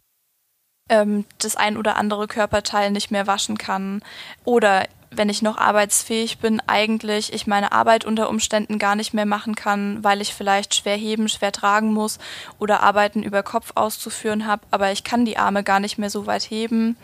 ähm, 0.90 1.26
das 1.40 1.56
ein 1.56 1.78
oder 1.78 1.96
andere 1.96 2.28
Körperteil 2.28 2.92
nicht 2.92 3.12
mehr 3.12 3.28
waschen 3.28 3.58
kann. 3.58 4.02
Oder 4.44 4.88
wenn 5.10 5.30
ich 5.30 5.42
noch 5.42 5.58
arbeitsfähig 5.58 6.40
bin, 6.40 6.62
eigentlich 6.68 7.34
ich 7.34 7.48
meine 7.48 7.72
Arbeit 7.72 8.06
unter 8.06 8.30
Umständen 8.30 8.78
gar 8.78 8.96
nicht 8.96 9.14
mehr 9.14 9.26
machen 9.26 9.56
kann, 9.56 10.04
weil 10.04 10.22
ich 10.22 10.34
vielleicht 10.34 10.76
schwer 10.76 10.98
heben, 10.98 11.30
schwer 11.30 11.52
tragen 11.52 11.94
muss 11.94 12.20
oder 12.60 12.84
Arbeiten 12.84 13.24
über 13.24 13.44
Kopf 13.44 13.72
auszuführen 13.76 14.46
habe, 14.46 14.66
aber 14.72 14.92
ich 14.92 15.04
kann 15.04 15.26
die 15.26 15.38
Arme 15.38 15.64
gar 15.64 15.80
nicht 15.80 15.98
mehr 15.98 16.10
so 16.10 16.26
weit 16.26 16.44
heben. 16.44 16.98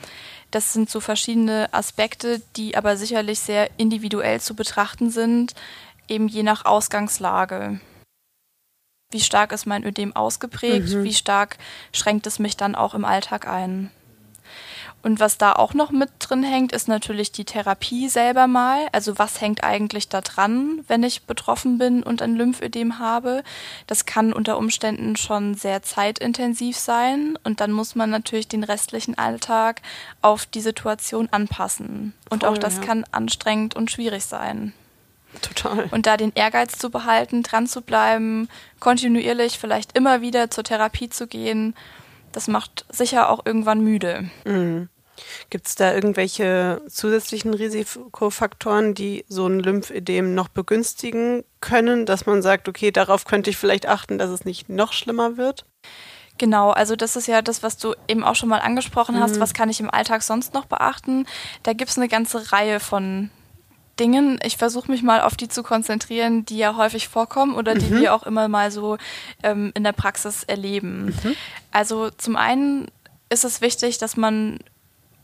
Das 0.51 0.73
sind 0.73 0.89
so 0.89 0.99
verschiedene 0.99 1.69
Aspekte, 1.71 2.41
die 2.55 2.77
aber 2.77 2.97
sicherlich 2.97 3.39
sehr 3.39 3.69
individuell 3.77 4.39
zu 4.39 4.55
betrachten 4.55 5.09
sind, 5.09 5.55
eben 6.07 6.27
je 6.27 6.43
nach 6.43 6.65
Ausgangslage. 6.65 7.79
Wie 9.11 9.21
stark 9.21 9.51
ist 9.51 9.65
mein 9.65 9.83
Ödem 9.83 10.15
ausgeprägt? 10.15 10.89
Wie 11.03 11.13
stark 11.13 11.57
schränkt 11.91 12.27
es 12.27 12.39
mich 12.39 12.57
dann 12.57 12.75
auch 12.75 12.93
im 12.93 13.05
Alltag 13.05 13.47
ein? 13.47 13.91
Und 15.03 15.19
was 15.19 15.37
da 15.37 15.51
auch 15.51 15.73
noch 15.73 15.91
mit 15.91 16.09
drin 16.19 16.43
hängt, 16.43 16.71
ist 16.71 16.87
natürlich 16.87 17.33
die 17.33 17.43
Therapie 17.43 18.07
selber 18.07 18.47
mal. 18.47 18.87
Also 18.93 19.19
was 19.19 19.41
hängt 19.41 19.61
eigentlich 19.63 20.07
da 20.07 20.21
dran, 20.21 20.79
wenn 20.87 21.03
ich 21.03 21.23
betroffen 21.23 21.77
bin 21.77 22.03
und 22.03 22.21
ein 22.21 22.35
Lymphödem 22.35 22.99
habe? 22.99 23.43
Das 23.85 24.05
kann 24.05 24.31
unter 24.31 24.57
Umständen 24.57 25.17
schon 25.17 25.55
sehr 25.55 25.83
zeitintensiv 25.83 26.77
sein 26.77 27.37
und 27.43 27.59
dann 27.59 27.73
muss 27.73 27.95
man 27.95 28.09
natürlich 28.09 28.47
den 28.47 28.63
restlichen 28.63 29.17
Alltag 29.17 29.81
auf 30.21 30.45
die 30.45 30.61
Situation 30.61 31.27
anpassen. 31.31 32.13
Und 32.29 32.43
Voll, 32.43 32.53
auch 32.53 32.57
das 32.57 32.77
ja. 32.77 32.83
kann 32.83 33.03
anstrengend 33.11 33.75
und 33.75 33.91
schwierig 33.91 34.23
sein. 34.23 34.73
Total. 35.41 35.89
Und 35.91 36.05
da 36.05 36.15
den 36.15 36.31
Ehrgeiz 36.33 36.77
zu 36.77 36.89
behalten, 36.89 37.43
dran 37.43 37.67
zu 37.67 37.81
bleiben, 37.81 38.47
kontinuierlich 38.79 39.57
vielleicht 39.59 39.97
immer 39.97 40.21
wieder 40.21 40.49
zur 40.49 40.63
Therapie 40.63 41.09
zu 41.09 41.27
gehen, 41.27 41.75
das 42.31 42.47
macht 42.47 42.85
sicher 42.89 43.29
auch 43.29 43.45
irgendwann 43.45 43.81
müde. 43.81 44.29
Gibt 45.49 45.67
es 45.67 45.75
da 45.75 45.93
irgendwelche 45.93 46.81
zusätzlichen 46.87 47.53
Risikofaktoren, 47.53 48.93
die 48.93 49.25
so 49.27 49.47
ein 49.47 49.59
Lymphödem 49.59 50.33
noch 50.33 50.47
begünstigen 50.47 51.43
können, 51.61 52.05
dass 52.05 52.25
man 52.25 52.41
sagt, 52.41 52.67
okay, 52.67 52.91
darauf 52.91 53.25
könnte 53.25 53.49
ich 53.49 53.57
vielleicht 53.57 53.87
achten, 53.87 54.17
dass 54.17 54.29
es 54.29 54.45
nicht 54.45 54.69
noch 54.69 54.93
schlimmer 54.93 55.37
wird? 55.37 55.65
Genau, 56.39 56.71
also 56.71 56.95
das 56.95 57.15
ist 57.15 57.27
ja 57.27 57.41
das, 57.41 57.61
was 57.61 57.77
du 57.77 57.93
eben 58.07 58.23
auch 58.23 58.35
schon 58.35 58.49
mal 58.49 58.59
angesprochen 58.59 59.19
hast. 59.19 59.39
Was 59.39 59.53
kann 59.53 59.69
ich 59.69 59.79
im 59.79 59.91
Alltag 59.91 60.23
sonst 60.23 60.53
noch 60.53 60.65
beachten? 60.65 61.27
Da 61.61 61.73
gibt 61.73 61.91
es 61.91 61.97
eine 61.97 62.07
ganze 62.07 62.51
Reihe 62.51 62.79
von 62.79 63.29
Dingen. 63.99 64.39
Ich 64.43 64.57
versuche 64.57 64.89
mich 64.89 65.03
mal 65.03 65.21
auf 65.21 65.35
die 65.35 65.47
zu 65.47 65.61
konzentrieren, 65.61 66.45
die 66.45 66.57
ja 66.57 66.75
häufig 66.75 67.07
vorkommen 67.07 67.53
oder 67.53 67.75
die 67.75 67.91
wir 67.91 68.15
auch 68.15 68.23
immer 68.23 68.47
mal 68.47 68.71
so 68.71 68.97
ähm, 69.43 69.71
in 69.75 69.83
der 69.83 69.91
Praxis 69.91 70.43
erleben. 70.43 71.15
Also 71.71 72.09
zum 72.09 72.35
einen 72.35 72.87
ist 73.29 73.45
es 73.45 73.61
wichtig, 73.61 73.99
dass 73.99 74.17
man 74.17 74.59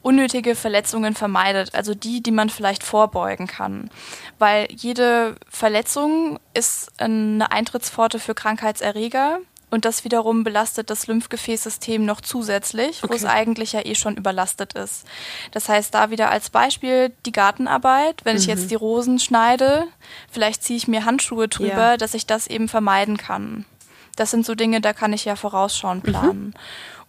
unnötige 0.02 0.56
Verletzungen 0.56 1.14
vermeidet, 1.16 1.76
also 1.76 1.94
die, 1.94 2.22
die 2.24 2.32
man 2.32 2.50
vielleicht 2.50 2.84
vorbeugen 2.84 3.48
kann. 3.48 3.90
Weil 4.38 4.68
jede 4.72 5.36
Verletzung 5.50 6.40
ist 6.54 6.90
eine 7.00 7.52
Eintrittspforte 7.52 8.20
für 8.20 8.34
Krankheitserreger 8.34 9.40
und 9.72 9.86
das 9.86 10.04
wiederum 10.04 10.44
belastet 10.44 10.90
das 10.90 11.06
Lymphgefäßsystem 11.08 12.04
noch 12.04 12.22
zusätzlich, 12.22 13.04
wo 13.04 13.14
es 13.14 13.24
Okay. 13.24 13.34
eigentlich 13.34 13.74
ja 13.74 13.86
eh 13.86 13.94
schon 13.94 14.16
überlastet 14.18 14.74
ist. 14.74 15.06
Das 15.52 15.70
heißt, 15.70 15.94
da 15.94 16.10
wieder 16.10 16.32
als 16.32 16.50
Beispiel 16.50 17.12
die 17.26 17.32
Gartenarbeit. 17.32 18.22
Wenn 18.24 18.38
ich 18.38 18.48
jetzt 18.48 18.72
die 18.72 18.76
Rosen 18.76 19.20
schneide, 19.20 19.86
vielleicht 20.32 20.64
ziehe 20.64 20.78
ich 20.78 20.88
mir 20.88 21.06
Handschuhe 21.06 21.48
drüber, 21.50 21.92
Ja. 21.92 21.98
dass 21.98 22.14
ich 22.16 22.26
das 22.26 22.48
eben 22.48 22.68
vermeiden 22.68 23.18
kann. 23.18 23.66
Das 24.16 24.32
sind 24.32 24.46
so 24.46 24.56
Dinge, 24.56 24.82
da 24.82 24.92
kann 24.94 25.14
ich 25.14 25.24
ja 25.26 25.36
vorausschauend 25.36 26.04
planen. 26.04 26.54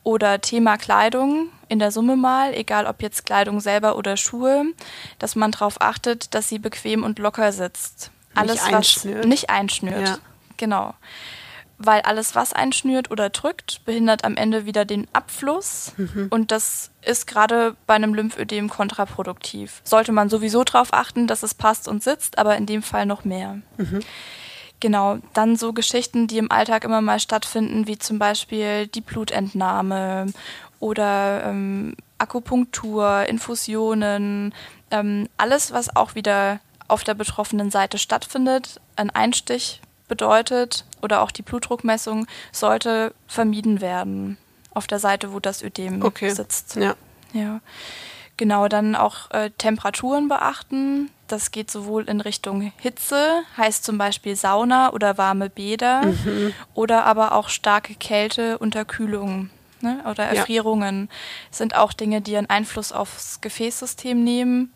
Oder 0.02 0.40
Thema 0.40 0.76
Kleidung 0.78 1.50
in 1.68 1.78
der 1.78 1.92
Summe 1.92 2.16
mal, 2.16 2.54
egal 2.54 2.86
ob 2.86 3.02
jetzt 3.02 3.26
Kleidung 3.26 3.60
selber 3.60 3.96
oder 3.96 4.16
Schuhe, 4.16 4.64
dass 5.18 5.36
man 5.36 5.52
darauf 5.52 5.80
achtet, 5.80 6.34
dass 6.34 6.48
sie 6.48 6.58
bequem 6.58 7.04
und 7.04 7.18
locker 7.18 7.52
sitzt. 7.52 8.10
Alles, 8.34 8.62
einschnürt. 8.62 9.18
was 9.18 9.26
nicht 9.26 9.50
einschnürt. 9.50 10.08
Ja. 10.08 10.18
Genau. 10.56 10.94
Weil 11.78 12.02
alles, 12.02 12.34
was 12.34 12.52
einschnürt 12.52 13.10
oder 13.10 13.30
drückt, 13.30 13.84
behindert 13.86 14.24
am 14.24 14.36
Ende 14.36 14.66
wieder 14.66 14.84
den 14.84 15.06
Abfluss. 15.14 15.92
Und 16.28 16.50
das 16.50 16.90
ist 17.00 17.26
gerade 17.26 17.74
bei 17.86 17.94
einem 17.94 18.12
Lymphödem 18.14 18.68
kontraproduktiv. 18.68 19.80
Sollte 19.84 20.12
man 20.12 20.28
sowieso 20.28 20.62
darauf 20.62 20.92
achten, 20.92 21.26
dass 21.26 21.42
es 21.42 21.54
passt 21.54 21.88
und 21.88 22.02
sitzt, 22.02 22.36
aber 22.38 22.56
in 22.56 22.66
dem 22.66 22.82
Fall 22.82 23.06
noch 23.06 23.24
mehr. 23.24 23.58
Genau, 24.80 25.18
dann 25.34 25.56
so 25.56 25.72
Geschichten, 25.72 26.26
die 26.26 26.38
im 26.38 26.50
Alltag 26.50 26.84
immer 26.84 27.00
mal 27.02 27.20
stattfinden, 27.20 27.86
wie 27.86 27.98
zum 27.98 28.18
Beispiel 28.18 28.86
die 28.86 29.02
Blutentnahme 29.02 30.26
oder 30.80 31.44
ähm, 31.44 31.94
Akupunktur, 32.18 33.26
Infusionen, 33.28 34.54
ähm, 34.90 35.28
alles, 35.36 35.72
was 35.72 35.94
auch 35.94 36.14
wieder 36.14 36.60
auf 36.88 37.04
der 37.04 37.14
betroffenen 37.14 37.70
Seite 37.70 37.98
stattfindet, 37.98 38.80
ein 38.96 39.10
Einstich 39.10 39.80
bedeutet 40.08 40.84
oder 41.02 41.22
auch 41.22 41.30
die 41.30 41.42
Blutdruckmessung 41.42 42.26
sollte 42.50 43.14
vermieden 43.28 43.80
werden 43.80 44.38
auf 44.74 44.86
der 44.86 44.98
Seite, 44.98 45.32
wo 45.32 45.40
das 45.40 45.62
Ödem 45.62 46.02
Okay. 46.02 46.30
sitzt. 46.30 46.76
Ja. 46.76 46.94
Ja, 47.32 47.60
genau, 48.40 48.68
dann 48.68 48.96
auch 48.96 49.30
äh, 49.30 49.50
Temperaturen 49.50 50.28
beachten. 50.28 51.10
Das 51.28 51.52
geht 51.52 51.70
sowohl 51.70 52.08
in 52.08 52.20
Richtung 52.20 52.72
Hitze, 52.78 53.42
heißt 53.56 53.84
zum 53.84 53.98
Beispiel 53.98 54.34
Sauna 54.34 54.92
oder 54.92 55.18
warme 55.18 55.48
Bäder, 55.50 56.02
oder 56.74 57.04
aber 57.04 57.32
auch 57.32 57.50
starke 57.50 57.94
Kälte, 57.94 58.58
Unterkühlung. 58.58 59.50
ne? 59.82 60.02
oder 60.10 60.24
Erfrierungen 60.24 61.08
ja. 61.08 61.16
sind 61.52 61.76
auch 61.76 61.92
Dinge, 61.92 62.22
die 62.22 62.36
einen 62.36 62.48
Einfluss 62.48 62.92
aufs 62.92 63.40
Gefäßsystem 63.42 64.24
nehmen 64.24 64.72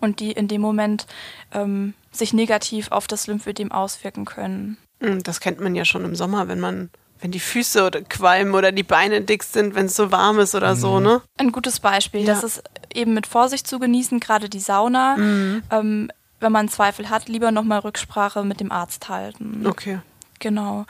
und 0.00 0.18
die 0.18 0.32
in 0.32 0.48
dem 0.48 0.62
Moment 0.62 1.06
ähm, 1.52 1.94
sich 2.10 2.32
negativ 2.32 2.90
auf 2.90 3.06
das 3.06 3.26
Lymphödem 3.26 3.70
auswirken 3.70 4.24
können. 4.24 4.78
Hm, 5.00 5.22
das 5.22 5.40
kennt 5.40 5.60
man 5.60 5.74
ja 5.74 5.84
schon 5.84 6.04
im 6.04 6.16
Sommer, 6.16 6.48
wenn 6.48 6.58
man 6.58 6.90
wenn 7.20 7.30
die 7.30 7.40
Füße 7.40 7.84
oder 7.84 8.02
qualmen 8.02 8.54
oder 8.54 8.72
die 8.72 8.82
Beine 8.82 9.20
dick 9.20 9.42
sind, 9.42 9.74
wenn 9.74 9.86
es 9.86 9.96
so 9.96 10.12
warm 10.12 10.38
ist 10.38 10.54
oder 10.54 10.74
mhm. 10.74 10.78
so, 10.78 11.00
ne? 11.00 11.22
Ein 11.36 11.52
gutes 11.52 11.80
Beispiel. 11.80 12.20
Ja. 12.20 12.34
Das 12.34 12.44
ist 12.44 12.62
eben 12.94 13.14
mit 13.14 13.26
Vorsicht 13.26 13.66
zu 13.66 13.78
genießen, 13.78 14.20
gerade 14.20 14.48
die 14.48 14.60
Sauna. 14.60 15.16
Mhm. 15.16 15.62
Ähm, 15.70 16.10
wenn 16.40 16.52
man 16.52 16.68
Zweifel 16.68 17.10
hat, 17.10 17.28
lieber 17.28 17.50
nochmal 17.50 17.80
Rücksprache 17.80 18.44
mit 18.44 18.60
dem 18.60 18.70
Arzt 18.70 19.08
halten. 19.08 19.66
Okay. 19.66 19.98
Genau. 20.38 20.86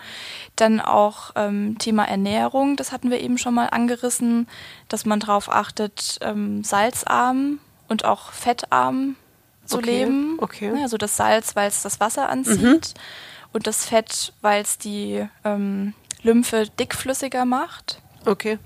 Dann 0.57 0.81
auch 0.81 1.31
ähm, 1.35 1.79
Thema 1.79 2.05
Ernährung, 2.05 2.77
das 2.77 2.93
hatten 2.93 3.11
wir 3.11 3.21
eben 3.21 3.39
schon 3.39 3.55
mal 3.55 3.67
angerissen, 3.67 4.47
dass 4.89 5.07
man 5.07 5.21
darauf 5.21 5.51
achtet, 5.51 6.19
ähm, 6.21 6.65
salzarm 6.65 7.59
und 7.89 8.05
auch 8.05 8.33
fettarm 8.33 9.17
zu 9.65 9.79
okay. 9.79 10.05
leben. 10.05 10.37
Okay. 10.39 10.73
Also 10.83 10.99
das 10.99 11.17
Salz, 11.17 11.57
weil 11.57 11.69
es 11.69 11.83
das 11.83 12.01
Wasser 12.01 12.29
anzieht 12.29 12.61
mhm. 12.95 13.53
und 13.53 13.67
das 13.67 13.87
Fett, 13.87 14.35
weil 14.43 14.63
es 14.63 14.77
die 14.77 15.27
ähm, 15.45 15.95
Lymphe 16.23 16.69
dickflüssiger 16.79 17.45
macht. 17.45 18.01
Okay. 18.27 18.59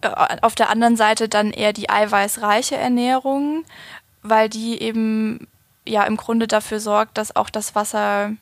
Äh, 0.00 0.36
auf 0.42 0.54
der 0.54 0.70
anderen 0.70 0.96
Seite 0.96 1.28
dann 1.28 1.50
eher 1.50 1.72
die 1.72 1.90
eiweißreiche 1.90 2.76
Ernährung, 2.76 3.64
weil 4.22 4.48
die 4.48 4.80
eben 4.82 5.46
ja 5.86 6.04
im 6.04 6.16
Grunde 6.16 6.46
dafür 6.46 6.80
sorgt, 6.80 7.18
dass 7.18 7.34
auch 7.36 7.50
das 7.50 7.74
Wasser 7.74 8.32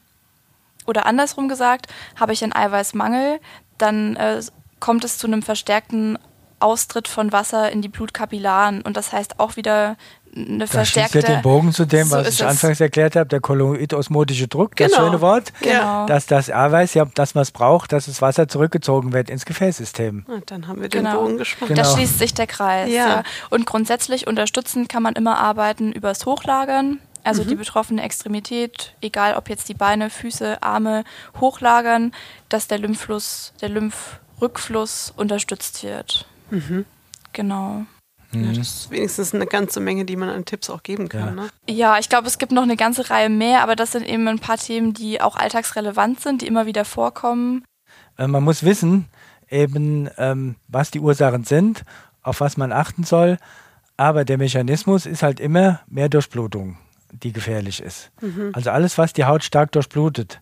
oder 0.86 1.06
andersrum 1.06 1.48
gesagt, 1.48 1.86
habe 2.18 2.32
ich 2.32 2.42
einen 2.42 2.54
Eiweißmangel, 2.54 3.40
dann 3.76 4.16
äh, 4.16 4.42
kommt 4.80 5.04
es 5.04 5.18
zu 5.18 5.26
einem 5.26 5.42
verstärkten 5.42 6.18
Austritt 6.60 7.08
von 7.08 7.30
Wasser 7.30 7.70
in 7.70 7.82
die 7.82 7.88
Blutkapillaren 7.88 8.82
und 8.82 8.96
das 8.96 9.12
heißt 9.12 9.38
auch 9.38 9.56
wieder 9.56 9.96
eine 10.46 10.58
das 10.58 10.70
verstärkte. 10.70 11.20
Das 11.20 11.30
den 11.30 11.42
Bogen 11.42 11.72
zu 11.72 11.84
dem, 11.84 12.10
was 12.10 12.28
ich 12.28 12.44
anfangs 12.44 12.80
erklärt 12.80 13.16
habe, 13.16 13.28
der 13.28 13.40
kolloidosmotische 13.40 14.48
Druck, 14.48 14.76
genau. 14.76 14.90
das 14.90 14.98
schöne 14.98 15.20
Wort, 15.20 15.52
genau. 15.60 16.06
dass 16.06 16.26
das 16.26 16.50
Eiweiß 16.50 16.94
ja, 16.94 17.06
dass 17.14 17.34
man 17.34 17.42
es 17.42 17.50
braucht, 17.50 17.92
dass 17.92 18.06
das 18.06 18.22
Wasser 18.22 18.48
zurückgezogen 18.48 19.12
wird 19.12 19.30
ins 19.30 19.44
Gefäßsystem. 19.44 20.24
Und 20.26 20.50
dann 20.50 20.68
haben 20.68 20.80
wir 20.80 20.88
den 20.88 21.04
genau. 21.04 21.22
Bogen 21.22 21.38
gespannt. 21.38 21.68
Genau. 21.70 21.82
Da 21.82 21.96
schließt 21.96 22.18
sich 22.18 22.34
der 22.34 22.46
Kreis. 22.46 22.90
Ja. 22.90 23.08
ja. 23.08 23.22
Und 23.50 23.66
grundsätzlich 23.66 24.26
unterstützend 24.26 24.88
kann 24.88 25.02
man 25.02 25.14
immer 25.14 25.38
arbeiten 25.38 25.92
übers 25.92 26.26
Hochlagern. 26.26 26.98
Also 27.24 27.42
mhm. 27.42 27.48
die 27.48 27.54
betroffene 27.56 28.02
Extremität, 28.02 28.94
egal 29.00 29.34
ob 29.34 29.48
jetzt 29.48 29.68
die 29.68 29.74
Beine, 29.74 30.08
Füße, 30.08 30.62
Arme, 30.62 31.04
hochlagern, 31.40 32.12
dass 32.48 32.68
der 32.68 32.78
Lymphfluss, 32.78 33.52
der 33.60 33.68
Lymphrückfluss 33.68 35.12
unterstützt 35.16 35.82
wird. 35.82 36.26
Mhm. 36.50 36.86
Genau. 37.32 37.84
Ja, 38.32 38.40
mhm. 38.40 38.54
das 38.54 38.68
ist 38.68 38.90
wenigstens 38.90 39.34
eine 39.34 39.46
ganze 39.46 39.80
Menge, 39.80 40.04
die 40.04 40.16
man 40.16 40.28
an 40.28 40.44
Tipps 40.44 40.68
auch 40.68 40.82
geben 40.82 41.08
kann. 41.08 41.20
Ja, 41.20 41.30
ne? 41.30 41.48
ja 41.68 41.98
ich 41.98 42.08
glaube, 42.08 42.26
es 42.26 42.38
gibt 42.38 42.52
noch 42.52 42.62
eine 42.62 42.76
ganze 42.76 43.08
Reihe 43.08 43.30
mehr, 43.30 43.62
aber 43.62 43.74
das 43.74 43.92
sind 43.92 44.06
eben 44.06 44.28
ein 44.28 44.38
paar 44.38 44.58
Themen, 44.58 44.92
die 44.92 45.20
auch 45.20 45.36
alltagsrelevant 45.36 46.20
sind, 46.20 46.42
die 46.42 46.46
immer 46.46 46.66
wieder 46.66 46.84
vorkommen. 46.84 47.64
Äh, 48.18 48.26
man 48.26 48.44
muss 48.44 48.64
wissen, 48.64 49.06
eben, 49.48 50.10
ähm, 50.18 50.56
was 50.68 50.90
die 50.90 51.00
Ursachen 51.00 51.44
sind, 51.44 51.84
auf 52.22 52.40
was 52.40 52.56
man 52.56 52.72
achten 52.72 53.04
soll, 53.04 53.38
aber 53.96 54.24
der 54.24 54.38
Mechanismus 54.38 55.06
ist 55.06 55.22
halt 55.22 55.40
immer 55.40 55.80
mehr 55.88 56.08
Durchblutung, 56.08 56.76
die 57.10 57.32
gefährlich 57.32 57.82
ist. 57.82 58.10
Mhm. 58.20 58.50
Also 58.52 58.70
alles, 58.70 58.98
was 58.98 59.12
die 59.14 59.24
Haut 59.24 59.42
stark 59.42 59.72
durchblutet, 59.72 60.40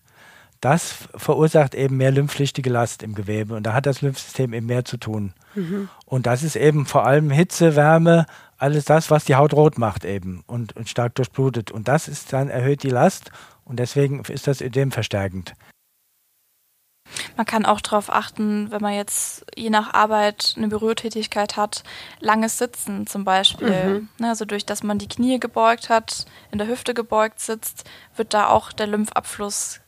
das 0.60 0.94
verursacht 1.14 1.74
eben 1.74 1.96
mehr 1.96 2.10
lymphpflichtige 2.10 2.70
Last 2.70 3.02
im 3.02 3.14
Gewebe 3.14 3.54
und 3.54 3.62
da 3.64 3.72
hat 3.74 3.86
das 3.86 4.02
Lymphsystem 4.02 4.52
eben 4.52 4.66
mehr 4.66 4.84
zu 4.84 4.96
tun. 4.96 5.32
Mhm. 5.56 5.88
Und 6.04 6.26
das 6.26 6.42
ist 6.42 6.56
eben 6.56 6.86
vor 6.86 7.04
allem 7.06 7.30
Hitze, 7.30 7.74
Wärme, 7.74 8.26
alles 8.58 8.84
das, 8.84 9.10
was 9.10 9.24
die 9.24 9.34
Haut 9.34 9.52
rot 9.52 9.78
macht 9.78 10.04
eben 10.04 10.42
und, 10.46 10.76
und 10.76 10.88
stark 10.88 11.14
durchblutet. 11.14 11.70
Und 11.70 11.88
das 11.88 12.08
ist 12.08 12.32
dann 12.32 12.48
erhöht 12.48 12.82
die 12.82 12.90
Last 12.90 13.30
und 13.64 13.78
deswegen 13.78 14.20
ist 14.20 14.46
das 14.46 14.60
Ödem 14.60 14.92
verstärkend. 14.92 15.54
Man 17.36 17.46
kann 17.46 17.66
auch 17.66 17.80
darauf 17.80 18.10
achten, 18.10 18.70
wenn 18.70 18.80
man 18.80 18.94
jetzt 18.94 19.44
je 19.56 19.70
nach 19.70 19.94
Arbeit 19.94 20.54
eine 20.56 20.68
Bürotätigkeit 20.68 21.56
hat, 21.56 21.84
langes 22.20 22.58
Sitzen 22.58 23.06
zum 23.06 23.24
Beispiel. 23.24 24.00
Mhm. 24.00 24.08
Ne, 24.18 24.28
also 24.28 24.44
durch 24.44 24.66
dass 24.66 24.82
man 24.82 24.98
die 24.98 25.08
Knie 25.08 25.38
gebeugt 25.38 25.88
hat, 25.88 26.26
in 26.50 26.58
der 26.58 26.66
Hüfte 26.66 26.94
gebeugt 26.94 27.40
sitzt, 27.40 27.84
wird 28.16 28.34
da 28.34 28.48
auch 28.48 28.72
der 28.72 28.86
Lymphabfluss 28.86 29.80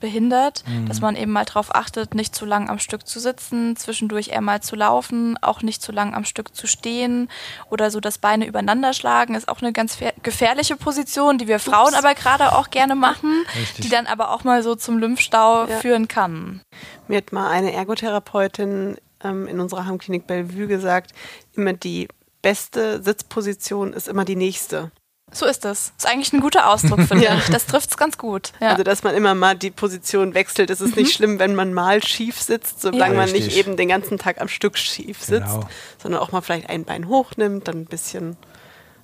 behindert, 0.00 0.64
mhm. 0.66 0.86
dass 0.86 1.00
man 1.00 1.16
eben 1.16 1.32
mal 1.32 1.44
darauf 1.44 1.74
achtet, 1.74 2.14
nicht 2.14 2.34
zu 2.34 2.44
lang 2.44 2.68
am 2.68 2.78
Stück 2.78 3.06
zu 3.06 3.20
sitzen, 3.20 3.76
zwischendurch 3.76 4.28
eher 4.28 4.40
mal 4.40 4.60
zu 4.62 4.76
laufen, 4.76 5.38
auch 5.42 5.62
nicht 5.62 5.82
zu 5.82 5.92
lang 5.92 6.14
am 6.14 6.24
Stück 6.24 6.54
zu 6.54 6.66
stehen 6.66 7.28
oder 7.70 7.90
so 7.90 8.00
das 8.00 8.18
Beine 8.18 8.46
übereinander 8.46 8.92
schlagen, 8.92 9.34
ist 9.34 9.48
auch 9.48 9.62
eine 9.62 9.72
ganz 9.72 9.98
gefährliche 10.22 10.76
Position, 10.76 11.38
die 11.38 11.48
wir 11.48 11.58
Frauen 11.58 11.88
Ups. 11.88 11.98
aber 11.98 12.14
gerade 12.14 12.52
auch 12.56 12.70
gerne 12.70 12.94
machen, 12.94 13.44
Richtig. 13.56 13.84
die 13.84 13.90
dann 13.90 14.06
aber 14.06 14.30
auch 14.30 14.44
mal 14.44 14.62
so 14.62 14.74
zum 14.74 14.98
Lymphstau 14.98 15.66
ja. 15.66 15.78
führen 15.78 16.08
kann. 16.08 16.60
Mir 17.08 17.18
hat 17.18 17.32
mal 17.32 17.50
eine 17.50 17.72
Ergotherapeutin 17.72 18.96
ähm, 19.22 19.46
in 19.46 19.60
unserer 19.60 19.86
Heimklinik 19.86 20.26
Bellevue 20.26 20.66
gesagt, 20.66 21.12
immer 21.54 21.72
die 21.72 22.08
beste 22.42 23.02
Sitzposition 23.02 23.92
ist 23.92 24.08
immer 24.08 24.24
die 24.24 24.36
nächste. 24.36 24.92
So 25.32 25.44
ist 25.44 25.64
es. 25.64 25.92
Ist 25.98 26.06
eigentlich 26.06 26.32
ein 26.32 26.40
guter 26.40 26.70
Ausdruck, 26.70 27.00
finde 27.00 27.24
ja. 27.24 27.36
ich. 27.36 27.46
Das 27.48 27.66
trifft 27.66 27.90
es 27.90 27.96
ganz 27.96 28.16
gut. 28.16 28.52
Ja. 28.60 28.70
Also, 28.70 28.84
dass 28.84 29.02
man 29.02 29.14
immer 29.14 29.34
mal 29.34 29.56
die 29.56 29.70
Position 29.70 30.34
wechselt. 30.34 30.70
Es 30.70 30.80
ist 30.80 30.96
mhm. 30.96 31.02
nicht 31.02 31.14
schlimm, 31.14 31.38
wenn 31.38 31.54
man 31.54 31.74
mal 31.74 32.02
schief 32.02 32.40
sitzt, 32.40 32.80
solange 32.80 33.14
ja. 33.14 33.20
man 33.20 33.32
nicht 33.32 33.56
eben 33.56 33.76
den 33.76 33.88
ganzen 33.88 34.18
Tag 34.18 34.40
am 34.40 34.48
Stück 34.48 34.78
schief 34.78 35.22
sitzt, 35.22 35.46
genau. 35.46 35.68
sondern 36.00 36.22
auch 36.22 36.32
mal 36.32 36.42
vielleicht 36.42 36.70
ein 36.70 36.84
Bein 36.84 37.08
hochnimmt, 37.08 37.66
dann 37.66 37.80
ein 37.80 37.86
bisschen 37.86 38.36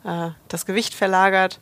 äh, 0.04 0.30
das 0.48 0.64
Gewicht 0.64 0.94
verlagert. 0.94 1.60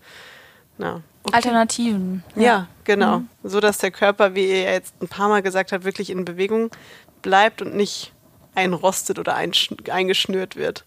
Na, 0.77 1.03
okay. 1.25 1.37
Alternativen. 1.37 2.23
Ja, 2.37 2.43
ja 2.43 2.69
genau. 2.85 3.21
Mhm. 3.21 3.29
So 3.43 3.61
dass 3.61 3.79
der 3.79 3.91
Körper, 3.91 4.35
wie 4.35 4.47
ihr 4.47 4.63
jetzt 4.63 4.95
ein 5.01 5.09
paar 5.09 5.29
Mal 5.29 5.43
gesagt 5.43 5.73
habt, 5.73 5.85
wirklich 5.85 6.11
in 6.11 6.25
Bewegung 6.27 6.71
bleibt 7.23 7.63
und 7.63 7.75
nicht 7.75 8.13
einrostet 8.55 9.19
oder 9.19 9.37
eingeschnürt 9.37 10.57
wird. 10.57 10.85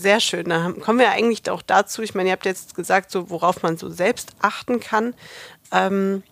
Sehr 0.00 0.20
schön. 0.20 0.48
Da 0.48 0.72
kommen 0.80 0.98
wir 0.98 1.10
eigentlich 1.10 1.48
auch 1.50 1.60
dazu. 1.60 2.00
Ich 2.00 2.14
meine, 2.14 2.30
ihr 2.30 2.32
habt 2.32 2.46
jetzt 2.46 2.74
gesagt, 2.74 3.10
so 3.10 3.28
worauf 3.28 3.62
man 3.62 3.76
so 3.76 3.90
selbst 3.90 4.32
achten 4.40 4.80
kann. 4.80 5.12
Ähm, 5.72 6.22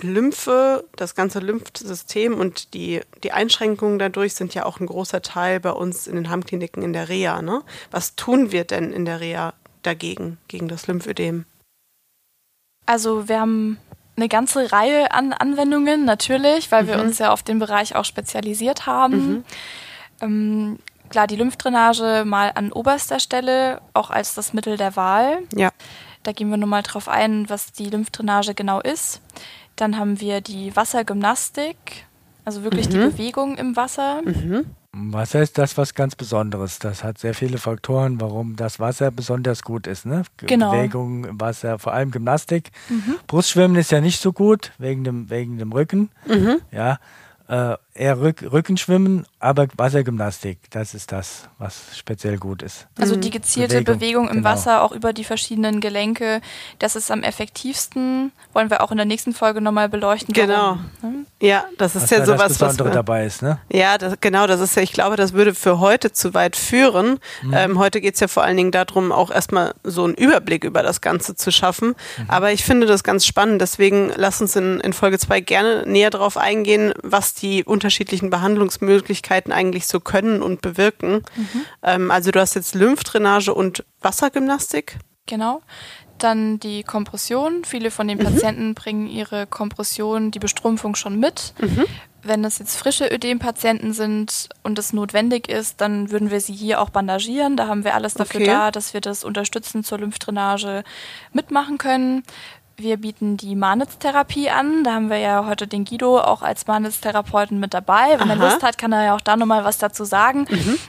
Lymphe, 0.00 0.84
das 0.94 1.14
ganze 1.14 1.38
Lymphsystem 1.40 2.34
und 2.34 2.74
die, 2.74 3.00
die 3.24 3.32
Einschränkungen 3.32 3.98
dadurch 3.98 4.34
sind 4.34 4.52
ja 4.52 4.66
auch 4.66 4.78
ein 4.78 4.86
großer 4.86 5.22
Teil 5.22 5.58
bei 5.58 5.70
uns 5.70 6.06
in 6.06 6.16
den 6.16 6.28
Heimkliniken 6.28 6.82
in 6.82 6.92
der 6.92 7.08
Reha. 7.08 7.40
Ne? 7.40 7.62
Was 7.90 8.14
tun 8.14 8.52
wir 8.52 8.64
denn 8.64 8.92
in 8.92 9.06
der 9.06 9.20
Reha 9.20 9.54
dagegen, 9.82 10.36
gegen 10.48 10.68
das 10.68 10.86
Lymphödem? 10.86 11.46
Also 12.84 13.26
wir 13.28 13.40
haben 13.40 13.78
eine 14.16 14.28
ganze 14.28 14.70
Reihe 14.70 15.12
an 15.12 15.32
Anwendungen 15.32 16.04
natürlich, 16.04 16.70
weil 16.70 16.82
mhm. 16.82 16.88
wir 16.88 16.98
uns 16.98 17.18
ja 17.18 17.32
auf 17.32 17.42
den 17.42 17.58
Bereich 17.58 17.96
auch 17.96 18.04
spezialisiert 18.04 18.84
haben. 18.84 19.28
Mhm. 19.28 19.44
Ähm, 20.20 20.78
klar, 21.08 21.26
die 21.26 21.36
Lymphdrainage 21.36 22.24
mal 22.24 22.52
an 22.54 22.72
oberster 22.72 23.20
Stelle, 23.20 23.80
auch 23.94 24.10
als 24.10 24.34
das 24.34 24.52
Mittel 24.52 24.76
der 24.76 24.96
Wahl. 24.96 25.38
Ja. 25.54 25.70
Da 26.22 26.32
gehen 26.32 26.50
wir 26.50 26.56
nochmal 26.56 26.82
drauf 26.82 27.08
ein, 27.08 27.48
was 27.48 27.72
die 27.72 27.88
Lymphdrainage 27.88 28.54
genau 28.54 28.80
ist. 28.80 29.20
Dann 29.76 29.98
haben 29.98 30.20
wir 30.20 30.40
die 30.40 30.74
Wassergymnastik, 30.74 31.76
also 32.44 32.64
wirklich 32.64 32.88
mhm. 32.88 32.92
die 32.92 32.98
Bewegung 32.98 33.56
im 33.56 33.76
Wasser. 33.76 34.22
Mhm. 34.24 34.66
Wasser 34.92 35.42
ist 35.42 35.58
das 35.58 35.76
was 35.76 35.94
ganz 35.94 36.16
Besonderes. 36.16 36.78
Das 36.78 37.04
hat 37.04 37.18
sehr 37.18 37.34
viele 37.34 37.58
Faktoren, 37.58 38.20
warum 38.20 38.56
das 38.56 38.80
Wasser 38.80 39.10
besonders 39.10 39.62
gut 39.62 39.86
ist. 39.86 40.06
Ne? 40.06 40.24
Genau. 40.38 40.72
Bewegung 40.72 41.24
im 41.24 41.40
Wasser, 41.40 41.78
vor 41.78 41.92
allem 41.92 42.10
Gymnastik. 42.10 42.70
Mhm. 42.88 43.16
Brustschwimmen 43.26 43.76
ist 43.76 43.92
ja 43.92 44.00
nicht 44.00 44.20
so 44.20 44.32
gut, 44.32 44.72
wegen 44.78 45.04
dem, 45.04 45.30
wegen 45.30 45.58
dem 45.58 45.72
Rücken. 45.72 46.10
Mhm. 46.26 46.60
Ja, 46.72 46.98
äh, 47.48 47.76
eher 47.98 48.20
Rück 48.20 48.42
Rückenschwimmen, 48.50 49.26
aber 49.40 49.68
Wassergymnastik, 49.76 50.58
das 50.70 50.94
ist 50.94 51.12
das, 51.12 51.48
was 51.58 51.96
speziell 51.96 52.38
gut 52.38 52.62
ist. 52.62 52.86
Also 52.98 53.16
die 53.16 53.30
gezielte 53.30 53.82
Bewegung, 53.82 53.98
Bewegung 53.98 54.28
im 54.28 54.36
genau. 54.38 54.48
Wasser, 54.48 54.82
auch 54.82 54.92
über 54.92 55.12
die 55.12 55.24
verschiedenen 55.24 55.80
Gelenke, 55.80 56.40
das 56.78 56.96
ist 56.96 57.10
am 57.10 57.22
effektivsten. 57.22 58.32
Wollen 58.52 58.70
wir 58.70 58.82
auch 58.82 58.90
in 58.90 58.96
der 58.96 59.06
nächsten 59.06 59.34
Folge 59.34 59.60
nochmal 59.60 59.88
beleuchten. 59.88 60.32
Genau. 60.32 60.78
Warum, 61.00 61.26
Ja, 61.40 61.64
das 61.76 61.96
ist 61.96 62.02
was 62.02 62.10
ja 62.10 62.18
da 62.18 62.26
sowas, 62.26 62.38
das 62.40 62.58
Besondere 62.58 62.88
was 62.88 62.92
wir, 62.92 62.94
dabei 62.94 63.26
ist, 63.26 63.42
ne? 63.42 63.58
Ja, 63.72 63.98
das, 63.98 64.14
genau, 64.20 64.46
das 64.46 64.60
ist 64.60 64.76
ja, 64.76 64.82
ich 64.82 64.92
glaube, 64.92 65.16
das 65.16 65.32
würde 65.32 65.54
für 65.54 65.80
heute 65.80 66.12
zu 66.12 66.34
weit 66.34 66.56
führen. 66.56 67.18
Mhm. 67.42 67.54
Ähm, 67.54 67.78
heute 67.78 68.00
geht 68.00 68.14
es 68.14 68.20
ja 68.20 68.28
vor 68.28 68.42
allen 68.42 68.56
Dingen 68.56 68.72
darum, 68.72 69.12
auch 69.12 69.30
erstmal 69.30 69.74
so 69.84 70.04
einen 70.04 70.14
Überblick 70.14 70.64
über 70.64 70.82
das 70.82 71.00
Ganze 71.00 71.34
zu 71.36 71.52
schaffen. 71.52 71.88
Mhm. 71.88 72.24
Aber 72.28 72.52
ich 72.52 72.64
finde 72.64 72.86
das 72.86 73.04
ganz 73.04 73.26
spannend, 73.26 73.60
deswegen 73.60 74.12
lass 74.16 74.40
uns 74.40 74.56
in, 74.56 74.80
in 74.80 74.92
Folge 74.92 75.18
2 75.18 75.40
gerne 75.40 75.84
näher 75.86 76.10
darauf 76.10 76.36
eingehen, 76.36 76.92
was 77.02 77.34
die 77.34 77.64
unterschiedlichen 77.88 78.28
Behandlungsmöglichkeiten 78.28 79.50
eigentlich 79.50 79.86
so 79.86 79.98
können 79.98 80.42
und 80.42 80.60
bewirken. 80.60 81.22
Mhm. 81.34 81.64
Ähm, 81.82 82.10
also 82.10 82.30
du 82.30 82.38
hast 82.38 82.54
jetzt 82.54 82.74
Lymphdrainage 82.74 83.54
und 83.54 83.82
Wassergymnastik. 84.02 84.98
Genau. 85.26 85.62
Dann 86.18 86.60
die 86.60 86.82
Kompression. 86.82 87.64
Viele 87.64 87.90
von 87.90 88.08
den 88.08 88.18
Patienten 88.18 88.74
bringen 88.74 89.06
ihre 89.06 89.46
Kompression, 89.46 90.30
die 90.30 90.38
Bestrumpfung 90.40 90.96
schon 90.96 91.18
mit. 91.18 91.54
Wenn 92.22 92.44
es 92.44 92.58
jetzt 92.58 92.76
frische 92.76 93.06
Ödem-Patienten 93.14 93.92
sind 93.92 94.48
und 94.64 94.78
es 94.78 94.92
notwendig 94.92 95.48
ist, 95.48 95.80
dann 95.80 96.10
würden 96.10 96.32
wir 96.32 96.40
sie 96.40 96.52
hier 96.52 96.80
auch 96.80 96.90
bandagieren. 96.90 97.56
Da 97.56 97.68
haben 97.68 97.84
wir 97.84 97.94
alles 97.94 98.14
dafür 98.14 98.40
Okay. 98.40 98.50
da, 98.50 98.70
dass 98.72 98.92
wir 98.92 99.00
das 99.00 99.22
unterstützen 99.22 99.84
zur 99.84 99.98
Lymphdrainage 99.98 100.82
mitmachen 101.32 101.78
können. 101.78 102.24
Wir 102.80 102.96
bieten 102.96 103.36
die 103.36 103.56
Manitz-Therapie 103.56 104.50
an. 104.50 104.84
Da 104.84 104.92
haben 104.92 105.10
wir 105.10 105.18
ja 105.18 105.46
heute 105.46 105.66
den 105.66 105.84
Guido 105.84 106.20
auch 106.20 106.42
als 106.42 106.68
Manitz-Therapeuten 106.68 107.58
mit 107.58 107.74
dabei. 107.74 108.20
Wenn 108.20 108.30
er 108.30 108.36
Aha. 108.36 108.50
Lust 108.50 108.62
hat, 108.62 108.78
kann 108.78 108.92
er 108.92 109.04
ja 109.04 109.14
auch 109.16 109.20
da 109.20 109.36
nochmal 109.36 109.64
was 109.64 109.78
dazu 109.78 110.04
sagen. 110.04 110.46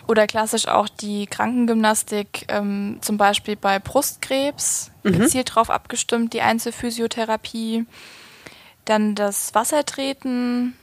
Oder 0.07 0.27
klassisch 0.27 0.67
auch 0.67 0.87
die 0.87 1.25
Krankengymnastik, 1.25 2.45
ähm, 2.49 2.99
zum 3.01 3.17
Beispiel 3.17 3.55
bei 3.55 3.79
Brustkrebs, 3.79 4.91
gezielt 5.01 5.55
drauf 5.55 5.71
abgestimmt, 5.71 6.33
die 6.33 6.41
Einzelphysiotherapie. 6.41 7.87
Dann 8.85 9.15
das 9.15 9.55
Wassertreten, 9.55 10.75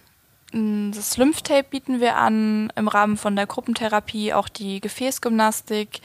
das 0.52 1.16
Lymphtape 1.18 1.68
bieten 1.70 2.00
wir 2.00 2.16
an, 2.16 2.72
im 2.74 2.88
Rahmen 2.88 3.16
von 3.16 3.36
der 3.36 3.46
Gruppentherapie 3.46 4.32
auch 4.32 4.48
die 4.48 4.80
Gefäßgymnastik, 4.80 6.00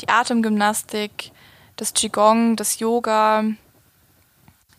die 0.00 0.08
Atemgymnastik, 0.08 1.30
das 1.76 1.94
Qigong, 1.94 2.56
das 2.56 2.80
Yoga, 2.80 3.44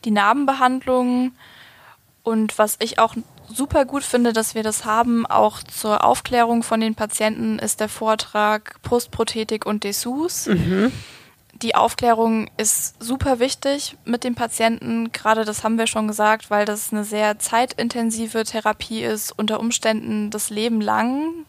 die 0.06 0.12
Narbenbehandlung 0.12 1.34
und 2.24 2.58
was 2.58 2.78
ich 2.80 3.00
auch 3.00 3.16
super 3.48 3.86
gut 3.86 4.04
finde, 4.04 4.34
dass 4.34 4.56
wir 4.56 4.64
das 4.64 4.86
haben, 4.86 5.26
auch 5.26 5.64
zur 5.64 6.04
Aufklärung 6.04 6.64
von 6.64 6.80
den 6.80 6.96
Patienten, 6.96 7.60
ist 7.60 7.80
der 7.80 7.90
Vortrag 7.90 8.82
Brustprothetik 8.84 9.66
und 9.66 9.84
Dessous. 9.84 10.48
Die 11.62 11.76
Aufklärung 11.76 12.50
ist 12.58 12.96
super 13.04 13.40
wichtig 13.40 13.96
mit 14.04 14.24
dem 14.24 14.34
Patienten. 14.34 15.12
Gerade 15.12 15.46
das 15.46 15.64
haben 15.64 15.78
wir 15.78 15.86
schon 15.86 16.08
gesagt, 16.08 16.50
weil 16.50 16.66
das 16.66 16.92
eine 16.92 17.04
sehr 17.04 17.38
zeitintensive 17.38 18.46
Therapie 18.46 19.04
ist, 19.04 19.32
unter 19.38 19.60
Umständen 19.60 20.32
das 20.32 20.50
Leben 20.50 20.82
lang, 20.82 21.46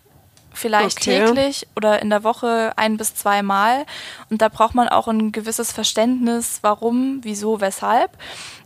vielleicht 0.54 0.98
Okay. 0.98 1.24
täglich 1.26 1.66
oder 1.76 2.02
in 2.02 2.10
der 2.10 2.24
Woche 2.24 2.72
ein 2.76 2.96
bis 2.96 3.14
zweimal. 3.14 3.84
Und 4.30 4.42
da 4.42 4.48
braucht 4.48 4.74
man 4.74 4.88
auch 4.88 5.08
ein 5.08 5.32
gewisses 5.32 5.72
Verständnis, 5.72 6.58
warum, 6.62 7.20
wieso, 7.22 7.60
weshalb. 7.60 8.10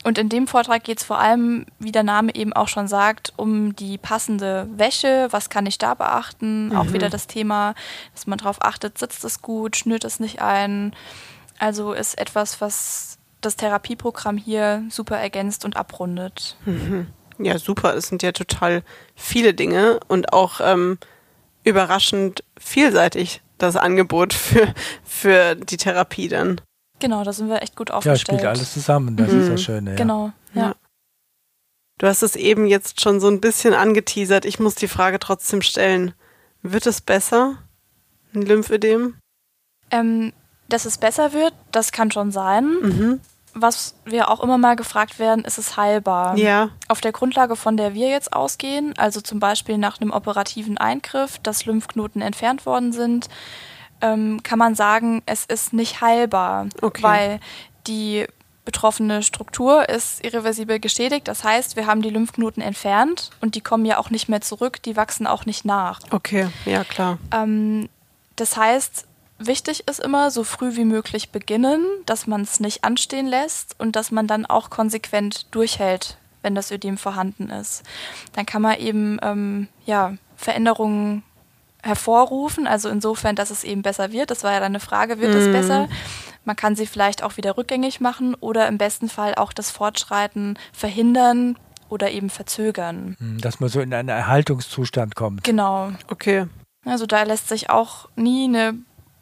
Und 0.05 0.18
in 0.18 0.28
dem 0.28 0.47
Vortrag 0.47 0.84
geht 0.84 0.99
es 0.99 1.05
vor 1.05 1.18
allem, 1.18 1.66
wie 1.78 1.93
der 1.93 2.03
Name 2.03 2.34
eben 2.34 2.53
auch 2.53 2.68
schon 2.68 2.89
sagt, 2.89 3.32
um 3.37 3.74
die 3.76 3.99
passende 3.99 4.68
Wäsche. 4.76 5.28
Was 5.30 5.51
kann 5.51 5.66
ich 5.66 5.78
da 5.78 5.95
beachten? 5.95 6.76
Auch 6.76 6.93
wieder 6.93 7.11
das 7.11 7.26
Thema, 7.26 7.74
dass 8.14 8.26
man 8.26 8.39
darauf 8.39 8.62
achtet, 8.62 8.99
sitzt 8.99 9.24
es 9.24 9.43
gut, 9.43 9.76
schnürt 9.76 10.05
es 10.05 10.20
nicht 10.20 10.41
ein. 10.41 10.95
Also 11.59 11.93
ist 11.93 12.18
etwas, 12.18 12.61
was 12.61 13.18
das 13.41 13.57
Therapieprogramm 13.57 14.37
hier 14.37 14.84
super 14.91 15.16
ergänzt 15.18 15.64
und 15.64 15.76
abrundet. 15.76 16.57
Ja, 17.39 17.59
super. 17.59 17.95
Es 17.95 18.09
sind 18.09 18.22
ja 18.22 18.32
total 18.32 18.82
viele 19.14 19.55
Dinge 19.55 20.01
und 20.09 20.32
auch 20.32 20.61
ähm, 20.62 20.99
überraschend 21.66 22.42
vielseitig 22.58 23.42
das 23.58 23.76
Angebot 23.76 24.32
für, 24.32 24.72
für 25.04 25.54
die 25.56 25.76
Therapie 25.76 26.28
dann. 26.28 26.60
Genau, 26.98 27.24
da 27.24 27.32
sind 27.32 27.48
wir 27.48 27.60
echt 27.62 27.76
gut 27.76 27.90
Ja, 27.90 27.96
aufgestellt. 27.96 28.40
spielt 28.40 28.44
alles 28.44 28.72
zusammen. 28.72 29.16
Das 29.16 29.30
ist 29.32 29.50
das 29.50 29.62
Schöne. 29.62 29.90
Ja. 29.90 29.96
Genau, 29.96 30.32
ja. 30.54 30.62
Ja. 30.68 30.76
Du 31.98 32.06
hast 32.06 32.22
es 32.22 32.36
eben 32.36 32.66
jetzt 32.66 33.00
schon 33.00 33.20
so 33.20 33.28
ein 33.28 33.40
bisschen 33.40 33.74
angeteasert. 33.74 34.44
Ich 34.44 34.58
muss 34.60 34.74
die 34.74 34.88
Frage 34.88 35.18
trotzdem 35.18 35.62
stellen. 35.62 36.12
Wird 36.62 36.86
es 36.86 37.00
besser? 37.00 37.58
Ein 38.34 38.42
Lymphödem? 38.42 39.16
Ähm, 39.90 40.32
dass 40.68 40.84
es 40.84 40.98
besser 40.98 41.32
wird, 41.32 41.54
das 41.72 41.92
kann 41.92 42.10
schon 42.10 42.32
sein. 42.32 42.64
Mhm. 42.82 43.20
Was 43.59 43.94
wir 44.04 44.30
auch 44.30 44.40
immer 44.40 44.59
mal 44.59 44.76
gefragt 44.76 45.18
werden, 45.18 45.42
ist 45.44 45.57
es 45.57 45.78
heilbar? 45.78 46.36
Ja. 46.36 46.68
Auf 46.88 47.00
der 47.00 47.12
Grundlage, 47.12 47.57
von 47.57 47.78
der 47.78 47.94
wir 47.94 48.09
jetzt 48.11 48.34
ausgehen, 48.34 48.92
also 48.98 49.22
zum 49.22 49.40
Beispiel 49.40 49.78
nach 49.78 49.98
einem 49.98 50.11
operativen 50.11 50.76
Eingriff, 50.76 51.38
dass 51.38 51.64
Lymphknoten 51.64 52.20
entfernt 52.20 52.66
worden 52.66 52.92
sind, 52.92 53.28
ähm, 54.02 54.42
kann 54.42 54.59
man 54.59 54.74
sagen, 54.74 55.22
es 55.24 55.46
ist 55.46 55.72
nicht 55.72 56.02
heilbar, 56.02 56.66
Okay. 56.82 57.02
weil 57.02 57.40
die 57.86 58.26
betroffene 58.66 59.22
Struktur 59.22 59.88
ist 59.88 60.22
irreversibel 60.22 60.78
geschädigt. 60.80 61.26
Das 61.28 61.42
heißt, 61.44 61.76
wir 61.76 61.86
haben 61.86 62.02
die 62.02 62.11
Lymphknoten 62.11 62.62
entfernt 62.62 63.30
und 63.40 63.54
die 63.54 63.61
kommen 63.62 63.86
ja 63.86 63.96
auch 63.96 64.11
nicht 64.11 64.28
mehr 64.28 64.42
zurück, 64.42 64.82
die 64.82 64.96
wachsen 64.96 65.26
auch 65.26 65.46
nicht 65.46 65.64
nach. 65.64 66.00
Okay, 66.11 66.48
ja 66.66 66.84
klar. 66.84 67.16
Ähm, 67.32 67.88
das 68.34 68.57
heißt, 68.57 69.07
wichtig 69.39 69.87
ist 69.89 70.01
immer, 70.01 70.30
so 70.30 70.45
früh 70.45 70.76
wie 70.76 70.84
möglich 70.84 71.30
beginnen, 71.30 71.84
dass 72.07 72.26
man 72.26 72.43
es 72.43 72.61
nicht 72.61 72.84
anstehen 72.84 73.26
lässt 73.26 73.78
und 73.78 73.97
dass 73.97 74.11
man 74.11 74.26
dann 74.26 74.47
auch 74.47 74.70
konsequent 74.70 75.47
durchhält, 75.55 76.16
wenn 76.43 76.55
das 76.55 76.70
Ödem 76.70 76.99
vorhanden 76.99 77.51
ist. 77.51 77.82
Dann 78.32 78.47
kann 78.47 78.62
man 78.62 78.78
eben 78.78 79.18
ähm, 79.22 79.68
ja, 79.84 80.14
Veränderungen 80.37 81.22
hervorrufen, 81.82 82.66
also 82.66 82.89
insofern, 82.89 83.37
dass 83.37 83.51
es 83.51 83.64
eben 83.64 83.82
besser 83.82 84.11
wird. 84.11 84.30
Das 84.30 84.43
war 84.43 84.53
ja 84.53 84.59
dann 84.61 84.72
eine 84.72 84.80
Frage, 84.80 85.20
wird 85.20 85.34
es 85.34 85.51
besser? 85.51 85.89
Man 86.45 86.57
kann 86.57 86.76
sie 86.76 86.87
vielleicht 86.87 87.22
auch 87.22 87.37
wieder 87.37 87.57
rückgängig 87.57 88.01
machen 88.01 88.34
oder 88.34 88.68
im 88.68 88.78
besten 88.78 89.09
Fall 89.09 89.34
auch 89.34 89.53
das 89.53 89.70
Fortschreiten 89.70 90.59
verhindern 90.72 91.57
oder 91.89 92.11
eben 92.11 92.30
verzögern. 92.30 93.16
Hm, 93.18 93.41
Dass 93.41 93.61
man 93.61 93.68
so 93.68 93.80
in 93.80 93.93
einen 93.95 94.09
Erhaltungszustand 94.09 95.14
kommt. 95.14 95.45
Genau. 95.45 95.93
Okay. 96.09 96.47
Also 96.84 97.07
da 97.07 97.22
lässt 97.24 97.49
sich 97.49 97.70
auch 97.70 98.09
nie 98.16 98.45
eine 98.45 98.74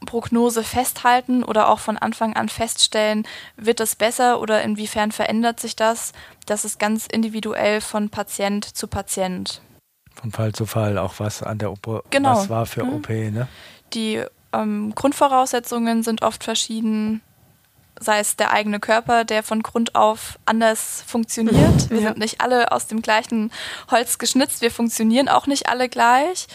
Prognose 0.05 0.63
festhalten 0.65 1.45
oder 1.45 1.69
auch 1.69 1.79
von 1.79 1.97
Anfang 1.99 2.35
an 2.37 2.49
feststellen, 2.49 3.27
wird 3.57 3.81
es 3.81 3.97
besser 3.97 4.41
oder 4.41 4.63
inwiefern 4.63 5.13
verändert 5.13 5.61
sich 5.61 5.77
das. 5.77 6.13
Das 6.47 6.65
ist 6.65 6.79
ganz 6.79 7.07
individuell 7.07 7.81
von 7.81 8.11
Patient 8.11 8.65
zu 8.65 8.87
Patient. 8.89 9.61
Von 10.15 10.31
Fall 10.31 10.53
zu 10.53 10.67
Fall, 10.67 10.97
auch 10.99 11.15
was 11.19 11.43
an 11.43 11.59
der 11.59 11.71
OP, 11.73 12.05
Genau. 12.11 12.31
was 12.37 12.49
war 12.49 12.67
für 12.67 12.85
Mhm. 12.85 12.95
OP, 12.95 13.09
ne? 13.09 13.49
Die 13.95 14.23
ähm, 14.53 14.93
Grundvoraussetzungen 14.95 16.03
sind 16.05 16.23
oft 16.23 16.45
verschieden, 16.45 17.21
sei 17.99 18.19
es 18.21 18.37
der 18.37 18.53
eigene 18.53 18.79
Körper, 18.81 19.25
der 19.25 19.43
von 19.43 19.63
Grund 19.63 19.95
auf 19.97 20.39
anders 20.47 21.03
funktioniert. 21.07 21.91
Wir 21.91 21.99
Ja. 22.01 22.09
sind 22.09 22.19
nicht 22.19 22.41
alle 22.41 22.71
aus 22.73 22.87
dem 22.87 23.03
gleichen 23.03 23.51
Holz 23.91 24.19
geschnitzt, 24.19 24.61
wir 24.63 24.71
funktionieren 24.71 25.29
auch 25.29 25.47
nicht 25.47 25.69
alle 25.69 25.89
gleich. 25.89 26.47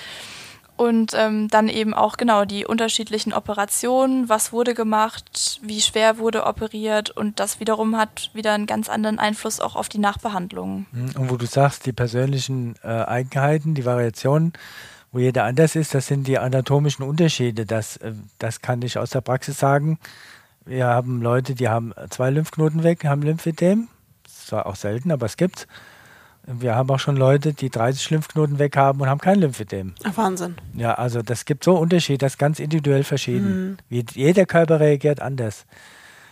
Und 0.80 1.12
ähm, 1.14 1.50
dann 1.50 1.68
eben 1.68 1.94
auch 1.94 2.16
genau 2.16 2.46
die 2.46 2.66
unterschiedlichen 2.66 3.34
Operationen, 3.34 4.30
was 4.30 4.54
wurde 4.54 4.74
gemacht, 4.74 5.60
wie 5.62 5.82
schwer 5.82 6.20
wurde 6.20 6.46
operiert 6.46 7.10
und 7.10 7.42
das 7.42 7.60
wiederum 7.60 7.98
hat 7.98 8.30
wieder 8.34 8.54
einen 8.54 8.66
ganz 8.66 8.88
anderen 8.88 9.20
Einfluss 9.20 9.60
auch 9.60 9.76
auf 9.76 9.90
die 9.90 9.98
Nachbehandlung. 9.98 10.86
Hm, 10.94 11.12
Und 11.18 11.30
wo 11.32 11.36
du 11.36 11.46
sagst, 11.46 11.86
die 11.86 11.92
persönlichen 11.92 12.76
äh, 12.82 12.88
Eigenheiten, 12.88 13.76
die 13.76 13.84
Variationen, 13.84 14.54
wo 15.12 15.20
jeder 15.20 15.44
anders 15.44 15.76
ist, 15.76 15.94
das 15.94 16.08
sind 16.08 16.28
die 16.28 16.40
anatomischen 16.40 17.04
Unterschiede. 17.04 17.66
Das, 17.66 17.98
äh, 17.98 18.14
das 18.38 18.62
kann 18.62 18.82
ich 18.82 18.98
aus 18.98 19.10
der 19.10 19.20
Praxis 19.20 19.60
sagen. 19.60 20.00
Wir 20.64 20.86
haben 20.86 21.22
Leute, 21.22 21.56
die 21.56 21.68
haben 21.68 21.94
zwei 22.10 22.30
Lymphknoten 22.30 22.84
weg, 22.84 23.04
haben 23.04 23.28
ist 23.28 24.48
zwar 24.48 24.66
auch 24.66 24.78
selten, 24.78 25.12
aber 25.12 25.26
es 25.26 25.36
gibt. 25.36 25.68
Wir 26.52 26.74
haben 26.76 26.90
auch 26.90 27.00
schon 27.00 27.16
Leute, 27.16 27.54
die 27.54 27.70
30 27.70 28.10
Lymphknoten 28.10 28.58
weg 28.58 28.76
haben 28.76 29.00
und 29.02 29.08
haben 29.08 29.20
kein 29.22 29.40
Lymphödem. 29.40 29.94
Ah, 30.04 30.12
Wahnsinn. 30.16 30.56
Ja, 30.76 30.96
also 30.96 31.22
das 31.22 31.46
gibt 31.46 31.64
so 31.64 31.76
Unterschiede, 31.78 32.18
das 32.18 32.34
ist 32.34 32.38
ganz 32.40 32.60
individuell 32.60 33.04
verschieden. 33.04 33.78
Wie, 33.88 34.04
jeder 34.14 34.46
Körper 34.48 34.80
reagiert 34.80 35.22
anders. 35.22 35.66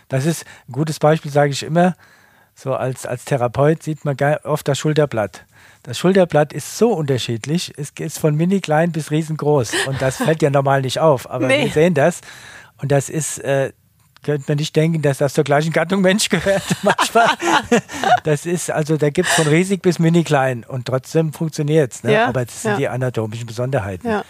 Das 0.08 0.26
ist 0.26 0.44
ein 0.68 0.72
gutes 0.72 0.98
Beispiel, 1.00 1.30
sage 1.32 1.52
ich 1.52 1.62
immer. 1.62 1.96
So 2.56 2.74
als, 2.74 3.06
als 3.06 3.26
Therapeut 3.26 3.84
sieht 3.84 4.06
man 4.06 4.18
oft 4.44 4.68
das 4.68 4.80
Schulterblatt. 4.80 5.46
Das 5.84 6.00
Schulterblatt 6.00 6.52
ist 6.52 6.78
so 6.80 6.92
unterschiedlich. 6.94 7.72
Es 7.78 7.92
ist 8.00 8.18
von 8.18 8.34
mini 8.36 8.60
klein 8.60 8.92
bis 8.92 9.12
riesengroß. 9.12 9.72
Und 9.88 10.02
das 10.02 10.18
fällt 10.18 10.42
ja 10.42 10.50
normal 10.50 10.82
nicht 10.82 11.00
auf. 11.00 11.30
Aber 11.30 11.46
Nee. 11.46 11.66
wir 11.66 11.72
sehen 11.72 11.94
das. 11.94 12.22
Und 12.82 12.92
das 12.92 13.10
ist, 13.10 13.38
äh, 13.40 13.72
könnte 14.24 14.46
man 14.48 14.58
nicht 14.58 14.76
denken, 14.76 15.02
dass 15.02 15.20
das 15.20 15.34
zur 15.34 15.44
gleichen 15.44 15.72
Gattung 15.72 16.02
Mensch 16.02 16.30
gehört. 16.30 16.64
Manchmal. 16.84 17.30
das 18.24 18.46
ist, 18.46 18.72
also 18.72 18.98
da 18.98 19.10
gibt 19.10 19.30
es 19.30 19.36
von 19.36 19.48
riesig 19.48 19.82
bis 19.82 20.00
mini 20.00 20.24
klein. 20.24 20.66
Und 20.68 20.86
trotzdem 20.86 21.34
funktioniert 21.34 21.94
es. 21.94 22.04
Ne? 22.04 22.14
Ja, 22.14 22.28
Aber 22.28 22.46
das 22.46 22.62
sind 22.62 22.72
ja. 22.72 22.78
die 22.78 22.88
anatomischen 22.90 23.46
Besonderheiten. 23.46 24.08
Ja. 24.08 24.24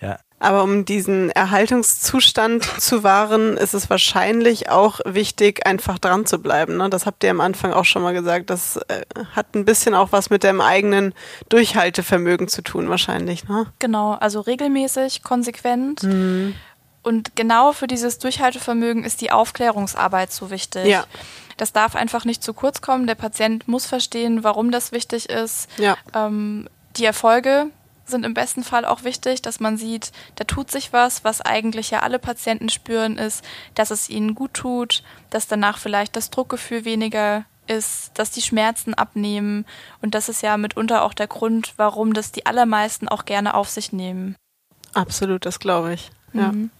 Ja. 0.00 0.18
Aber 0.38 0.62
um 0.64 0.84
diesen 0.84 1.30
Erhaltungszustand 1.30 2.64
zu 2.64 3.02
wahren, 3.02 3.56
ist 3.56 3.72
es 3.72 3.88
wahrscheinlich 3.88 4.68
auch 4.68 5.00
wichtig, 5.06 5.66
einfach 5.66 5.98
dran 5.98 6.26
zu 6.26 6.38
bleiben. 6.38 6.76
Ne? 6.76 6.90
Das 6.90 7.06
habt 7.06 7.24
ihr 7.24 7.30
am 7.30 7.40
Anfang 7.40 7.72
auch 7.72 7.86
schon 7.86 8.02
mal 8.02 8.12
gesagt. 8.12 8.50
Das 8.50 8.76
äh, 8.88 9.04
hat 9.34 9.54
ein 9.54 9.64
bisschen 9.64 9.94
auch 9.94 10.12
was 10.12 10.28
mit 10.28 10.44
dem 10.44 10.60
eigenen 10.60 11.14
Durchhaltevermögen 11.48 12.48
zu 12.48 12.62
tun, 12.62 12.90
wahrscheinlich. 12.90 13.48
Ne? 13.48 13.66
Genau, 13.78 14.12
also 14.12 14.40
regelmäßig, 14.40 15.22
konsequent. 15.22 16.02
Und 17.06 17.36
genau 17.36 17.70
für 17.70 17.86
dieses 17.86 18.18
Durchhaltevermögen 18.18 19.04
ist 19.04 19.20
die 19.20 19.30
Aufklärungsarbeit 19.30 20.32
so 20.32 20.50
wichtig. 20.50 20.86
Ja. 20.86 21.04
Das 21.56 21.72
darf 21.72 21.94
einfach 21.94 22.24
nicht 22.24 22.42
zu 22.42 22.52
kurz 22.52 22.80
kommen. 22.80 23.06
Der 23.06 23.14
Patient 23.14 23.68
muss 23.68 23.86
verstehen, 23.86 24.42
warum 24.42 24.72
das 24.72 24.90
wichtig 24.90 25.28
ist. 25.30 25.70
Ja. 25.78 25.96
Ähm, 26.16 26.68
die 26.96 27.04
Erfolge 27.04 27.66
sind 28.06 28.26
im 28.26 28.34
besten 28.34 28.64
Fall 28.64 28.84
auch 28.84 29.04
wichtig, 29.04 29.40
dass 29.40 29.60
man 29.60 29.76
sieht, 29.76 30.10
da 30.34 30.42
tut 30.42 30.68
sich 30.68 30.92
was, 30.92 31.22
was 31.22 31.40
eigentlich 31.40 31.92
ja 31.92 32.00
alle 32.00 32.18
Patienten 32.18 32.70
spüren, 32.70 33.18
ist, 33.18 33.44
dass 33.76 33.92
es 33.92 34.08
ihnen 34.08 34.34
gut 34.34 34.54
tut, 34.54 35.04
dass 35.30 35.46
danach 35.46 35.78
vielleicht 35.78 36.16
das 36.16 36.30
Druckgefühl 36.30 36.84
weniger 36.84 37.44
ist, 37.68 38.10
dass 38.14 38.32
die 38.32 38.42
Schmerzen 38.42 38.94
abnehmen. 38.94 39.64
Und 40.02 40.16
das 40.16 40.28
ist 40.28 40.42
ja 40.42 40.56
mitunter 40.56 41.04
auch 41.04 41.14
der 41.14 41.28
Grund, 41.28 41.74
warum 41.76 42.14
das 42.14 42.32
die 42.32 42.46
allermeisten 42.46 43.06
auch 43.06 43.26
gerne 43.26 43.54
auf 43.54 43.68
sich 43.68 43.92
nehmen. 43.92 44.34
Absolut, 44.92 45.46
das 45.46 45.60
glaube 45.60 45.94
ich. 45.94 46.10
Ja. 46.32 46.50
Mhm. 46.50 46.70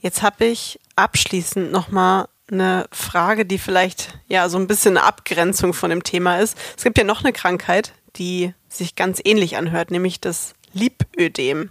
Jetzt 0.00 0.22
habe 0.22 0.44
ich 0.44 0.78
abschließend 0.94 1.72
nochmal 1.72 2.28
eine 2.50 2.86
Frage, 2.92 3.44
die 3.44 3.58
vielleicht 3.58 4.18
ja 4.28 4.48
so 4.48 4.58
ein 4.58 4.66
bisschen 4.66 4.96
eine 4.96 5.06
Abgrenzung 5.06 5.72
von 5.74 5.90
dem 5.90 6.02
Thema 6.02 6.38
ist. 6.38 6.56
Es 6.76 6.84
gibt 6.84 6.98
ja 6.98 7.04
noch 7.04 7.24
eine 7.24 7.32
Krankheit, 7.32 7.92
die 8.16 8.54
sich 8.68 8.94
ganz 8.94 9.20
ähnlich 9.24 9.56
anhört, 9.56 9.90
nämlich 9.90 10.20
das 10.20 10.54
Lipödem. 10.72 11.70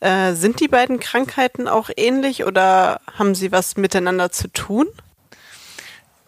Äh, 0.00 0.34
sind 0.34 0.60
die 0.60 0.68
beiden 0.68 1.00
Krankheiten 1.00 1.68
auch 1.68 1.90
ähnlich 1.96 2.44
oder 2.44 3.00
haben 3.12 3.34
sie 3.34 3.50
was 3.52 3.76
miteinander 3.76 4.30
zu 4.30 4.48
tun? 4.48 4.86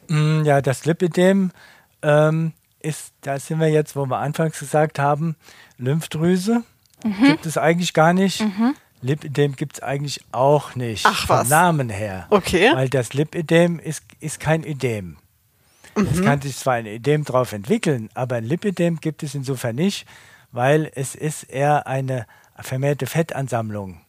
Mm, 0.09 0.45
ja, 0.45 0.61
das 0.61 0.85
Lipödem 0.85 1.53
ähm, 2.03 2.53
ist, 2.81 3.13
da 3.21 3.39
sind 3.39 3.61
wir 3.61 3.69
jetzt, 3.69 3.95
wo 3.95 4.07
wir 4.07 4.19
anfangs 4.19 4.59
gesagt 4.59 4.99
haben, 4.99 5.37
Lymphdrüse. 5.79 6.65
Mhm. 7.05 7.25
Gibt 7.25 7.47
es 7.47 7.57
eigentlich 7.57 7.95
gar 7.95 8.13
nicht. 8.13 8.41
Mhm. 8.41 8.75
Lipödem 9.03 9.57
gibt 9.57 9.75
es 9.75 9.83
eigentlich 9.83 10.21
auch 10.33 10.75
nicht. 10.75 11.07
Ach 11.07 11.29
was. 11.29 11.41
Vom 11.43 11.49
Namen 11.49 11.89
her. 11.89 12.27
Okay. 12.31 12.71
Weil 12.75 12.89
das 12.89 13.15
Lipödem 13.15 13.79
ist, 13.79 14.05
ist 14.21 14.41
kein 14.41 14.65
Ödem. 14.65 15.17
Mhm. 15.97 16.09
Es 16.13 16.23
kann 16.23 16.41
sich 16.41 16.57
zwar 16.57 16.75
ein 16.75 16.87
Ödem 16.87 17.25
drauf 17.25 17.53
entwickeln, 17.53 18.11
aber 18.15 18.37
ein 18.37 18.45
Lipödem 18.45 19.01
gibt 19.01 19.23
es 19.23 19.35
insofern 19.35 19.77
nicht, 19.77 20.07
weil 20.53 20.91
es 20.95 21.15
ist 21.15 21.45
eher 21.45 21.87
eine 21.87 22.27
vermehrte 22.59 23.07
Fettansammlung. 23.07 24.01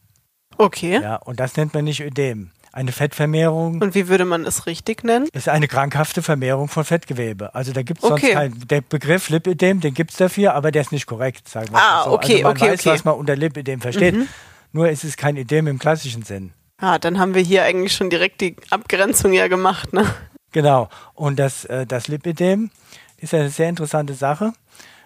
Okay. 0.57 0.99
Ja, 1.01 1.15
und 1.15 1.39
das 1.39 1.55
nennt 1.57 1.73
man 1.73 1.85
nicht 1.85 2.01
Ödem. 2.01 2.51
Eine 2.73 2.93
Fettvermehrung. 2.93 3.81
Und 3.81 3.95
wie 3.95 4.07
würde 4.07 4.23
man 4.23 4.45
es 4.45 4.65
richtig 4.65 5.03
nennen? 5.03 5.27
Ist 5.33 5.49
eine 5.49 5.67
krankhafte 5.67 6.21
Vermehrung 6.21 6.69
von 6.69 6.85
Fettgewebe. 6.85 7.53
Also 7.53 7.73
da 7.73 7.81
gibt 7.81 8.01
es 8.01 8.09
okay. 8.09 8.21
sonst 8.21 8.33
keinen. 8.33 8.67
Der 8.67 8.79
Begriff 8.79 9.29
Lipödem, 9.29 9.81
den 9.81 9.93
gibt 9.93 10.11
es 10.11 10.17
dafür, 10.17 10.53
aber 10.53 10.71
der 10.71 10.83
ist 10.83 10.93
nicht 10.93 11.05
korrekt, 11.05 11.49
sagen 11.49 11.69
wir 11.71 11.79
ah, 11.81 12.03
so. 12.05 12.11
Okay, 12.11 12.35
also 12.35 12.43
man 12.43 12.51
okay, 12.51 12.71
weiß, 12.71 12.79
okay. 12.79 12.89
was 12.89 13.03
man 13.03 13.15
unter 13.15 13.35
Lipödem 13.35 13.81
versteht. 13.81 14.15
Mhm. 14.15 14.27
Nur 14.71 14.89
ist 14.89 15.03
es 15.03 15.17
kein 15.17 15.37
Ödem 15.37 15.67
im 15.67 15.79
klassischen 15.79 16.23
Sinn. 16.23 16.53
Ah, 16.77 16.97
dann 16.97 17.19
haben 17.19 17.35
wir 17.35 17.41
hier 17.41 17.63
eigentlich 17.63 17.93
schon 17.93 18.09
direkt 18.09 18.41
die 18.41 18.55
Abgrenzung 18.69 19.33
ja 19.33 19.47
gemacht, 19.47 19.93
ne? 19.93 20.05
Genau. 20.51 20.89
Und 21.13 21.37
das, 21.37 21.65
äh, 21.65 21.85
das 21.85 22.07
Lipödem 22.07 22.71
ist 23.17 23.33
eine 23.33 23.49
sehr 23.49 23.69
interessante 23.69 24.13
Sache, 24.13 24.53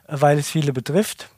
weil 0.08 0.38
es 0.38 0.50
viele 0.50 0.74
betrifft. 0.74 1.30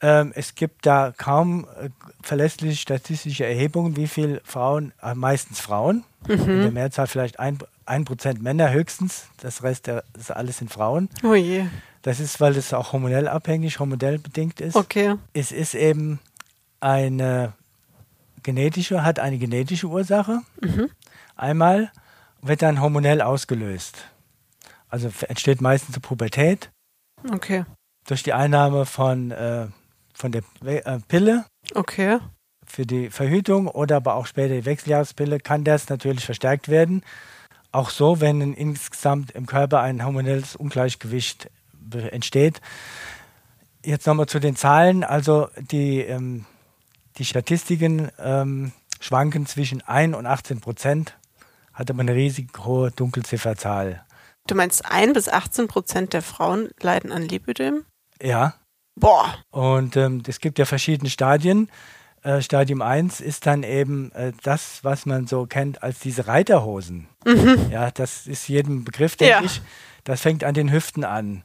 Ähm, 0.00 0.32
es 0.34 0.54
gibt 0.54 0.86
da 0.86 1.12
kaum 1.16 1.66
äh, 1.80 1.88
verlässliche 2.22 2.76
statistische 2.76 3.46
Erhebungen, 3.46 3.96
wie 3.96 4.08
viele 4.08 4.40
Frauen, 4.44 4.92
äh, 5.02 5.14
meistens 5.14 5.60
Frauen, 5.60 6.04
mhm. 6.26 6.34
in 6.34 6.60
der 6.62 6.70
Mehrzahl 6.72 7.06
vielleicht 7.06 7.38
ein, 7.38 7.58
ein 7.86 8.04
Prozent 8.04 8.42
Männer 8.42 8.72
höchstens, 8.72 9.26
das 9.40 9.62
Rest 9.62 9.86
der, 9.86 10.04
das 10.12 10.30
alles 10.30 10.58
sind 10.58 10.72
Frauen. 10.72 11.08
Oh 11.22 11.34
je. 11.34 11.66
Das 12.02 12.20
ist, 12.20 12.40
weil 12.40 12.56
es 12.56 12.74
auch 12.74 12.92
hormonell 12.92 13.28
abhängig, 13.28 13.78
hormonell 13.78 14.18
bedingt 14.18 14.60
ist. 14.60 14.76
Okay. 14.76 15.14
Es 15.32 15.52
ist 15.52 15.74
eben 15.74 16.18
eine 16.84 17.54
genetische, 18.42 19.02
hat 19.02 19.18
eine 19.18 19.38
genetische 19.38 19.86
Ursache. 19.88 20.42
Mhm. 20.60 20.90
Einmal 21.34 21.90
wird 22.42 22.62
dann 22.62 22.80
hormonell 22.80 23.22
ausgelöst. 23.22 24.04
Also 24.88 25.10
entsteht 25.28 25.60
meistens 25.60 25.94
zur 25.94 26.02
Pubertät. 26.02 26.70
Okay. 27.32 27.64
Durch 28.06 28.22
die 28.22 28.34
Einnahme 28.34 28.84
von, 28.84 29.30
äh, 29.30 29.66
von 30.12 30.30
der 30.30 30.42
äh, 30.62 30.98
Pille. 31.08 31.46
Okay. 31.74 32.18
Für 32.66 32.84
die 32.84 33.08
Verhütung 33.08 33.66
oder 33.66 33.96
aber 33.96 34.14
auch 34.14 34.26
später 34.26 34.54
die 34.54 34.66
Wechseljahrespille 34.66 35.40
kann 35.40 35.64
das 35.64 35.88
natürlich 35.88 36.24
verstärkt 36.26 36.68
werden. 36.68 37.02
Auch 37.72 37.88
so, 37.88 38.20
wenn 38.20 38.52
insgesamt 38.52 39.30
im 39.32 39.46
Körper 39.46 39.80
ein 39.80 40.04
hormonelles 40.04 40.54
Ungleichgewicht 40.54 41.50
entsteht. 42.10 42.60
Jetzt 43.84 44.06
nochmal 44.06 44.26
zu 44.26 44.38
den 44.38 44.54
Zahlen. 44.54 45.02
Also 45.02 45.48
die 45.70 46.00
ähm, 46.00 46.44
die 47.18 47.24
Statistiken 47.24 48.10
ähm, 48.18 48.72
schwanken 49.00 49.46
zwischen 49.46 49.82
1 49.82 50.16
und 50.16 50.26
18 50.26 50.60
Prozent, 50.60 51.16
hat 51.72 51.90
aber 51.90 52.00
eine 52.00 52.14
riesig 52.14 52.50
hohe 52.64 52.90
Dunkelzifferzahl. 52.90 54.04
Du 54.46 54.54
meinst 54.54 54.84
1 54.84 55.14
bis 55.14 55.28
18 55.28 55.68
Prozent 55.68 56.12
der 56.12 56.22
Frauen 56.22 56.70
leiden 56.80 57.12
an 57.12 57.22
Lipödem? 57.22 57.84
Ja. 58.20 58.54
Boah. 58.96 59.34
Und 59.50 59.96
ähm, 59.96 60.22
es 60.26 60.38
gibt 60.38 60.58
ja 60.58 60.66
verschiedene 60.66 61.10
Stadien. 61.10 61.68
Äh, 62.22 62.42
Stadium 62.42 62.80
1 62.80 63.20
ist 63.20 63.46
dann 63.46 63.62
eben 63.62 64.12
äh, 64.12 64.32
das, 64.42 64.80
was 64.82 65.06
man 65.06 65.26
so 65.26 65.46
kennt 65.46 65.82
als 65.82 65.98
diese 65.98 66.26
Reiterhosen. 66.26 67.08
Mhm. 67.24 67.70
Ja, 67.70 67.90
das 67.90 68.26
ist 68.26 68.48
jedem 68.48 68.84
Begriff, 68.84 69.16
denke 69.16 69.32
ja. 69.32 69.42
ich. 69.42 69.62
Das 70.04 70.20
fängt 70.20 70.44
an 70.44 70.54
den 70.54 70.70
Hüften 70.70 71.04
an 71.04 71.42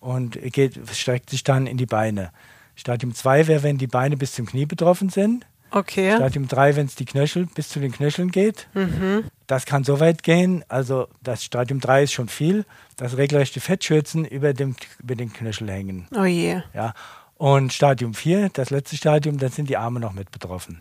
und 0.00 0.38
geht, 0.52 0.78
streckt 0.92 1.30
sich 1.30 1.42
dann 1.42 1.66
in 1.66 1.76
die 1.76 1.86
Beine. 1.86 2.30
Stadium 2.76 3.14
2 3.14 3.48
wäre, 3.48 3.62
wenn 3.62 3.78
die 3.78 3.86
Beine 3.86 4.16
bis 4.16 4.32
zum 4.32 4.46
Knie 4.46 4.66
betroffen 4.66 5.08
sind. 5.08 5.46
Okay. 5.70 6.14
Stadium 6.14 6.46
3, 6.46 6.76
wenn 6.76 6.86
es 6.86 6.94
die 6.94 7.04
Knöchel 7.04 7.46
bis 7.46 7.68
zu 7.68 7.80
den 7.80 7.90
Knöcheln 7.90 8.30
geht. 8.30 8.68
Mhm. 8.74 9.24
Das 9.46 9.66
kann 9.66 9.82
so 9.82 9.98
weit 9.98 10.22
gehen. 10.22 10.64
Also 10.68 11.08
das 11.22 11.42
Stadium 11.42 11.80
3 11.80 12.04
ist 12.04 12.12
schon 12.12 12.28
viel, 12.28 12.64
dass 12.96 13.16
regelrechte 13.16 13.60
Fettschürzen 13.60 14.24
über, 14.24 14.54
dem, 14.54 14.76
über 15.02 15.16
den 15.16 15.32
Knöchel 15.32 15.70
hängen. 15.70 16.06
Oh 16.14 16.24
je. 16.24 16.60
Ja. 16.72 16.94
Und 17.36 17.72
Stadium 17.72 18.14
4, 18.14 18.50
das 18.52 18.70
letzte 18.70 18.96
Stadium, 18.96 19.38
dann 19.38 19.50
sind 19.50 19.68
die 19.68 19.76
Arme 19.76 20.00
noch 20.00 20.12
mit 20.12 20.30
betroffen. 20.30 20.80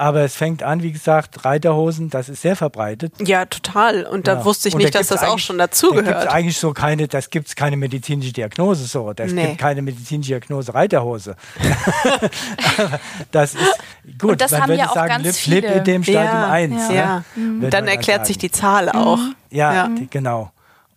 Aber 0.00 0.22
es 0.22 0.34
fängt 0.34 0.62
an, 0.62 0.82
wie 0.82 0.92
gesagt, 0.92 1.44
Reiterhosen, 1.44 2.08
das 2.08 2.30
ist 2.30 2.40
sehr 2.40 2.56
verbreitet. 2.56 3.12
Ja, 3.22 3.44
total. 3.44 4.06
Und 4.06 4.28
da 4.28 4.36
ja. 4.36 4.44
wusste 4.46 4.68
ich 4.70 4.74
nicht, 4.74 4.94
da 4.94 5.00
dass 5.00 5.08
das 5.08 5.22
auch 5.22 5.38
schon 5.38 5.58
dazugehört. 5.58 6.06
Da 6.06 6.20
gibt 6.20 6.32
eigentlich 6.32 6.56
so 6.56 6.72
keine, 6.72 7.06
das 7.06 7.28
gibt 7.28 7.48
es 7.48 7.54
keine 7.54 7.76
medizinische 7.76 8.32
Diagnose 8.32 8.86
so. 8.86 9.12
Das 9.12 9.30
nee. 9.30 9.48
gibt 9.48 9.58
keine 9.58 9.82
medizinische 9.82 10.30
Diagnose 10.30 10.72
Reiterhose. 10.72 11.36
das 13.30 13.52
ist 13.52 13.78
gut. 14.18 14.30
Und 14.30 14.40
das 14.40 14.52
man 14.52 14.62
haben 14.62 14.68
würde 14.70 14.80
ja 14.80 14.88
auch 14.88 14.94
sagen, 14.94 15.08
ganz 15.22 15.24
Lip, 15.24 15.34
viele. 15.34 15.60
Lip 15.60 15.76
in 15.76 15.84
dem 15.84 16.02
Stadium 16.02 16.24
ja, 16.24 16.50
1. 16.50 16.88
Ja. 16.88 16.94
ja. 16.94 17.24
Mhm. 17.36 17.68
Dann 17.68 17.86
erklärt 17.86 18.26
sich 18.26 18.38
die 18.38 18.50
Zahl 18.50 18.88
auch. 18.88 19.18
Mhm. 19.18 19.34
Ja, 19.50 19.74
ja. 19.74 19.88
Die, 19.88 20.08
genau. 20.08 20.50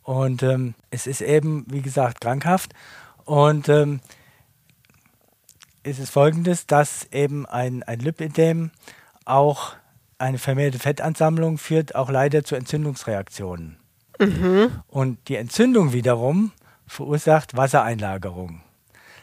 Und 0.03 0.43
ähm, 0.43 0.75
es 0.91 1.07
ist 1.07 1.19
eben, 1.19 1.65
wie 1.67 1.81
gesagt, 1.81 2.21
krankhaft. 2.21 2.71
Und 3.25 3.67
ähm, 3.67 3.99
ist 5.83 5.99
es 5.99 6.09
folgendes, 6.09 6.65
dass 6.65 7.07
eben 7.11 7.45
ein, 7.45 7.83
ein 7.83 7.99
Lipödem 7.99 8.71
auch 9.25 9.75
eine 10.17 10.37
vermehrte 10.37 10.79
Fettansammlung 10.79 11.57
führt 11.57 11.95
auch 11.95 12.09
leider 12.09 12.43
zu 12.43 12.55
Entzündungsreaktionen. 12.55 13.77
Mhm. 14.19 14.71
Und 14.87 15.27
die 15.27 15.35
Entzündung 15.35 15.91
wiederum 15.93 16.51
verursacht 16.87 17.57
Wassereinlagerung. 17.57 18.61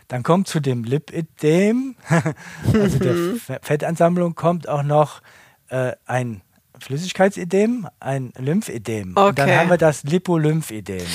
Dann 0.08 0.22
kommt 0.22 0.48
zu 0.48 0.60
dem 0.60 0.84
Lipödem, 0.84 1.96
also 2.72 2.98
der 2.98 3.12
mhm. 3.12 3.40
Fettansammlung, 3.62 4.34
kommt 4.34 4.68
auch 4.68 4.82
noch 4.82 5.22
äh, 5.68 5.92
ein 6.04 6.42
Flüssigkeitsedem, 6.78 7.88
ein 8.00 8.32
Lymphedem. 8.36 9.12
Okay. 9.14 9.28
Und 9.28 9.38
dann 9.38 9.50
haben 9.50 9.70
wir 9.70 9.78
das 9.78 10.02
Lipolymphedem. 10.02 11.06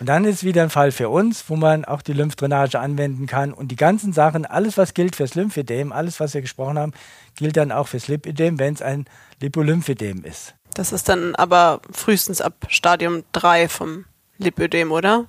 Und 0.00 0.08
dann 0.08 0.24
ist 0.24 0.44
wieder 0.44 0.62
ein 0.62 0.70
Fall 0.70 0.92
für 0.92 1.10
uns, 1.10 1.44
wo 1.48 1.56
man 1.56 1.84
auch 1.84 2.00
die 2.00 2.14
Lymphdrainage 2.14 2.80
anwenden 2.80 3.26
kann. 3.26 3.52
Und 3.52 3.68
die 3.68 3.76
ganzen 3.76 4.14
Sachen, 4.14 4.46
alles 4.46 4.78
was 4.78 4.94
gilt 4.94 5.14
fürs 5.14 5.34
Lymphedem, 5.34 5.92
alles 5.92 6.20
was 6.20 6.32
wir 6.32 6.40
gesprochen 6.40 6.78
haben, 6.78 6.92
gilt 7.36 7.58
dann 7.58 7.70
auch 7.70 7.86
fürs 7.86 8.08
Lipödem, 8.08 8.58
wenn 8.58 8.72
es 8.72 8.80
ein 8.80 9.04
Lipolymphedem 9.40 10.24
ist. 10.24 10.54
Das 10.72 10.92
ist 10.92 11.10
dann 11.10 11.34
aber 11.34 11.82
frühestens 11.92 12.40
ab 12.40 12.54
Stadium 12.68 13.24
3 13.32 13.68
vom 13.68 14.06
Lipödem, 14.38 14.90
oder? 14.90 15.26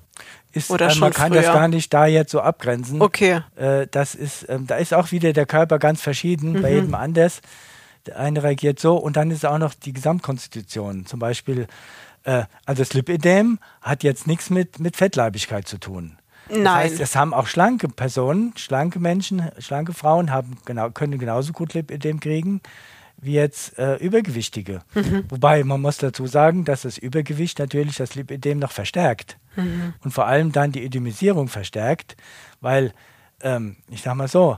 Ist, 0.54 0.72
oder 0.72 0.88
äh, 0.88 0.92
schon 0.92 1.02
man 1.02 1.14
kann 1.14 1.34
früher? 1.34 1.42
das 1.42 1.54
gar 1.54 1.68
nicht 1.68 1.94
da 1.94 2.06
jetzt 2.06 2.32
so 2.32 2.40
abgrenzen. 2.40 3.02
Okay. 3.02 3.42
Äh, 3.58 3.88
das 3.92 4.16
ist, 4.16 4.44
äh, 4.44 4.58
da 4.62 4.78
ist 4.78 4.94
auch 4.94 5.12
wieder 5.12 5.34
der 5.34 5.46
Körper 5.46 5.80
ganz 5.80 6.02
verschieden, 6.02 6.54
mhm. 6.54 6.62
bei 6.62 6.74
jedem 6.74 6.96
anders. 6.96 7.42
Der 8.06 8.20
eine 8.20 8.42
reagiert 8.42 8.80
so 8.80 8.96
und 8.96 9.18
dann 9.18 9.32
ist 9.32 9.46
auch 9.46 9.58
noch 9.58 9.74
die 9.74 9.92
Gesamtkonstitution. 9.92 11.06
Zum 11.06 11.20
Beispiel 11.20 11.68
äh, 12.24 12.44
also 12.66 12.82
das 12.82 12.94
Lipödem 12.94 13.60
hat 13.82 14.04
jetzt 14.04 14.28
nichts 14.28 14.50
mit, 14.50 14.80
mit 14.80 14.98
Fettleibigkeit 14.98 15.68
zu 15.68 15.78
tun. 15.78 16.18
Nein. 16.50 16.64
Das 16.64 16.74
heißt, 16.74 17.00
es 17.00 17.16
haben 17.16 17.34
auch 17.34 17.48
schlanke 17.48 17.88
Personen, 17.88 18.54
schlanke 18.58 19.00
Menschen, 19.00 19.52
schlanke 19.60 19.94
Frauen 19.94 20.32
haben 20.32 20.58
genau, 20.66 20.90
können 20.90 21.18
genauso 21.18 21.54
gut 21.54 21.74
Lipödem 21.74 22.20
kriegen 22.20 22.62
wie 23.22 23.34
jetzt 23.34 23.78
äh, 23.78 23.96
Übergewichtige. 23.98 24.82
Mhm. 24.96 25.26
Wobei 25.30 25.64
man 25.64 25.80
muss 25.80 25.98
dazu 25.98 26.26
sagen, 26.26 26.66
dass 26.66 26.82
das 26.82 26.98
Übergewicht 26.98 27.60
natürlich 27.60 27.98
das 27.98 28.16
Lipödem 28.16 28.58
noch 28.58 28.72
verstärkt 28.72 29.38
mhm. 29.56 29.94
und 30.04 30.12
vor 30.12 30.26
allem 30.26 30.52
dann 30.52 30.72
die 30.72 30.84
Ödemisierung 30.84 31.48
verstärkt, 31.48 32.18
weil 32.60 32.94
ähm, 33.42 33.78
ich 33.90 34.02
sag 34.02 34.16
mal 34.16 34.28
so, 34.28 34.58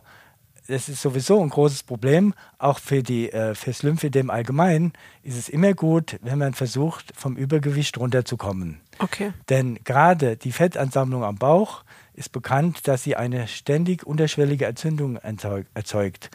das 0.68 0.90
ist 0.90 1.02
sowieso 1.02 1.42
ein 1.42 1.50
großes 1.50 1.84
Problem. 1.84 2.34
Auch 2.58 2.80
für 2.80 3.04
die 3.04 3.32
äh, 3.32 3.56
fürs 3.56 3.84
Lymphedem 3.84 4.30
allgemein 4.30 4.94
ist 5.22 5.38
es 5.38 5.50
immer 5.50 5.74
gut, 5.74 6.18
wenn 6.22 6.40
man 6.40 6.54
versucht, 6.54 7.12
vom 7.16 7.36
Übergewicht 7.36 7.98
runterzukommen. 7.98 8.80
Okay. 9.00 9.34
Denn 9.50 9.80
gerade 9.84 10.38
die 10.38 10.52
Fettansammlung 10.52 11.24
am 11.24 11.36
Bauch 11.36 11.84
ist 12.14 12.32
bekannt, 12.32 12.88
dass 12.88 13.04
sie 13.04 13.16
eine 13.16 13.48
ständig 13.48 14.06
unterschwellige 14.06 14.66
Entzündung 14.66 15.18
erzeugt. 15.18 16.30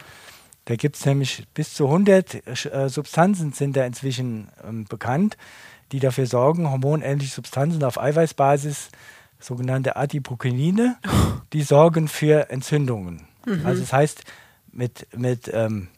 Da 0.64 0.76
gibt 0.76 0.96
es 0.96 1.06
nämlich 1.06 1.46
bis 1.54 1.72
zu 1.72 1.86
100 1.86 2.66
äh, 2.66 2.88
Substanzen 2.90 3.52
sind 3.52 3.76
da 3.76 3.86
inzwischen 3.86 4.48
ähm, 4.62 4.84
bekannt, 4.84 5.38
die 5.92 6.00
dafür 6.00 6.26
sorgen, 6.26 6.70
hormonähnliche 6.70 7.32
Substanzen 7.32 7.82
auf 7.84 7.98
Eiweißbasis, 7.98 8.90
sogenannte 9.40 9.96
Adipokinine, 9.96 10.98
die 11.54 11.62
sorgen 11.62 12.06
für 12.06 12.50
Entzündungen. 12.50 13.26
Mhm. 13.46 13.66
Also 13.66 13.80
das 13.80 13.92
heißt, 13.92 14.24
mit, 14.72 15.06
mit 15.16 15.50
ähm, 15.52 15.88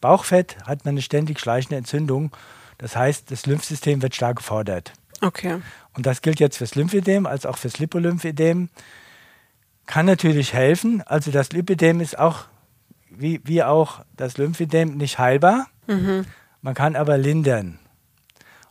Bauchfett 0.00 0.56
hat 0.66 0.84
man 0.84 0.94
eine 0.94 1.02
ständig 1.02 1.40
schleichende 1.40 1.76
Entzündung. 1.76 2.30
Das 2.78 2.96
heißt, 2.96 3.30
das 3.30 3.46
Lymphsystem 3.46 4.02
wird 4.02 4.14
stark 4.14 4.36
gefordert. 4.36 4.92
Okay. 5.20 5.60
Und 5.94 6.06
das 6.06 6.22
gilt 6.22 6.40
jetzt 6.40 6.58
fürs 6.58 6.74
Lymphedem 6.74 7.26
als 7.26 7.46
auch 7.46 7.56
fürs 7.56 7.78
Lipolymphedem. 7.78 8.68
Kann 9.86 10.06
natürlich 10.06 10.52
helfen. 10.52 11.02
Also 11.02 11.30
das 11.30 11.52
Lipidem 11.52 12.00
ist 12.00 12.18
auch, 12.18 12.44
wie, 13.10 13.40
wie 13.44 13.62
auch 13.62 14.04
das 14.16 14.36
Lymphedem, 14.36 14.96
nicht 14.96 15.18
heilbar. 15.18 15.68
Mhm. 15.86 16.26
Man 16.62 16.74
kann 16.74 16.96
aber 16.96 17.16
lindern. 17.16 17.78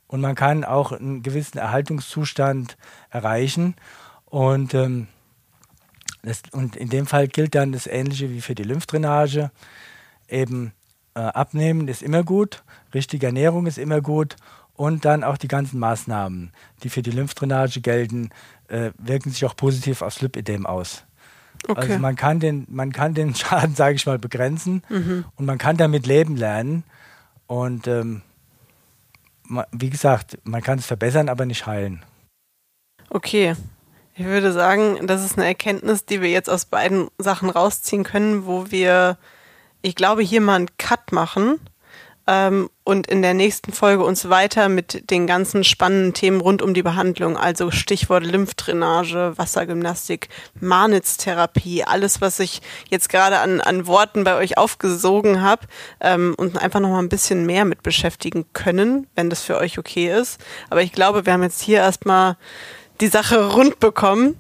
Und 0.08 0.22
man 0.22 0.36
kann 0.36 0.64
auch 0.64 0.92
einen 0.92 1.24
gewissen 1.24 1.58
Erhaltungszustand 1.58 2.78
erreichen. 3.10 3.76
Und, 4.26 4.74
ähm, 4.74 5.08
das, 6.24 6.42
und 6.52 6.76
in 6.76 6.90
dem 6.90 7.06
Fall 7.06 7.28
gilt 7.28 7.54
dann 7.54 7.74
das 7.74 7.86
Ähnliche 7.86 8.30
wie 8.30 8.42
für 8.42 8.56
die 8.56 8.64
Lymphdrainage. 8.64 9.52
Eben 10.30 10.72
äh, 11.16 11.20
abnehmen 11.20 11.88
ist 11.88 12.02
immer 12.02 12.24
gut, 12.24 12.64
richtige 12.94 13.28
Ernährung 13.28 13.68
ist 13.68 13.78
immer 13.78 14.02
gut 14.02 14.38
und 14.74 15.06
dann 15.06 15.24
auch 15.24 15.38
die 15.38 15.50
ganzen 15.50 15.80
Maßnahmen, 15.80 16.52
die 16.82 16.90
für 16.90 17.02
die 17.02 17.12
Lymphdrainage 17.12 17.82
gelten, 17.82 18.30
äh, 18.70 18.92
wirken 18.98 19.32
sich 19.32 19.46
auch 19.46 19.56
positiv 19.56 20.02
aufs 20.02 20.22
Lipidem 20.22 20.66
aus. 20.66 21.04
Okay. 21.68 21.80
Also 21.80 22.00
man 22.00 22.16
kann 22.16 22.40
den, 22.40 22.66
man 22.70 22.92
kann 22.92 23.14
den 23.14 23.36
Schaden, 23.36 23.76
sage 23.76 23.96
ich 23.96 24.06
mal, 24.06 24.18
begrenzen 24.18 24.82
mhm. 24.90 25.26
und 25.36 25.46
man 25.46 25.58
kann 25.58 25.78
damit 25.78 26.08
leben 26.08 26.38
lernen. 26.38 26.84
Und 27.48 27.88
ähm, 27.88 28.22
wie 29.72 29.90
gesagt, 29.90 30.40
man 30.46 30.64
kann 30.64 30.80
es 30.80 30.86
verbessern, 30.86 31.28
aber 31.28 31.46
nicht 31.46 31.68
heilen. 31.68 32.02
Okay. 33.10 33.56
Ich 34.16 34.26
würde 34.26 34.54
sagen, 34.54 35.08
das 35.08 35.26
ist 35.26 35.38
eine 35.38 35.48
Erkenntnis, 35.48 36.06
die 36.06 36.22
wir 36.22 36.30
jetzt 36.30 36.50
aus 36.50 36.66
beiden 36.66 37.08
Sachen 37.18 37.50
rausziehen 37.50 38.04
können, 38.04 38.46
wo 38.46 38.70
wir, 38.70 39.18
ich 39.82 39.96
glaube, 39.96 40.22
hier 40.22 40.40
mal 40.40 40.56
einen 40.56 40.78
Cut 40.78 41.12
machen 41.12 41.60
ähm, 42.28 42.70
und 42.84 43.08
in 43.08 43.24
der 43.24 43.34
nächsten 43.34 43.74
Folge 43.74 44.04
uns 44.04 44.30
weiter 44.30 44.70
mit 44.70 45.10
den 45.10 45.26
ganzen 45.26 45.64
spannenden 45.64 46.14
Themen 46.14 46.42
rund 46.42 46.62
um 46.62 46.76
die 46.76 46.84
Behandlung, 46.84 47.38
also 47.38 47.72
Stichwort 47.72 48.24
Lymphdrainage, 48.24 49.34
Wassergymnastik, 49.36 50.30
Manitz-Therapie, 50.60 51.84
alles, 51.84 52.22
was 52.22 52.40
ich 52.40 52.62
jetzt 52.90 53.10
gerade 53.10 53.40
an, 53.40 53.62
an 53.62 53.88
Worten 53.88 54.24
bei 54.24 54.36
euch 54.36 54.60
aufgesogen 54.60 55.42
habe 55.42 55.66
ähm, 56.02 56.36
und 56.38 56.60
einfach 56.60 56.80
noch 56.80 56.90
mal 56.90 57.00
ein 57.00 57.10
bisschen 57.10 57.48
mehr 57.48 57.66
mit 57.66 57.82
beschäftigen 57.82 58.46
können, 58.54 59.08
wenn 59.16 59.32
das 59.32 59.42
für 59.42 59.58
euch 59.58 59.80
okay 59.80 60.16
ist. 60.16 60.40
Aber 60.70 60.84
ich 60.84 60.92
glaube, 60.92 61.26
wir 61.26 61.34
haben 61.34 61.44
jetzt 61.44 61.62
hier 61.62 61.80
erstmal 61.80 62.38
die 63.02 63.08
Sache 63.08 63.52
rund 63.52 63.80
bekommen. 63.80 64.38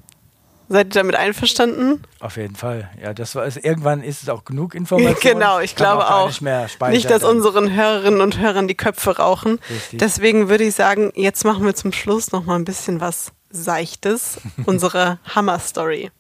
Seid 0.70 0.88
ihr 0.88 1.01
damit 1.01 1.16
einverstanden? 1.16 2.04
Auf 2.20 2.38
jeden 2.38 2.56
Fall. 2.56 2.89
Ja, 3.01 3.14
das 3.14 3.36
war 3.36 3.45
es. 3.45 3.58
Irgendwann 3.58 4.01
ist 4.01 4.24
es 4.24 4.30
auch 4.30 4.45
genug 4.45 4.74
Information. 4.76 5.16
Genau, 5.22 5.60
ich 5.60 5.76
glaube 5.76 6.10
auch. 6.10 6.28
Nicht, 6.28 6.41
mehr 6.41 6.68
nicht, 6.89 7.10
dass 7.10 7.24
unseren 7.24 7.74
Hörerinnen 7.76 8.22
und 8.22 8.39
Hörern 8.39 8.68
die 8.68 8.76
Köpfe 8.76 9.18
rauchen. 9.18 9.60
Richtig. 9.70 9.99
Deswegen 9.99 10.49
würde 10.49 10.64
ich 10.64 10.74
sagen, 10.74 11.12
jetzt 11.16 11.43
machen 11.43 11.66
wir 11.66 11.76
zum 11.76 11.91
Schluss 11.91 12.32
noch 12.32 12.45
mal 12.45 12.56
ein 12.56 12.66
bisschen 12.66 13.01
was 13.01 13.34
Seichtes. 13.51 14.38
unsere 14.66 15.20
Hammer-Story. 15.36 16.12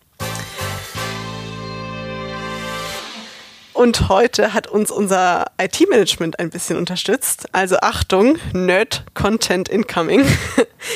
Und 3.73 4.07
heute 4.07 4.53
hat 4.53 4.67
uns 4.67 4.91
unser 4.91 5.47
IT-Management 5.59 6.39
ein 6.39 6.51
bisschen 6.51 6.77
unterstützt. 6.77 7.47
Also 7.53 7.77
Achtung, 7.77 8.37
Nerd-Content 8.53 9.69
incoming. 9.69 10.25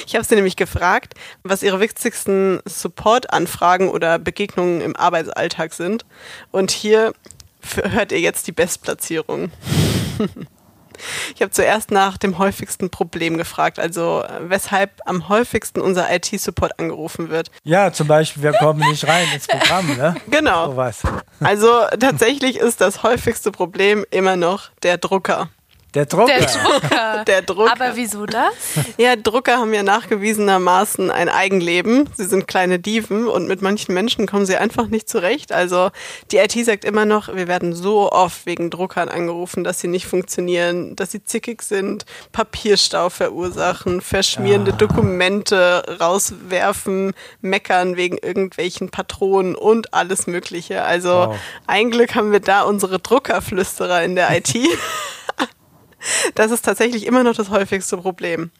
Ich 0.06 0.16
habe 0.16 0.26
sie 0.26 0.36
nämlich 0.36 0.58
gefragt, 0.58 1.14
was 1.44 1.64
ihre 1.64 1.80
wichtigsten 1.80 2.60
Support-Anfragen 2.66 3.88
oder 3.88 4.20
Begegnungen 4.20 4.82
im 4.82 4.98
Arbeitsalltag 4.98 5.74
sind. 5.74 6.06
Und 6.52 6.72
hier 6.72 7.14
hört 7.74 8.12
ihr 8.12 8.20
jetzt 8.20 8.48
die 8.48 8.52
Bestplatzierung. 8.52 9.50
Ich 11.36 11.42
habe 11.42 11.52
zuerst 11.52 11.92
nach 11.92 12.18
dem 12.18 12.38
häufigsten 12.38 12.90
Problem 12.90 13.38
gefragt, 13.38 13.80
also 13.80 14.24
weshalb 14.42 15.02
am 15.06 15.30
häufigsten 15.30 15.82
unser 15.82 16.14
IT-Support 16.14 16.80
angerufen 16.80 17.30
wird. 17.30 17.52
Ja, 17.64 17.92
zum 17.92 18.08
Beispiel, 18.08 18.44
wir 18.44 18.54
kommen 18.54 18.80
nicht 18.90 19.08
rein 19.08 19.28
ins 19.34 19.48
Programm, 19.48 19.96
ne? 19.96 20.16
Genau. 20.30 20.72
So 20.72 20.78
was. 20.78 21.04
Also 21.40 21.68
tatsächlich 22.00 22.58
ist 22.58 22.82
das 22.82 23.04
häufigste 23.04 23.52
Problem 23.52 24.06
immer 24.12 24.36
noch 24.36 24.70
der 24.84 24.98
Drucker. 24.98 25.50
Der 25.98 26.06
Drucker. 26.06 26.28
Der 26.28 26.46
Drucker. 26.46 27.24
Der 27.28 27.42
Drucker. 27.42 27.72
Aber 27.72 27.96
wieso 27.96 28.28
das? 28.28 28.54
Ja, 28.98 29.16
Drucker 29.16 29.58
haben 29.58 29.74
ja 29.74 29.82
nachgewiesenermaßen 29.82 31.10
ein 31.10 31.28
Eigenleben. 31.28 32.08
Sie 32.16 32.26
sind 32.26 32.48
kleine 32.48 32.78
Dieven 32.78 33.28
und 33.28 33.48
mit 33.48 33.64
manchen 33.64 33.96
Menschen 33.96 34.28
kommen 34.28 34.46
sie 34.46 34.58
einfach 34.58 34.90
nicht 34.90 35.10
zurecht. 35.10 35.52
Also 35.52 35.90
die 36.32 36.38
IT 36.38 36.54
sagt 36.64 36.86
immer 36.86 37.06
noch, 37.06 37.34
wir 37.34 37.48
werden 37.48 37.74
so 37.74 38.12
oft 38.12 38.46
wegen 38.46 38.70
Druckern 38.70 39.10
angerufen, 39.10 39.64
dass 39.64 39.80
sie 39.80 39.88
nicht 39.88 40.06
funktionieren, 40.06 40.96
dass 40.96 41.14
sie 41.14 41.24
zickig 41.24 41.64
sind, 41.64 42.06
Papierstau 42.32 43.10
verursachen, 43.10 44.02
verschmierende 44.02 44.74
ah. 44.74 44.78
Dokumente 44.78 45.98
rauswerfen, 46.00 47.16
meckern 47.42 47.98
wegen 47.98 48.20
irgendwelchen 48.20 48.92
Patronen 48.92 49.56
und 49.56 49.96
alles 49.96 50.28
Mögliche. 50.28 50.84
Also 50.84 51.10
wow. 51.10 51.40
ein 51.66 51.90
Glück 51.90 52.14
haben 52.14 52.32
wir 52.32 52.40
da 52.40 52.62
unsere 52.62 53.00
Druckerflüsterer 53.00 54.04
in 54.04 54.16
der 54.16 54.38
IT. 54.38 54.54
Das 56.36 56.52
ist 56.52 56.64
tatsächlich 56.64 57.06
immer 57.06 57.24
noch 57.24 57.36
das 57.36 57.50
häufigste 57.50 57.98
Problem. 57.98 58.52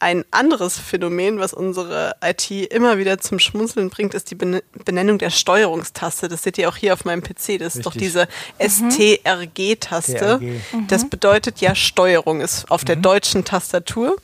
Ein 0.00 0.24
anderes 0.30 0.78
Phänomen, 0.78 1.38
was 1.38 1.54
unsere 1.54 2.16
IT 2.22 2.50
immer 2.50 2.98
wieder 2.98 3.18
zum 3.18 3.38
Schmunzeln 3.38 3.90
bringt, 3.90 4.12
ist 4.12 4.30
die 4.30 4.34
Benennung 4.34 5.18
der 5.18 5.30
Steuerungstaste. 5.30 6.28
Das 6.28 6.42
seht 6.42 6.58
ihr 6.58 6.68
auch 6.68 6.76
hier 6.76 6.92
auf 6.92 7.04
meinem 7.04 7.22
PC. 7.22 7.58
Das 7.58 7.76
ist 7.76 7.76
Richtig. 7.76 7.84
doch 7.84 7.92
diese 7.94 8.28
mhm. 8.58 8.90
STRG-Taste. 8.90 10.38
Mhm. 10.40 10.88
Das 10.88 11.08
bedeutet 11.08 11.60
ja 11.60 11.74
Steuerung, 11.74 12.40
ist 12.40 12.70
auf 12.70 12.82
mhm. 12.82 12.86
der 12.86 12.96
deutschen 12.96 13.44
Tastatur. 13.44 14.16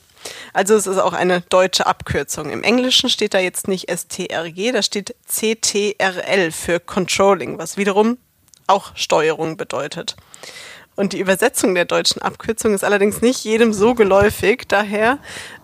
Also 0.53 0.75
es 0.75 0.87
ist 0.87 0.99
auch 0.99 1.13
eine 1.13 1.41
deutsche 1.41 1.87
Abkürzung. 1.87 2.51
Im 2.51 2.63
Englischen 2.63 3.09
steht 3.09 3.33
da 3.33 3.39
jetzt 3.39 3.67
nicht 3.67 3.89
STRG, 3.89 4.71
da 4.71 4.83
steht 4.83 5.15
CTRL 5.27 6.51
für 6.51 6.79
Controlling, 6.79 7.57
was 7.57 7.77
wiederum 7.77 8.17
auch 8.67 8.91
Steuerung 8.95 9.57
bedeutet. 9.57 10.15
Und 11.01 11.13
die 11.13 11.19
Übersetzung 11.19 11.73
der 11.73 11.85
deutschen 11.85 12.21
Abkürzung 12.21 12.75
ist 12.75 12.83
allerdings 12.83 13.23
nicht 13.23 13.43
jedem 13.43 13.73
so 13.73 13.95
geläufig. 13.95 14.65
Daher 14.67 15.17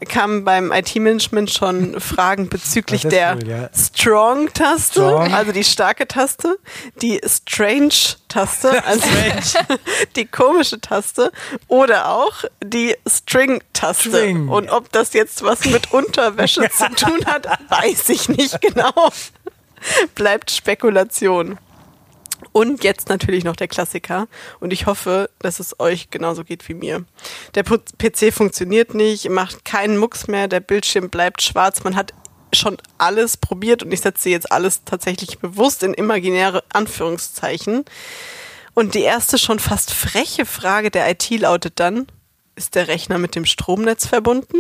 kamen 0.09 0.43
beim 0.43 0.71
IT-Management 0.71 1.51
schon 1.51 1.99
Fragen 1.99 2.49
bezüglich 2.49 3.03
der 3.03 3.35
cool, 3.35 3.47
ja. 3.47 3.69
Strong-Taste, 3.71 4.93
Strong. 4.93 5.31
also 5.35 5.51
die 5.51 5.63
starke 5.63 6.07
Taste, 6.07 6.57
die 7.03 7.21
Strange-Taste, 7.23 8.83
also 8.87 9.05
Strange. 9.07 9.79
die 10.15 10.25
komische 10.25 10.81
Taste 10.81 11.31
oder 11.67 12.09
auch 12.09 12.43
die 12.63 12.95
String-Taste. 13.07 14.09
String. 14.09 14.49
Und 14.49 14.71
ob 14.71 14.91
das 14.91 15.13
jetzt 15.13 15.43
was 15.43 15.65
mit 15.65 15.93
Unterwäsche 15.93 16.67
zu 16.75 16.89
tun 16.95 17.27
hat, 17.27 17.45
weiß 17.69 18.09
ich 18.09 18.27
nicht 18.27 18.59
genau. 18.59 19.11
Bleibt 20.15 20.49
Spekulation. 20.49 21.59
Und 22.51 22.83
jetzt 22.83 23.09
natürlich 23.09 23.43
noch 23.43 23.55
der 23.55 23.67
Klassiker. 23.67 24.27
Und 24.59 24.71
ich 24.71 24.85
hoffe, 24.85 25.29
dass 25.39 25.59
es 25.59 25.79
euch 25.79 26.09
genauso 26.09 26.43
geht 26.43 26.67
wie 26.69 26.73
mir. 26.73 27.05
Der 27.55 27.63
PC 27.63 28.33
funktioniert 28.33 28.93
nicht, 28.93 29.29
macht 29.29 29.65
keinen 29.65 29.97
Mucks 29.97 30.27
mehr, 30.27 30.47
der 30.47 30.59
Bildschirm 30.59 31.09
bleibt 31.09 31.41
schwarz. 31.41 31.83
Man 31.83 31.95
hat 31.95 32.13
schon 32.53 32.77
alles 32.97 33.37
probiert 33.37 33.83
und 33.83 33.91
ich 33.91 34.01
setze 34.01 34.29
jetzt 34.29 34.51
alles 34.51 34.83
tatsächlich 34.85 35.39
bewusst 35.39 35.83
in 35.83 35.93
imaginäre 35.93 36.63
Anführungszeichen. 36.69 37.85
Und 38.73 38.93
die 38.93 39.01
erste 39.01 39.37
schon 39.37 39.59
fast 39.59 39.93
freche 39.93 40.45
Frage 40.45 40.91
der 40.91 41.09
IT 41.09 41.29
lautet 41.31 41.79
dann, 41.79 42.07
ist 42.55 42.75
der 42.75 42.87
Rechner 42.87 43.17
mit 43.17 43.35
dem 43.35 43.45
Stromnetz 43.45 44.07
verbunden? 44.07 44.57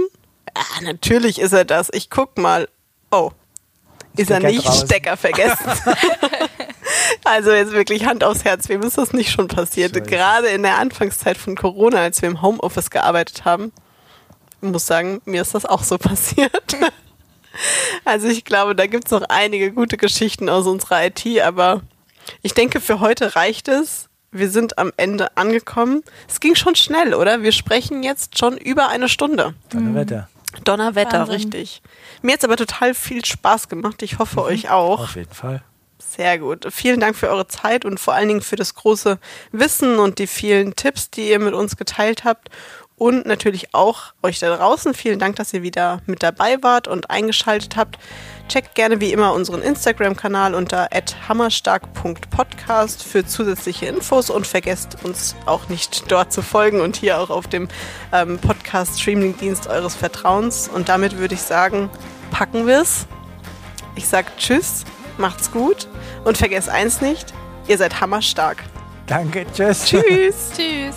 Ja, 0.55 0.81
natürlich 0.81 1.39
ist 1.39 1.53
er 1.53 1.65
das. 1.65 1.89
Ich 1.93 2.09
guck 2.09 2.37
mal. 2.37 2.67
Oh, 3.11 3.31
ist 4.15 4.31
er 4.31 4.39
nicht 4.39 4.65
draußen. 4.65 4.87
Stecker 4.87 5.17
vergessen. 5.17 5.65
also 7.23 7.51
jetzt 7.51 7.71
wirklich 7.71 8.05
Hand 8.05 8.23
aufs 8.23 8.43
Herz, 8.43 8.69
wem 8.69 8.81
ist 8.83 8.97
das 8.97 9.13
nicht 9.13 9.31
schon 9.31 9.47
passiert? 9.47 9.95
Scheiße. 9.95 10.09
Gerade 10.09 10.47
in 10.47 10.63
der 10.63 10.77
Anfangszeit 10.77 11.37
von 11.37 11.55
Corona, 11.55 11.99
als 11.99 12.21
wir 12.21 12.29
im 12.29 12.41
Homeoffice 12.41 12.89
gearbeitet 12.89 13.45
haben, 13.45 13.71
ich 14.61 14.69
muss 14.69 14.87
sagen, 14.87 15.21
mir 15.25 15.41
ist 15.41 15.53
das 15.53 15.65
auch 15.65 15.83
so 15.83 15.97
passiert. 15.99 16.75
Also 18.05 18.27
ich 18.27 18.45
glaube, 18.45 18.75
da 18.75 18.87
gibt 18.87 19.05
es 19.05 19.11
noch 19.11 19.23
einige 19.29 19.71
gute 19.71 19.97
Geschichten 19.97 20.49
aus 20.49 20.67
unserer 20.67 21.05
IT, 21.05 21.25
aber 21.41 21.81
ich 22.41 22.53
denke, 22.53 22.79
für 22.79 22.99
heute 22.99 23.35
reicht 23.35 23.67
es. 23.67 24.09
Wir 24.31 24.49
sind 24.49 24.77
am 24.77 24.91
Ende 24.97 25.35
angekommen. 25.37 26.03
Es 26.27 26.39
ging 26.39 26.55
schon 26.55 26.75
schnell, 26.75 27.13
oder? 27.13 27.41
Wir 27.41 27.51
sprechen 27.51 28.03
jetzt 28.03 28.37
schon 28.37 28.57
über 28.57 28.89
eine 28.89 29.09
Stunde. 29.09 29.55
Wetter. 29.71 30.27
Donnerwetter, 30.63 31.21
Wahnsinn. 31.21 31.35
richtig. 31.35 31.81
Mir 32.21 32.33
hat 32.33 32.39
es 32.39 32.45
aber 32.45 32.57
total 32.57 32.93
viel 32.93 33.23
Spaß 33.23 33.69
gemacht. 33.69 34.01
Ich 34.03 34.19
hoffe, 34.19 34.43
euch 34.43 34.69
auch. 34.69 35.01
Auf 35.01 35.15
jeden 35.15 35.33
Fall. 35.33 35.63
Sehr 35.99 36.37
gut. 36.39 36.67
Vielen 36.71 36.99
Dank 36.99 37.15
für 37.15 37.29
eure 37.29 37.47
Zeit 37.47 37.85
und 37.85 37.99
vor 37.99 38.13
allen 38.13 38.27
Dingen 38.27 38.41
für 38.41 38.55
das 38.55 38.75
große 38.75 39.19
Wissen 39.51 39.99
und 39.99 40.19
die 40.19 40.27
vielen 40.27 40.75
Tipps, 40.75 41.09
die 41.09 41.29
ihr 41.29 41.39
mit 41.39 41.53
uns 41.53 41.75
geteilt 41.75 42.23
habt. 42.23 42.49
Und 42.99 43.27
natürlich 43.27 43.75
auch 43.75 44.13
euch 44.23 44.39
da 44.39 44.55
draußen. 44.55 44.95
Vielen 44.95 45.19
Dank, 45.19 45.35
dass 45.35 45.53
ihr 45.53 45.61
wieder 45.61 46.01
mit 46.07 46.23
dabei 46.23 46.63
wart 46.63 46.87
und 46.87 47.11
eingeschaltet 47.11 47.75
habt. 47.75 47.99
Checkt 48.47 48.73
gerne 48.73 48.99
wie 48.99 49.11
immer 49.11 49.33
unseren 49.33 49.61
Instagram-Kanal 49.61 50.55
unter 50.55 50.89
hammerstark.podcast 51.27 53.03
für 53.03 53.23
zusätzliche 53.23 53.85
Infos 53.85 54.31
und 54.31 54.47
vergesst 54.47 54.97
uns 55.03 55.35
auch 55.45 55.69
nicht 55.69 56.11
dort 56.11 56.33
zu 56.33 56.41
folgen 56.41 56.81
und 56.81 56.95
hier 56.95 57.19
auch 57.19 57.29
auf 57.29 57.45
dem 57.47 57.67
ähm, 58.11 58.39
Podcast-Streaming-Dienst 58.39 59.67
eures 59.67 59.93
Vertrauens. 59.93 60.67
Und 60.67 60.89
damit 60.89 61.19
würde 61.19 61.35
ich 61.35 61.41
sagen, 61.41 61.91
packen 62.31 62.65
wir's. 62.65 63.05
Ich 63.95 64.07
sag 64.07 64.37
Tschüss, 64.37 64.85
macht's 65.19 65.51
gut 65.51 65.87
und 66.23 66.37
vergesst 66.37 66.69
eins 66.69 67.01
nicht, 67.01 67.33
ihr 67.67 67.77
seid 67.77 68.01
hammerstark. 68.01 68.63
Danke, 69.05 69.45
tschüss. 69.53 69.85
Tschüss. 69.85 70.51
tschüss. 70.55 70.95